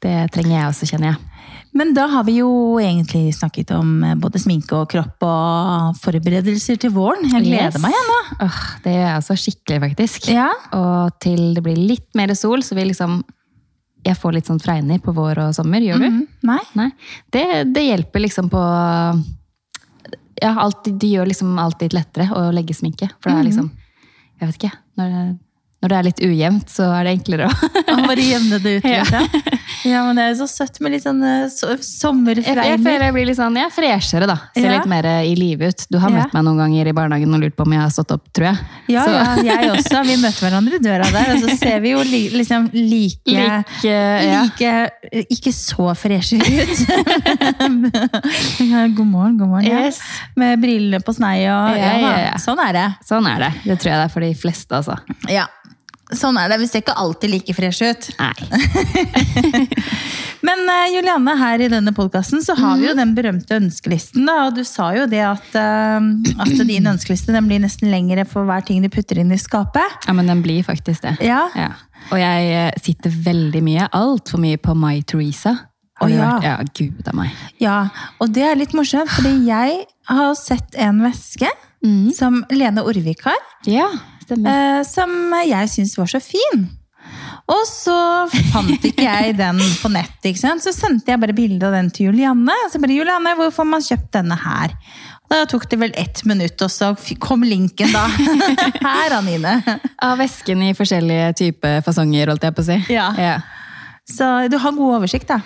Det 0.00 0.14
trenger 0.36 0.54
jeg 0.60 0.68
også, 0.70 0.86
kjenner 0.92 1.10
jeg. 1.14 1.26
Men 1.72 1.92
da 1.94 2.06
har 2.10 2.24
vi 2.26 2.38
jo 2.40 2.48
egentlig 2.82 3.30
snakket 3.36 3.70
om 3.76 3.90
eh, 4.04 4.14
både 4.18 4.40
sminke 4.42 4.74
og 4.74 4.88
kropp 4.90 5.22
og 5.22 5.96
forberedelser 6.02 6.80
til 6.82 6.90
våren. 6.96 7.28
Jeg 7.30 7.44
gleder 7.46 7.70
Yes. 7.70 7.82
meg 7.82 7.94
igjen 7.94 8.08
nå. 8.10 8.16
Åh, 8.46 8.60
det 8.84 8.94
gjør 8.96 9.04
jeg 9.06 9.18
også 9.20 9.36
skikkelig, 9.44 9.80
faktisk. 9.84 10.28
Ja. 10.34 10.48
Og 10.74 11.12
til 11.22 11.42
det 11.54 11.62
blir 11.62 11.78
litt 11.78 12.08
mer 12.18 12.32
sol, 12.34 12.64
så 12.66 12.74
vil 12.78 12.90
liksom 12.90 13.20
jeg 14.02 14.16
får 14.16 14.32
litt 14.32 14.46
sånn 14.48 14.58
fregner 14.64 14.98
på 15.04 15.12
vår 15.12 15.38
og 15.44 15.54
sommer. 15.54 15.78
Gjør 15.84 16.00
du? 16.00 16.08
Mhm. 16.08 16.20
Nei? 16.48 16.60
Nei. 16.74 16.88
Det, 17.30 17.44
det 17.74 17.82
hjelper 17.84 18.22
liksom 18.24 18.48
på 18.50 18.62
Ja, 20.40 20.54
alt, 20.62 20.84
det 20.88 21.04
gjør 21.10 21.28
liksom 21.28 21.58
alt 21.60 21.82
litt 21.84 21.92
lettere 21.92 22.30
å 22.32 22.46
legge 22.54 22.72
sminke. 22.74 23.10
For 23.20 23.28
det 23.30 23.38
er 23.42 23.48
liksom 23.50 23.70
Jeg 24.40 24.48
vet 24.48 24.56
ikke. 24.56 24.70
Når 24.96 25.10
det, 25.12 25.24
når 25.80 25.88
det 25.88 25.96
er 25.96 26.02
litt 26.04 26.20
ujevnt, 26.20 26.68
så 26.68 26.90
er 26.92 27.04
det 27.08 27.12
enklere 27.16 27.46
å 27.48 27.94
bare 28.10 28.20
jevne 28.20 28.58
det 28.60 28.72
ut 28.80 28.84
Ja. 28.84 29.00
litt. 29.00 29.12
Ja. 29.12 29.20
ja, 29.88 30.00
men 30.04 30.16
det 30.18 30.24
er 30.26 30.34
jo 30.34 30.38
så 30.42 30.48
søtt 30.52 30.76
med 30.84 30.92
litt 30.92 31.04
sånn 31.06 31.22
eh, 31.24 31.46
so 31.48 31.70
Jeg, 31.70 31.78
jeg 31.80 31.86
sommerfregner. 31.88 32.82
føler 32.84 33.04
jeg 33.06 33.14
blir 33.16 33.26
litt 33.30 33.38
sånn, 33.38 33.56
ja, 33.56 33.68
freshere, 33.72 34.26
da. 34.28 34.36
Ser 34.52 34.66
Ja. 34.68 34.74
litt 34.76 34.88
mer 34.92 35.08
i 35.24 35.34
live 35.38 35.70
ut. 35.72 35.86
Du 35.90 35.96
har 36.02 36.10
Ja. 36.10 36.16
møtt 36.26 36.34
meg 36.36 36.44
noen 36.44 36.58
ganger 36.60 36.90
i 36.90 36.92
barnehagen 36.92 37.32
og 37.34 37.40
lurt 37.40 37.56
på 37.56 37.64
om 37.64 37.72
jeg 37.72 37.80
har 37.80 37.88
stått 37.94 38.12
opp, 38.12 38.28
tror 38.36 38.50
jeg. 38.50 38.58
Ja, 38.92 39.04
Så- 39.06 39.14
ja, 39.46 39.56
jeg 39.56 39.70
også. 39.72 40.02
Vi 40.04 40.16
møter 40.20 40.40
hverandre 40.50 40.74
i 40.76 40.82
døra 40.84 41.08
der, 41.16 41.32
og 41.32 41.40
så 41.48 41.56
ser 41.58 41.80
vi 41.80 41.90
jo 41.94 42.02
li, 42.04 42.22
liksom 42.34 42.68
like, 42.74 43.24
Like, 43.24 43.84
ja. 43.84 44.42
like 44.44 45.26
Ikke 45.32 45.52
så 45.56 45.94
freshe 45.96 46.36
ut. 46.36 46.76
God 48.96 49.06
morgen, 49.06 49.38
god 49.38 49.48
morgen. 49.48 49.64
Ja. 49.66 49.86
Yes. 49.86 50.00
Med 50.36 50.60
brillene 50.60 51.00
på 51.04 51.14
snei 51.16 51.40
og 51.48 51.76
Ja, 51.76 51.76
ja, 51.76 51.96
ja, 52.00 52.18
ja. 52.30 52.36
Sånn 52.42 52.60
er 52.62 52.72
det. 52.76 52.86
Sånn 53.06 53.26
er 53.30 53.38
det. 53.46 53.50
Det 53.64 53.78
tror 53.80 53.92
jeg 53.92 53.98
det 54.00 54.04
er 54.10 54.12
for 54.12 54.20
de 54.24 54.34
fleste, 54.34 54.76
altså. 54.76 54.98
Ja. 55.30 55.46
Sånn 56.16 56.38
er 56.40 56.50
det. 56.50 56.60
Vi 56.62 56.68
ser 56.70 56.82
ikke 56.84 56.96
alltid 56.98 57.32
like 57.32 57.54
freshe 57.54 57.92
ut. 57.92 58.08
Nei. 58.18 58.34
Men 60.46 60.62
uh, 60.64 60.86
Julianne, 60.88 61.34
her 61.36 61.62
i 61.62 61.68
denne 61.70 61.92
podkasten 61.96 62.42
så 62.44 62.56
har 62.58 62.78
vi 62.80 62.88
jo 62.88 62.94
den 62.96 63.12
berømte 63.16 63.58
ønskelisten. 63.60 64.24
Da, 64.28 64.46
og 64.48 64.56
du 64.56 64.62
sa 64.66 64.90
jo 64.96 65.04
det 65.10 65.20
at, 65.26 65.48
uh, 65.54 66.00
at 66.40 66.54
din 66.64 66.88
ønskeliste 66.94 67.34
den 67.36 67.50
blir 67.50 67.62
nesten 67.62 67.92
lengre 67.92 68.24
for 68.28 68.48
hver 68.48 68.64
ting 68.66 68.82
du 68.82 68.90
putter 68.92 69.20
inn 69.20 69.32
i 69.34 69.40
skapet. 69.40 70.00
Ja, 70.08 70.16
men 70.16 70.30
den 70.30 70.42
blir 70.44 70.64
faktisk 70.66 71.04
det. 71.06 71.18
Ja. 71.26 71.44
Ja. 71.58 71.74
Og 72.10 72.16
jeg 72.18 72.52
eh, 72.56 72.70
sitter 72.80 73.12
veldig 73.12 73.60
mye, 73.62 73.86
altfor 73.94 74.40
mye 74.42 74.58
på 74.58 74.74
My 74.78 75.02
Teresa. 75.06 75.52
Å, 76.00 76.06
ja. 76.08 76.30
ja, 76.40 76.54
gud 76.72 77.04
av 77.10 77.16
meg. 77.18 77.34
Ja, 77.60 77.80
og 78.24 78.32
det 78.32 78.46
er 78.48 78.56
litt 78.56 78.72
morsomt, 78.72 79.12
fordi 79.12 79.34
jeg 79.50 79.82
har 80.08 80.30
sett 80.40 80.78
en 80.80 81.02
veske 81.04 81.50
som 82.16 82.40
Lene 82.52 82.84
Orvik 82.84 83.22
har, 83.28 83.36
Ja, 83.68 83.86
stemmer. 84.30 84.60
eh, 84.78 84.82
som 84.88 85.16
jeg 85.44 85.72
syns 85.76 85.96
var 86.00 86.10
så 86.14 86.22
fin. 86.24 86.68
Og 87.50 87.62
så 87.66 87.94
fant 88.52 88.84
ikke 88.86 89.02
jeg 89.02 89.32
den 89.38 89.58
på 89.82 89.88
nett, 89.90 90.18
ikke 90.22 90.38
sant? 90.38 90.62
så 90.62 90.70
sendte 90.70 91.10
jeg 91.10 91.18
bare 91.18 91.34
bilde 91.34 91.66
av 91.66 91.74
den 91.74 91.88
til 91.90 92.10
Julianne. 92.12 92.54
Så 92.70 92.78
bare, 92.78 92.94
Julianne, 92.94 93.32
hvorfor 93.40 93.64
har 93.64 93.70
man 93.72 93.82
kjøpt 93.82 94.12
denne 94.20 94.36
her? 94.38 94.76
Da 95.30 95.44
tok 95.50 95.64
det 95.70 95.78
vel 95.78 95.92
ett 95.98 96.24
minutt, 96.26 96.58
og 96.62 96.70
så 96.70 96.92
kom 97.22 97.42
linken 97.46 97.90
da. 97.94 98.04
Her, 98.82 99.14
Anine. 99.18 99.52
Av 100.02 100.16
vesken 100.18 100.62
i 100.66 100.72
forskjellige 100.74 101.28
typer 101.38 101.82
fasonger, 101.86 102.32
holdt 102.32 102.46
jeg 102.48 102.56
på 102.56 102.64
å 102.64 102.66
si. 102.66 102.78
Ja. 102.94 103.08
Så 104.10 104.26
du 104.50 104.56
har 104.58 104.72
god 104.74 104.96
oversikt, 105.00 105.28
da. 105.30 105.40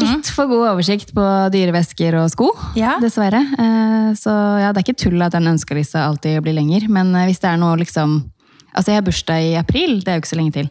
Litt 0.00 0.30
for 0.32 0.48
god 0.48 0.70
oversikt 0.72 1.10
på 1.14 1.24
dyrevesker 1.52 2.14
og 2.22 2.30
sko, 2.32 2.48
Ja. 2.78 2.96
dessverre. 3.02 3.42
Eh, 3.58 4.14
Så 4.16 4.32
ja, 4.62 4.72
det 4.72 4.80
er 4.80 4.86
ikke 4.86 5.02
tull 5.04 5.20
at 5.22 5.32
den 5.32 5.44
ønskelista 5.50 6.06
alltid 6.08 6.40
blir 6.42 6.54
lenger. 6.56 6.88
Men 6.88 7.14
eh, 7.14 7.26
hvis 7.28 7.40
det 7.40 7.50
er 7.52 7.56
noe 7.60 7.76
liksom 7.76 8.22
Altså, 8.76 8.92
jeg 8.92 8.98
har 9.00 9.06
bursdag 9.06 9.42
i 9.42 9.54
april, 9.58 10.00
det 10.04 10.08
er 10.12 10.18
jo 10.18 10.20
ikke 10.22 10.28
så 10.30 10.36
lenge 10.38 10.52
til. 10.52 10.66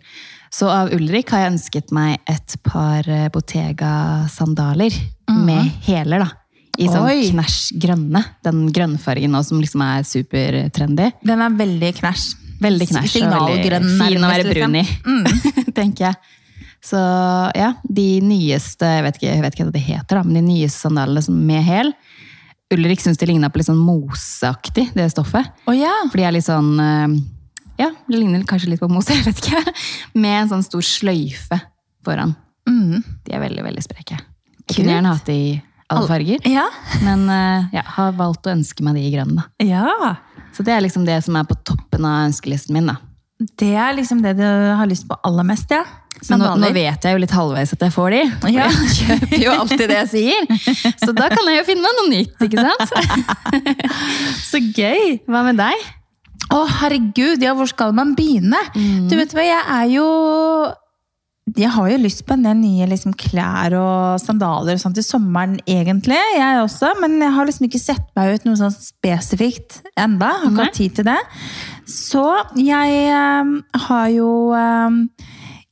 Så 0.53 0.67
av 0.71 0.91
Ulrik 0.95 1.29
har 1.33 1.41
jeg 1.41 1.51
ønsket 1.57 1.91
meg 1.91 2.19
et 2.29 2.53
par 2.63 3.03
eh, 3.09 3.27
Bottega-sandaler 3.33 4.93
med 5.33 5.71
hæler, 5.87 6.19
da. 6.23 6.29
I 6.77 6.85
sånn 6.87 7.03
Mhm. 7.03 7.09
Oi. 7.09 7.29
knæsj 7.33 7.79
grønne. 7.81 8.23
Den 8.43 8.71
grønnfargen 8.71 9.31
nå 9.33 9.43
som 9.43 9.59
liksom 9.59 9.81
er 9.81 10.03
supertrendy. 10.03 11.11
Den 11.25 11.41
er 11.41 11.49
veldig 11.49 11.93
knæsj. 11.99 12.35
Veldig 12.61 12.87
knæsj 12.89 13.03
og 13.03 13.09
Signalgrønn, 13.09 13.89
veldig 13.97 14.07
fin 14.07 14.23
å 14.23 14.29
være 14.29 14.53
brun 14.53 14.75
i, 14.75 14.83
mm. 15.05 15.25
tenker 15.77 16.05
jeg. 16.05 16.15
Så 16.83 16.99
ja, 17.57 17.71
de 17.83 18.07
nyeste, 18.23 18.85
jeg 18.97 19.03
vet 19.03 19.17
ikke, 19.19 19.29
jeg 19.33 19.43
vet 19.43 19.55
ikke 19.57 19.65
hva 19.67 19.73
det 19.75 19.83
heter, 19.87 20.19
da, 20.19 20.23
men 20.23 20.37
de 20.39 20.43
nyeste 20.45 20.85
sandalene 20.85 21.33
med 21.33 21.63
hæl. 21.67 21.93
Ulrik 22.73 22.99
syns 23.01 23.17
det 23.19 23.29
ligna 23.29 23.49
på 23.49 23.61
litt 23.61 23.69
sånn 23.69 23.79
moseaktig, 23.79 24.89
det 24.95 25.07
stoffet. 25.13 25.47
Å 25.67 25.75
ja. 25.75 25.93
For 26.11 26.19
de 26.19 26.25
er 26.27 26.35
litt 26.35 26.47
sånn 26.47 26.73
eh, 26.83 27.15
Ja, 27.79 27.91
det 28.09 28.17
ligner 28.19 28.43
kanskje 28.49 28.71
litt 28.73 28.81
på 28.83 28.89
mose, 28.91 29.13
jeg 29.17 29.25
vet 29.29 29.39
ikke. 29.43 29.61
Med 30.19 30.41
en 30.43 30.51
sånn 30.51 30.65
stor 30.67 30.83
sløyfe 30.85 31.59
foran. 32.05 32.35
Mm. 32.67 32.99
De 33.25 33.35
er 33.35 33.41
veldig, 33.43 33.63
veldig 33.69 33.83
spreke. 33.85 34.17
Jeg 34.19 34.65
Kult. 34.67 34.75
kunne 34.81 34.97
gjerne 34.97 35.15
hatt 35.15 35.29
de 35.31 35.37
i 35.47 35.55
alle 35.87 36.07
farger, 36.09 36.41
Ja. 36.51 36.65
men 36.99 37.21
jeg 37.31 37.77
ja, 37.79 37.83
har 37.95 38.11
valgt 38.19 38.47
å 38.49 38.51
ønske 38.51 38.83
meg 38.83 38.97
de 38.99 39.05
i 39.07 39.11
grønn, 39.13 39.37
da. 39.39 39.45
ja. 39.63 40.15
Så 40.57 40.63
det 40.65 40.73
er 40.73 40.81
liksom 40.83 41.05
det 41.07 41.19
som 41.23 41.35
er 41.37 41.45
på 41.47 41.55
toppen 41.63 42.03
av 42.07 42.25
ønskelisten 42.27 42.73
min, 42.75 42.87
da. 42.89 42.97
Det 43.37 43.73
er 43.77 43.93
liksom 43.97 44.21
det 44.23 44.35
du 44.39 44.43
har 44.45 44.87
lyst 44.89 45.05
på 45.09 45.17
aller 45.27 45.45
mest, 45.45 45.69
ja. 45.73 45.83
Men 46.31 46.41
nå, 46.41 46.53
nå 46.57 46.69
vet 46.73 47.03
jeg 47.05 47.13
jo 47.13 47.19
litt 47.21 47.33
halvveis 47.35 47.75
at 47.75 47.83
jeg 47.85 47.93
får 47.93 48.15
de. 48.15 48.21
for 48.41 48.49
Ja. 48.49 48.65
Jeg 48.73 48.95
kjøper 48.97 49.43
jo 49.43 49.51
alltid 49.53 49.83
det 49.91 49.99
jeg 49.99 50.09
sier. 50.15 50.47
Så 51.03 51.13
da 51.13 51.27
kan 51.29 51.45
jeg 51.45 51.59
jo 51.59 51.67
finne 51.67 51.85
meg 51.85 51.99
noe 51.99 52.09
nytt, 52.15 52.41
ikke 52.47 52.65
sant? 52.65 53.77
Så 54.49 54.61
gøy! 54.65 55.19
Hva 55.29 55.43
med 55.45 55.61
deg? 55.61 55.85
Å, 56.53 56.63
herregud, 56.79 57.43
ja, 57.43 57.53
hvor 57.57 57.69
skal 57.69 57.93
man 57.93 58.15
begynne? 58.17 58.59
Mm. 58.73 59.05
Du 59.11 59.15
vet 59.19 59.33
hva, 59.35 59.45
jeg 59.45 59.61
er 59.77 59.87
jo 59.93 60.07
Jeg 61.55 61.69
har 61.71 61.87
jo 61.87 61.99
lyst 62.01 62.25
på 62.27 62.35
en 62.35 62.43
del 62.43 62.57
nye 62.59 62.87
liksom, 62.91 63.13
klær 63.15 63.71
og 63.79 64.19
sandaler 64.19 64.75
og 64.75 64.81
sånt 64.81 64.97
til 64.99 65.05
sommeren, 65.05 65.55
egentlig. 65.63 66.17
Jeg 66.35 66.59
også, 66.59 66.91
men 66.99 67.15
jeg 67.23 67.31
har 67.37 67.47
liksom 67.47 67.69
ikke 67.69 67.79
sett 67.79 68.09
meg 68.19 68.35
ut 68.35 68.47
noe 68.47 68.59
sånn 68.59 68.75
spesifikt 68.75 69.79
enda. 69.95 70.33
Har 70.41 70.51
ikke 70.51 70.65
hatt 70.65 70.75
tid 70.75 70.97
til 70.99 71.07
det. 71.07 71.19
Så 71.87 72.25
jeg 72.59 72.99
eh, 73.07 73.53
har 73.87 74.09
jo 74.11 74.31
eh, 74.59 74.99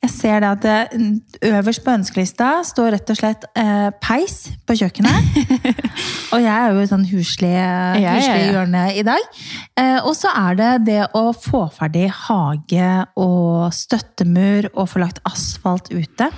Jeg 0.06 0.12
ser 0.14 0.44
det 0.44 0.50
at 0.52 0.66
det, 0.66 1.22
øverst 1.50 1.82
på 1.82 1.94
ønskelista 1.96 2.50
står 2.68 2.92
rett 2.94 3.10
og 3.10 3.18
slett 3.18 3.46
eh, 3.58 3.90
peis 4.04 4.52
på 4.68 4.76
kjøkkenet. 4.78 5.40
og 6.34 6.44
jeg 6.44 6.52
er 6.54 6.76
jo 6.76 6.84
i 6.84 6.90
sånn 6.92 7.08
huslig, 7.10 7.54
ja. 7.56 8.14
huslig 8.14 8.52
hjørne 8.54 8.84
i 8.94 9.02
dag. 9.08 9.26
Eh, 9.82 9.98
og 10.06 10.14
så 10.18 10.30
er 10.30 10.60
det 10.60 10.70
det 10.92 11.00
å 11.18 11.24
få 11.34 11.64
ferdig 11.74 12.06
hage 12.28 12.92
og 13.18 13.74
støttemur 13.74 14.70
og 14.76 14.92
få 14.94 15.02
lagt 15.02 15.24
asfalt 15.26 15.90
ute. 15.90 16.30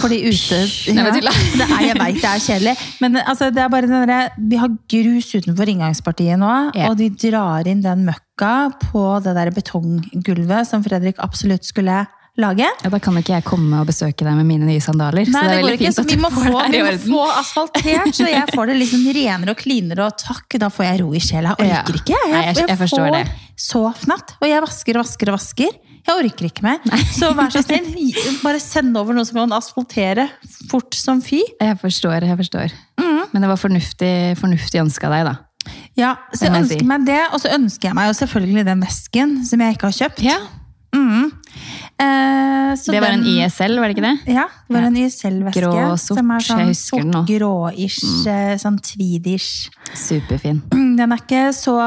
Fordi 0.00 0.22
ute 0.24 0.62
ja, 0.64 1.04
det 1.12 1.66
er, 1.66 1.86
Jeg 1.90 2.00
veit 2.00 2.20
det 2.22 2.32
er 2.32 2.44
kjedelig, 2.48 2.76
men 3.04 3.20
altså, 3.20 3.50
det 3.52 3.62
er 3.64 3.72
bare 3.72 3.88
den 3.88 4.04
derre 4.06 4.48
Vi 4.50 4.58
har 4.60 4.72
grus 4.92 5.30
utenfor 5.34 5.68
inngangspartiet 5.72 6.40
nå, 6.40 6.54
Ja. 6.76 6.88
og 6.90 6.96
de 7.00 7.10
drar 7.12 7.68
inn 7.68 7.84
den 7.84 8.06
møkka 8.08 8.70
på 8.88 9.04
det 9.24 9.36
der 9.36 9.52
betonggulvet 9.56 10.68
som 10.68 10.84
Fredrik 10.84 11.20
absolutt 11.24 11.68
skulle 11.68 12.04
lage. 12.40 12.66
Ja, 12.84 12.90
da 12.92 12.98
kan 13.02 13.16
jo 13.16 13.22
ikke 13.24 13.34
jeg 13.36 13.44
komme 13.48 13.80
og 13.80 13.86
besøke 13.88 14.24
deg 14.26 14.34
med 14.36 14.46
mine 14.48 14.66
nye 14.68 14.80
sandaler. 14.84 15.24
Nei, 15.32 15.42
det 15.48 15.54
det 15.56 15.62
går 15.64 15.76
ikke, 15.78 15.92
så 15.96 16.04
vi 16.08 16.18
må, 16.20 16.30
få, 16.34 16.42
vi 16.72 16.82
må 16.84 16.92
få 17.06 17.22
asfaltert, 17.40 18.10
så 18.14 18.28
jeg 18.28 18.44
får 18.54 18.66
det 18.72 18.76
liksom 18.82 19.06
renere 19.16 19.54
og 19.54 19.62
cleanere, 19.62 20.06
og 20.10 20.18
takk, 20.20 20.58
da 20.60 20.68
får 20.72 20.84
jeg 20.90 21.00
ro 21.02 21.10
i 21.16 21.22
sjela. 21.24 21.54
Jeg 21.58 21.72
orker 21.80 22.00
ikke. 22.02 22.20
Jeg, 22.20 22.32
jeg, 22.36 22.56
jeg- 22.56 22.68
jeg 22.68 22.90
får 22.92 23.10
det. 23.16 23.24
så 23.56 23.82
fnatt. 24.04 24.36
Og 24.40 24.48
jeg 24.50 24.62
vasker 24.66 24.98
og 25.00 25.04
vasker 25.06 25.32
og 25.32 25.38
vasker. 25.38 25.76
Jeg 26.06 26.20
orker 26.22 26.46
ikke 26.46 26.62
mer. 26.62 26.78
Så 27.16 27.32
vær 27.34 27.48
så 27.50 27.64
snill, 27.66 28.12
bare 28.44 28.60
send 28.62 28.94
over 29.00 29.16
noe 29.16 29.24
som 29.26 29.40
kan 29.40 29.56
asfaltere 29.56 30.28
fort 30.70 30.94
som 30.94 31.18
fy. 31.24 31.40
Jeg 31.60 31.78
forstår, 31.80 32.22
jeg 32.28 32.36
forstår. 32.38 32.70
Mm. 33.00 33.24
Men 33.32 33.42
det 33.42 33.48
var 33.50 33.58
fornuftig, 33.58 34.12
fornuftig 34.38 34.78
ønska 34.84 35.10
deg, 35.10 35.24
da. 35.32 35.34
Ja, 35.98 36.12
så 36.30 36.46
jeg 36.46 36.60
ønsker 36.60 36.86
meg 36.86 37.06
det, 37.08 37.18
og 37.34 37.40
så 37.42 37.50
ønsker 37.56 37.88
jeg 37.88 37.96
meg 37.98 38.06
jo 38.12 38.14
selvfølgelig 38.20 38.64
den 38.68 38.84
vesken 38.86 39.32
som 39.48 39.64
jeg 39.64 39.74
ikke 39.74 39.88
har 39.90 39.96
kjøpt. 39.98 40.22
Ja. 40.22 40.36
Mm. 40.94 41.32
Eh, 41.98 42.74
så 42.76 42.92
Det 42.92 43.00
var 43.00 43.08
en 43.08 43.22
den- 43.22 43.46
ISL, 43.46 43.78
var 43.80 43.88
det 43.88 43.96
ikke 43.96 44.04
det? 44.04 44.34
Ja, 44.34 44.46
det 44.68 44.74
var 44.76 44.86
en 44.86 44.96
ISL-veske. 44.96 45.60
Grå 45.60 45.92
og 45.92 45.98
sort, 45.98 46.18
som 46.18 46.30
er 46.30 46.40
jeg 46.44 46.66
husker 46.68 47.00
den 47.00 47.10
nå. 47.10 47.22
Grå-ish, 47.26 48.26
eh, 48.26 48.56
sånn 48.60 48.78
tweedish. 48.84 49.70
Superfin. 49.94 50.62
Mm, 50.72 50.96
Den 51.00 51.12
er 51.12 51.16
ikke 51.16 51.46
så 51.56 51.78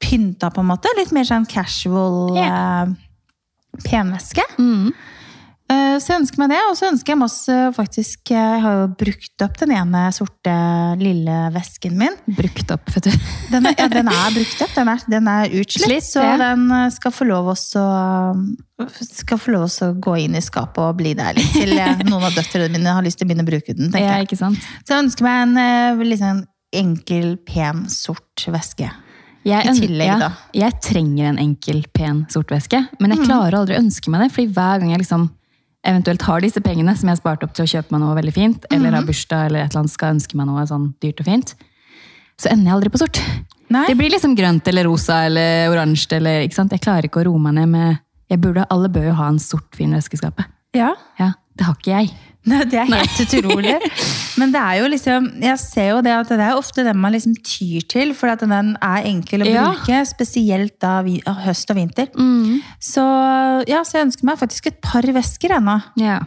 pynta, 0.00 0.50
på 0.50 0.60
en 0.60 0.70
måte. 0.70 0.88
Litt 0.96 1.12
mer 1.12 1.24
sånn 1.24 1.46
casual 1.48 2.36
yeah. 2.36 2.86
penveske. 3.84 4.42
Mm. 4.58 4.92
Eh, 5.66 5.96
så 5.98 6.12
jeg 6.12 6.20
ønsker 6.20 6.38
meg 6.38 6.52
det, 6.52 6.58
og 6.68 6.76
så 6.78 6.86
ønsker 6.92 7.10
jeg 7.12 7.18
meg 7.18 7.26
også 7.26 7.54
faktisk 7.74 8.30
Jeg 8.30 8.58
har 8.62 8.74
jo 8.78 8.82
brukt 9.00 9.42
opp 9.42 9.56
den 9.58 9.72
ene 9.74 10.02
sorte 10.14 10.52
lille 11.00 11.38
vesken 11.56 11.96
min. 11.98 12.14
Brukt 12.38 12.70
opp, 12.70 12.86
vet 12.94 13.08
du. 13.08 13.16
Den 13.50 13.66
er, 13.66 13.74
ja, 13.78 13.88
den 13.90 14.10
er 14.12 14.36
brukt 14.36 14.62
opp, 14.62 14.74
den 14.76 14.90
er, 14.92 15.02
den 15.10 15.30
er 15.32 15.56
utslitt, 15.58 15.88
Slitt, 15.88 16.06
så 16.06 16.22
ja. 16.22 16.36
den 16.44 16.68
eh, 16.70 16.86
skal 16.94 17.14
få 17.14 17.26
lov 17.26 17.50
også 17.56 17.82
skal 19.00 19.40
få 19.40 19.54
lov 19.54 19.66
å 19.66 19.88
gå 20.04 20.14
inn 20.26 20.36
i 20.36 20.42
skapet 20.44 20.82
og 20.84 20.98
bli 21.00 21.14
der 21.18 21.34
litt 21.38 21.54
til 21.56 21.72
eh, 21.74 22.04
noen 22.06 22.28
av 22.28 22.36
døtrene 22.36 22.68
mine 22.76 22.92
har 22.98 23.06
lyst 23.06 23.18
til 23.18 23.26
å 23.26 23.30
begynne 23.32 23.46
å 23.46 23.50
bruke 23.50 23.74
den. 23.74 23.88
tenker 23.90 24.06
jeg. 24.06 24.20
Ja, 24.20 24.28
ikke 24.28 24.38
sant? 24.38 24.68
Så 24.84 24.94
jeg 24.94 25.06
ønsker 25.06 25.26
meg 25.26 25.42
en 25.48 26.04
liksom, 26.04 26.44
enkel, 26.76 27.32
pen, 27.48 27.86
sort 27.90 28.46
veske. 28.54 28.92
Jeg, 29.46 29.76
tillegg, 29.78 30.10
ja, 30.10 30.30
jeg 30.58 30.74
trenger 30.82 31.28
en 31.30 31.36
enkel, 31.38 31.84
pen, 31.94 32.24
sort 32.30 32.50
veske. 32.50 32.80
Men 32.98 33.14
jeg 33.14 33.28
klarer 33.28 33.60
aldri 33.60 33.76
å 33.76 33.82
ønske 33.84 34.10
meg 34.10 34.24
det, 34.24 34.32
fordi 34.34 34.50
hver 34.56 34.82
gang 34.82 34.94
jeg 34.94 35.04
liksom 35.04 35.28
eventuelt 35.86 36.22
har 36.26 36.42
disse 36.44 36.60
pengene 36.64 36.94
som 36.96 37.08
jeg 37.08 37.16
har 37.16 37.22
spart 37.22 37.44
opp 37.46 37.54
til 37.56 37.66
å 37.66 37.70
kjøpe 37.70 37.94
meg 37.94 38.02
noe 38.02 38.16
veldig 38.18 38.34
fint, 38.34 38.66
eller 38.74 38.96
har 38.96 39.06
bursdag 39.06 39.50
eller 39.50 39.64
et 39.64 39.70
eller 39.70 39.84
annet 39.84 39.94
skal 39.94 40.16
ønske 40.16 40.38
meg 40.38 40.48
noe 40.50 40.64
sånn 40.68 40.88
dyrt 41.02 41.22
og 41.22 41.28
fint, 41.30 41.54
så 42.36 42.50
ender 42.52 42.70
jeg 42.70 42.76
aldri 42.78 42.92
på 42.92 43.00
sort. 43.00 43.20
Nei. 43.72 43.86
Det 43.90 43.96
blir 43.98 44.12
liksom 44.12 44.36
grønt 44.38 44.68
eller 44.70 44.86
rosa 44.86 45.24
eller 45.26 45.70
oransje. 45.72 46.18
eller, 46.18 46.44
ikke 46.46 46.58
sant? 46.58 46.74
Jeg 46.74 46.84
klarer 46.84 47.08
ikke 47.08 47.22
å 47.24 47.28
roe 47.30 47.42
meg 47.42 47.56
ned 47.58 47.72
med 47.72 48.02
jeg 48.30 48.40
burde, 48.42 48.66
Alle 48.74 48.88
bør 48.90 49.04
jo 49.10 49.16
ha 49.20 49.28
en 49.30 49.38
sort, 49.38 49.68
fin 49.78 49.92
veske 49.94 50.18
i 50.18 50.20
skapet. 50.20 50.46
Ja. 50.74 50.94
Ja, 51.18 51.32
Det 51.56 51.64
har 51.64 51.76
ikke 51.78 51.92
jeg. 51.94 52.10
Nei, 52.46 52.60
det 52.70 52.78
er 52.78 52.86
helt 52.92 53.20
utrolig. 53.24 53.74
Men 54.38 54.52
det 54.54 54.60
er 54.62 54.76
jo 54.78 54.88
liksom, 54.92 55.24
jeg 55.42 55.58
ser 55.58 55.88
jo 55.90 56.00
det 56.06 56.12
at 56.14 56.28
det 56.30 56.38
er 56.46 56.54
ofte 56.58 56.84
den 56.86 56.98
man 57.02 57.12
liksom 57.16 57.34
tyr 57.42 57.82
til, 57.90 58.12
for 58.14 58.30
at 58.30 58.44
den 58.44 58.76
er 58.76 59.08
enkel 59.10 59.42
å 59.42 59.48
Ja. 59.50 59.64
bruke. 59.74 60.00
Spesielt 60.06 60.76
da 60.82 61.00
vi, 61.02 61.18
høst 61.26 61.70
og 61.74 61.80
vinter. 61.80 62.06
Mm. 62.14 62.60
Så 62.78 63.02
ja, 63.66 63.82
så 63.82 63.98
jeg 63.98 64.06
ønsker 64.08 64.28
meg 64.30 64.38
faktisk 64.38 64.66
et 64.70 64.80
par 64.84 65.02
vesker 65.16 65.56
ennå. 65.58 65.80
Ja. 65.98 66.20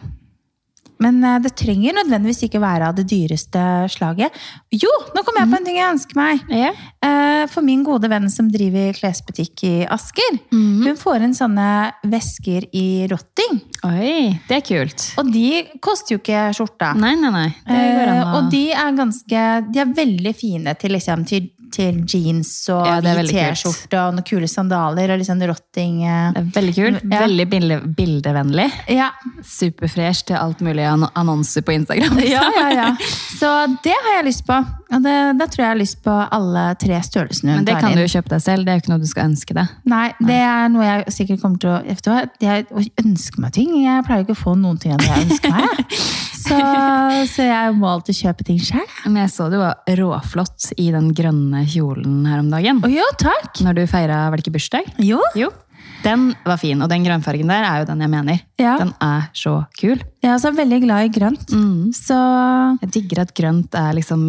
Men 1.00 1.22
eh, 1.24 1.38
det 1.44 1.54
trenger 1.58 1.96
nødvendigvis 1.96 2.44
ikke 2.46 2.62
være 2.62 2.90
av 2.90 2.96
det 2.98 3.06
dyreste 3.10 3.62
slaget. 3.92 4.36
Jo, 4.74 4.90
nå 5.14 5.24
kom 5.26 5.38
jeg 5.40 5.50
på 5.50 5.58
en 5.58 5.68
ting 5.68 5.78
jeg 5.80 5.94
ønsker 5.94 6.20
meg. 6.20 6.44
Ja. 6.52 6.72
Eh, 7.06 7.44
For 7.50 7.64
min 7.64 7.84
gode 7.86 8.10
venn 8.12 8.28
som 8.32 8.50
driver 8.52 8.92
klesbutikk 8.96 9.64
i 9.66 9.74
Asker, 9.90 10.40
mm. 10.52 10.82
hun 10.84 10.98
får 11.00 11.26
inn 11.26 11.36
sånne 11.36 11.68
vesker 12.10 12.68
i 12.76 12.86
rotting. 13.10 13.62
Oi, 13.88 14.36
det 14.48 14.60
er 14.60 14.66
kult. 14.66 15.06
Og 15.20 15.32
de 15.32 15.64
koster 15.82 16.16
jo 16.16 16.20
ikke 16.20 16.50
skjorta. 16.56 16.92
Nei, 17.00 17.14
nei, 17.20 17.32
nei. 17.32 17.48
Eh, 17.70 18.20
og 18.36 18.50
de 18.52 18.66
er 18.74 18.96
ganske 18.96 19.46
De 19.70 19.80
er 19.80 19.92
veldig 19.94 20.32
fine 20.36 20.74
til, 20.78 20.92
liksom, 20.96 21.24
til, 21.28 21.48
til 21.72 22.00
jeans 22.08 22.50
og 22.72 22.86
Ja, 22.86 22.98
det 23.04 23.14
hvit. 23.18 23.30
T-skjorte 23.34 24.00
og 24.02 24.16
noen 24.16 24.26
kule 24.26 24.48
sandaler 24.50 25.14
og 25.14 25.20
liksom 25.22 25.40
rotting. 25.50 26.02
eh. 26.04 26.32
Det 26.34 26.42
er 26.42 26.50
veldig 26.58 26.74
kult. 26.80 27.06
Ja. 27.10 27.22
Veldig 27.26 27.46
bildevennlig. 27.96 28.68
Ja. 28.96 29.10
Superfresh 29.46 30.26
til 30.30 30.36
alt 30.40 30.60
mulig 30.60 30.84
annonser 30.88 31.62
på 31.66 31.72
Instagram. 31.78 32.16
liksom. 32.20 32.32
ja, 32.32 32.44
ja, 32.56 32.68
ja. 32.82 32.90
Så 33.38 33.54
det 33.84 33.96
har 33.96 34.20
jeg 34.20 34.30
lyst 34.32 34.46
på. 34.46 34.60
Og 34.90 35.04
det, 35.04 35.16
da 35.38 35.46
tror 35.46 35.62
jeg 35.62 35.66
jeg 35.66 35.70
har 35.74 35.78
lyst 35.78 35.98
på 36.02 36.14
alle 36.34 36.64
tre 36.82 36.96
størrelsene 37.06 37.60
Men 37.60 37.66
det 37.68 37.76
kan 37.78 37.94
du 37.94 38.02
jo 38.02 38.08
kjøpe 38.10 38.32
deg 38.32 38.42
selv. 38.42 38.66
Det 38.66 38.72
er 38.72 38.78
jo 38.78 38.82
ikke 38.82 38.92
noe 38.92 39.02
du 39.02 39.10
skal 39.10 39.28
ønske 39.30 39.54
deg. 39.56 39.76
Nei, 39.90 40.06
det 40.18 40.40
er 40.46 40.72
noe 40.72 40.86
jeg 40.88 41.14
sikkert 41.14 41.44
kommer 41.44 41.62
til 41.62 41.70
å 41.70 41.78
Vet 41.90 42.42
jeg 42.42 42.66
ønsker 43.04 43.44
meg 43.44 43.54
ting. 43.54 43.76
Jeg 43.84 44.06
pleier 44.06 44.24
ikke 44.26 44.34
å 44.34 44.40
få 44.40 44.56
noen 44.58 44.80
ting 44.82 44.96
enn 44.96 45.06
jeg 45.06 45.28
ønsker 45.28 45.54
meg. 45.54 45.84
Så, 46.40 46.56
så 47.30 47.44
jeg 47.46 47.74
må 47.78 47.86
alltid 47.86 48.16
kjøpe 48.16 48.42
ting 48.48 48.56
sjøl. 48.58 48.86
Men 49.04 49.20
jeg 49.20 49.30
så 49.30 49.46
du 49.52 49.58
var 49.60 49.76
råflott 50.00 50.72
i 50.82 50.88
den 50.90 51.12
grønne 51.14 51.62
kjolen 51.70 52.24
her 52.26 52.40
om 52.42 52.48
dagen. 52.50 52.80
Å 52.82 52.90
jo, 52.90 53.04
takk! 53.20 53.60
Når 53.62 53.76
du 53.76 53.82
feira, 53.90 54.24
var 54.32 54.40
det 54.40 54.46
ikke 54.46 54.56
bursdag? 54.56 54.88
Jo. 55.04 55.20
Jo. 55.38 55.52
Den 56.02 56.30
var 56.46 56.56
fin, 56.60 56.80
og 56.80 56.88
den 56.90 57.04
grønnfargen 57.04 57.50
der 57.52 57.66
er 57.68 57.82
jo 57.82 57.88
den 57.90 58.02
jeg 58.02 58.12
mener. 58.12 58.40
Ja. 58.60 58.76
Den 58.80 58.92
er 59.02 59.28
så 59.36 59.54
kul. 59.78 60.00
Jeg 60.20 60.28
er 60.28 60.36
også 60.36 60.52
veldig 60.52 60.80
glad 60.84 61.06
i 61.06 61.12
grønt. 61.14 61.52
Mm. 61.56 61.90
Så, 61.96 62.16
Jeg 62.82 62.92
digger 62.96 63.22
at 63.24 63.32
grønt 63.36 63.76
er 63.78 63.94
liksom 63.96 64.24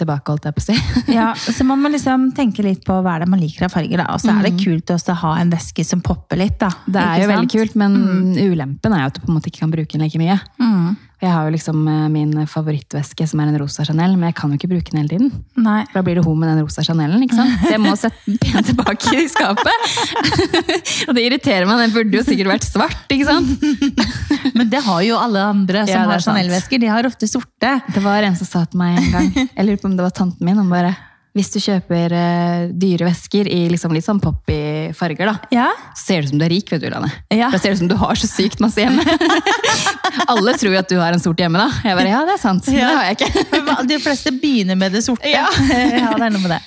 tilbakeholdt, 0.00 0.48
jeg 0.48 0.56
på 0.56 0.64
å 0.64 0.66
si. 0.66 0.76
ja, 1.18 1.28
så 1.38 1.66
man 1.68 1.80
må 1.82 1.92
liksom 1.94 2.30
tenke 2.36 2.66
litt 2.66 2.82
på 2.86 2.98
hva 2.98 3.16
er 3.16 3.24
det 3.24 3.30
man 3.30 3.42
liker 3.42 3.68
av 3.68 3.74
farger. 3.76 4.02
Da. 4.02 4.10
Og 4.16 4.24
så 4.24 4.34
er 4.34 4.48
det 4.48 4.56
kult 4.58 4.90
også 4.90 5.14
å 5.14 5.20
ha 5.22 5.34
en 5.40 5.54
veske 5.54 5.86
som 5.86 6.02
popper 6.04 6.42
litt. 6.42 6.58
Da. 6.62 6.72
Det 6.84 7.02
er 7.02 7.14
Ikke 7.14 7.26
jo 7.28 7.32
veldig 7.34 7.52
kult, 7.54 7.78
men 7.78 7.98
ulempen 8.36 8.96
er 8.96 9.06
jo 9.06 9.12
at 9.12 9.18
du 9.18 9.22
på 9.22 9.30
en 9.30 9.38
måte 9.38 9.52
ikke 9.52 9.64
kan 9.64 9.74
bruke 9.74 9.94
den 9.94 10.06
like 10.06 10.20
mye. 10.20 10.40
Mm. 10.58 10.96
Jeg 11.16 11.30
har 11.32 11.46
jo 11.46 11.52
liksom 11.54 11.78
eh, 11.88 12.08
min 12.12 12.32
favorittveske, 12.44 13.24
som 13.24 13.40
er 13.40 13.48
en 13.48 13.56
rosa 13.62 13.86
Chanel, 13.88 14.18
men 14.18 14.28
jeg 14.28 14.36
kan 14.36 14.50
jo 14.52 14.58
ikke 14.58 14.68
bruke 14.68 14.92
den 14.92 15.00
hele 15.00 15.08
tiden. 15.14 15.30
Nei. 15.64 15.78
Da 15.94 16.02
blir 16.04 16.18
det 16.18 16.24
hun 16.26 16.36
med 16.36 16.50
den 16.52 16.60
rosa 16.60 16.84
Chanelen, 16.84 17.22
ikke 17.24 17.38
sant? 17.38 17.54
Så 17.62 17.70
jeg 17.72 17.80
må 17.80 17.94
sette 17.96 18.20
den 18.26 18.36
pent 18.42 18.68
tilbake 18.68 19.14
i 19.16 19.24
skapet. 19.32 19.86
og 21.08 21.16
det 21.16 21.24
irriterer 21.24 21.64
meg, 21.64 21.80
den 21.86 21.94
burde 21.96 22.20
jo 22.20 22.24
sikkert 22.26 22.52
vært 22.52 22.68
svart, 22.68 23.06
ikke 23.16 23.30
sant? 23.30 23.64
Men 24.58 24.70
det 24.70 24.80
har 24.86 25.02
jo 25.06 25.18
alle 25.18 25.42
andre 25.42 25.82
som 25.86 25.92
Ja, 25.94 26.04
har. 26.10 26.22
Chanel-vesker. 26.24 26.80
De 26.82 26.86
har 26.90 27.06
ofte 27.08 27.28
sorte. 27.28 27.72
Det 27.94 28.02
var 28.04 28.22
en 28.26 28.36
som 28.38 28.48
sa 28.48 28.64
til 28.66 28.80
meg 28.80 28.98
en 29.00 29.10
gang, 29.12 29.28
jeg 29.44 29.66
lurer 29.68 29.80
på 29.82 29.90
om 29.90 29.96
det 29.98 30.06
var 30.06 30.14
tanten 30.16 30.46
min, 30.48 30.58
om 30.62 30.70
bare, 30.72 30.94
hvis 31.36 31.50
du 31.52 31.58
kjøper 31.60 32.12
eh, 32.16 32.66
dyre 32.72 33.10
vesker 33.10 33.48
i 33.52 33.66
liksom 33.68 33.92
litt 33.92 34.06
sånn 34.06 34.20
poppy 34.22 34.56
farger 34.96 35.28
da, 35.28 35.34
Ja. 35.52 35.66
så 35.92 36.06
ser 36.06 36.22
du 36.22 36.26
ut 36.28 36.32
som 36.32 36.40
du 36.40 36.46
er 36.46 36.52
rik, 36.54 36.70
vet 36.72 36.80
du, 36.80 36.88
Lane. 36.92 37.10
Ja. 37.34 37.50
Da 37.52 37.60
ser 37.60 37.70
det 37.74 37.76
ut 37.76 37.82
som 37.84 37.90
du 37.92 37.96
har 38.00 38.16
så 38.16 38.28
sykt 38.30 38.62
masse 38.64 38.80
hjemme. 38.80 39.04
Alle 40.32 40.54
tror 40.56 40.72
jo 40.72 40.80
at 40.80 40.88
du 40.90 40.96
har 41.00 41.12
en 41.14 41.20
sort 41.22 41.40
hjemme 41.40 41.60
da. 41.60 41.68
Jeg 41.84 41.98
bare, 41.98 42.08
ja, 42.10 42.22
det 42.26 42.36
er 42.38 42.42
sant, 42.42 42.70
Ja. 42.72 42.88
det 42.88 42.96
har 42.96 43.10
jeg 43.10 43.18
ikke. 43.20 43.84
De 43.92 43.98
fleste 44.02 44.32
begynner 44.40 44.78
med 44.80 44.96
det 44.96 45.04
sorte. 45.06 45.28
Ja. 45.30 45.44
ja, 45.70 46.14
det 46.16 46.24
er 46.30 46.32
noe 46.34 46.42
med 46.42 46.56
det. 46.56 46.62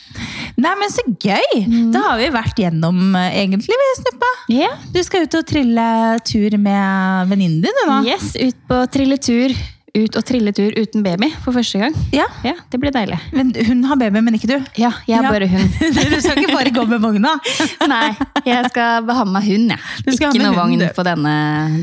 Nei, 0.59 0.73
men 0.75 0.91
så 0.91 1.03
gøy! 1.07 1.61
Da 1.93 2.01
har 2.03 2.17
vi 2.19 2.29
vært 2.35 2.57
gjennom, 2.59 2.97
eh, 3.15 3.35
egentlig, 3.41 3.75
vi, 3.79 3.89
Snuppa. 4.01 4.29
Yeah. 4.51 4.77
Du 4.93 4.99
skal 5.07 5.23
ut 5.25 5.37
og 5.39 5.45
trille 5.47 5.85
tur 6.27 6.57
med 6.59 7.29
venninnen 7.31 7.61
din, 7.63 7.77
du 7.79 7.83
nå. 7.89 7.99
Yes, 8.09 8.33
ut 8.35 8.57
på 8.67 8.81
trilletur. 8.91 9.55
Ut 9.97 10.15
og 10.19 10.23
trilletur 10.27 10.75
uten 10.77 11.01
baby 11.03 11.31
for 11.43 11.51
første 11.55 11.79
gang. 11.81 11.95
Ja. 12.13 12.25
Ja, 12.45 12.53
det 12.69 12.77
blir 12.79 12.91
deilig. 12.93 13.17
Men 13.33 13.49
hun 13.67 13.83
har 13.89 13.97
baby, 13.97 14.21
men 14.21 14.35
ikke 14.37 14.47
du. 14.51 14.57
Ja, 14.77 14.91
jeg 15.07 15.17
er 15.17 15.23
Ja. 15.23 15.31
bare 15.31 15.47
hun. 15.49 15.65
Du 16.13 16.21
skal 16.21 16.37
ikke 16.37 16.53
bare 16.53 16.69
gå 16.75 16.83
med 16.87 17.01
vogna. 17.01 17.31
Nei, 17.89 18.11
jeg 18.45 18.69
skal 18.69 19.07
ha 19.09 19.23
med 19.25 19.43
hund, 19.47 19.69
jeg. 19.73 19.79
Du 20.05 20.11
skal 20.13 20.29
Ikke 20.33 20.43
noe 20.45 20.55
vogn 20.55 20.83
på 20.95 21.03
denne, 21.07 21.35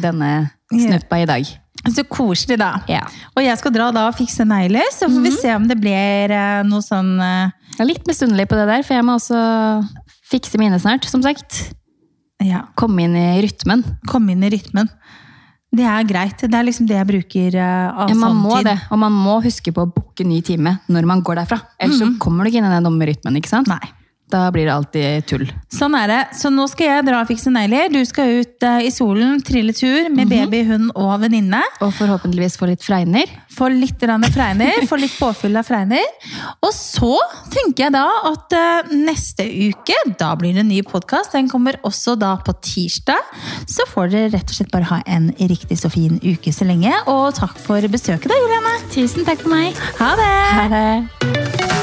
denne 0.02 0.30
snuppa 0.70 1.18
i 1.22 1.26
dag. 1.26 1.46
Så 1.86 2.02
koselig, 2.10 2.56
da. 2.58 2.80
Ja. 2.90 3.02
Og 3.36 3.42
jeg 3.44 3.58
skal 3.58 3.74
dra 3.74 3.90
da 3.94 4.06
og 4.08 4.14
fikse 4.18 4.46
negler, 4.46 4.86
så 4.94 5.06
får 5.10 5.22
vi 5.22 5.30
Mhm. 5.30 5.40
se 5.40 5.54
om 5.54 5.66
det 5.68 5.76
blir 5.80 6.30
eh, 6.34 6.62
noe 6.66 6.82
sånn 6.82 7.20
eh, 7.20 7.50
Jeg 7.76 7.80
er 7.80 7.90
litt 7.92 8.06
misunnelig 8.06 8.46
på 8.48 8.56
det 8.58 8.66
der, 8.70 8.82
for 8.82 8.94
jeg 8.94 9.04
må 9.04 9.14
også 9.18 9.86
fikse 10.30 10.58
mine 10.58 10.78
snart, 10.82 11.04
som 11.04 11.22
sagt. 11.22 11.72
Ja, 12.42 12.62
Komme 12.76 13.02
inn 13.04 13.14
i 13.16 13.40
rytmen. 13.42 13.84
komme 14.08 14.30
inn 14.32 14.42
i 14.44 14.50
rytmen. 14.50 14.88
Det 15.76 15.84
er 15.84 16.04
greit. 16.08 16.38
Det 16.40 16.54
er 16.54 16.64
liksom 16.64 16.86
det 16.88 16.96
jeg 16.96 17.08
bruker 17.08 17.56
eh, 17.58 17.88
av 17.90 18.08
Ja, 18.12 18.14
man 18.16 18.30
sånn 18.30 18.42
må 18.44 18.56
tid. 18.56 18.68
det, 18.70 18.76
og 18.94 18.98
man 19.02 19.12
må 19.12 19.40
huske 19.44 19.72
på 19.74 19.82
å 19.84 19.90
booke 19.92 20.24
ny 20.24 20.40
time 20.46 20.76
når 20.88 21.08
man 21.10 21.22
går 21.26 21.40
derfra. 21.42 21.58
Ellers 21.82 21.98
så 22.00 22.08
kommer 22.22 22.44
du 22.46 22.50
ikke 22.52 22.62
inn 22.62 22.68
i 22.70 22.74
den 22.76 22.86
dumme 22.86 23.08
rytmen, 23.10 23.36
ikke 23.40 23.50
sant? 23.50 23.68
Nei. 23.68 23.82
Da 24.32 24.48
blir 24.50 24.66
det 24.66 24.74
alltid 24.74 25.26
tull. 25.30 25.44
Sånn 25.70 25.94
er 25.94 26.10
det. 26.10 26.20
Så 26.34 26.50
nå 26.50 26.64
skal 26.70 26.88
jeg 26.88 27.04
dra 27.06 27.20
og 27.22 27.28
fikse 27.30 27.50
negler. 27.54 27.86
Du 27.94 28.00
skal 28.08 28.40
ut 28.40 28.64
eh, 28.66 28.86
i 28.88 28.90
solen, 28.90 29.38
trille 29.46 29.74
tur 29.76 30.08
med 30.10 30.30
baby, 30.32 30.64
hund 30.66 30.90
og 30.98 31.12
venninne. 31.22 31.60
Og 31.84 31.92
forhåpentligvis 31.94 32.58
få 32.58 32.66
litt 32.72 32.82
fregner. 32.82 33.30
Få 33.54 33.70
litt 33.72 34.00
grann 34.02 34.26
fregner, 34.34 34.82
få 34.90 34.98
litt 35.00 35.14
påfyll 35.16 35.56
av 35.60 35.68
fregner. 35.68 36.02
Og 36.58 36.74
så 36.74 37.12
tenker 37.54 37.86
jeg 37.86 37.94
da 37.94 38.04
at 38.32 38.56
eh, 38.58 38.90
neste 39.06 39.46
uke, 39.46 40.00
da 40.18 40.32
blir 40.38 40.58
det 40.58 40.64
en 40.64 40.72
ny 40.74 40.82
podkast. 40.86 41.36
Den 41.36 41.50
kommer 41.52 41.78
også 41.86 42.16
da 42.18 42.34
på 42.42 42.56
tirsdag. 42.66 43.30
Så 43.70 43.86
får 43.92 44.10
dere 44.10 44.34
rett 44.34 44.50
og 44.50 44.58
slett 44.58 44.74
bare 44.74 44.90
ha 44.90 45.00
en 45.06 45.30
riktig 45.38 45.78
så 45.78 45.92
fin 45.92 46.18
uke 46.24 46.50
så 46.54 46.66
lenge. 46.66 46.92
Og 47.06 47.30
takk 47.38 47.54
for 47.62 47.86
besøket, 47.94 48.26
da, 48.32 48.42
Juliane. 48.42 48.76
Tusen 48.90 49.26
takk 49.28 49.46
for 49.46 49.54
meg. 49.54 49.78
Ha 50.02 50.12
det! 50.18 50.36
Ha 50.58 50.68
det. 50.74 51.75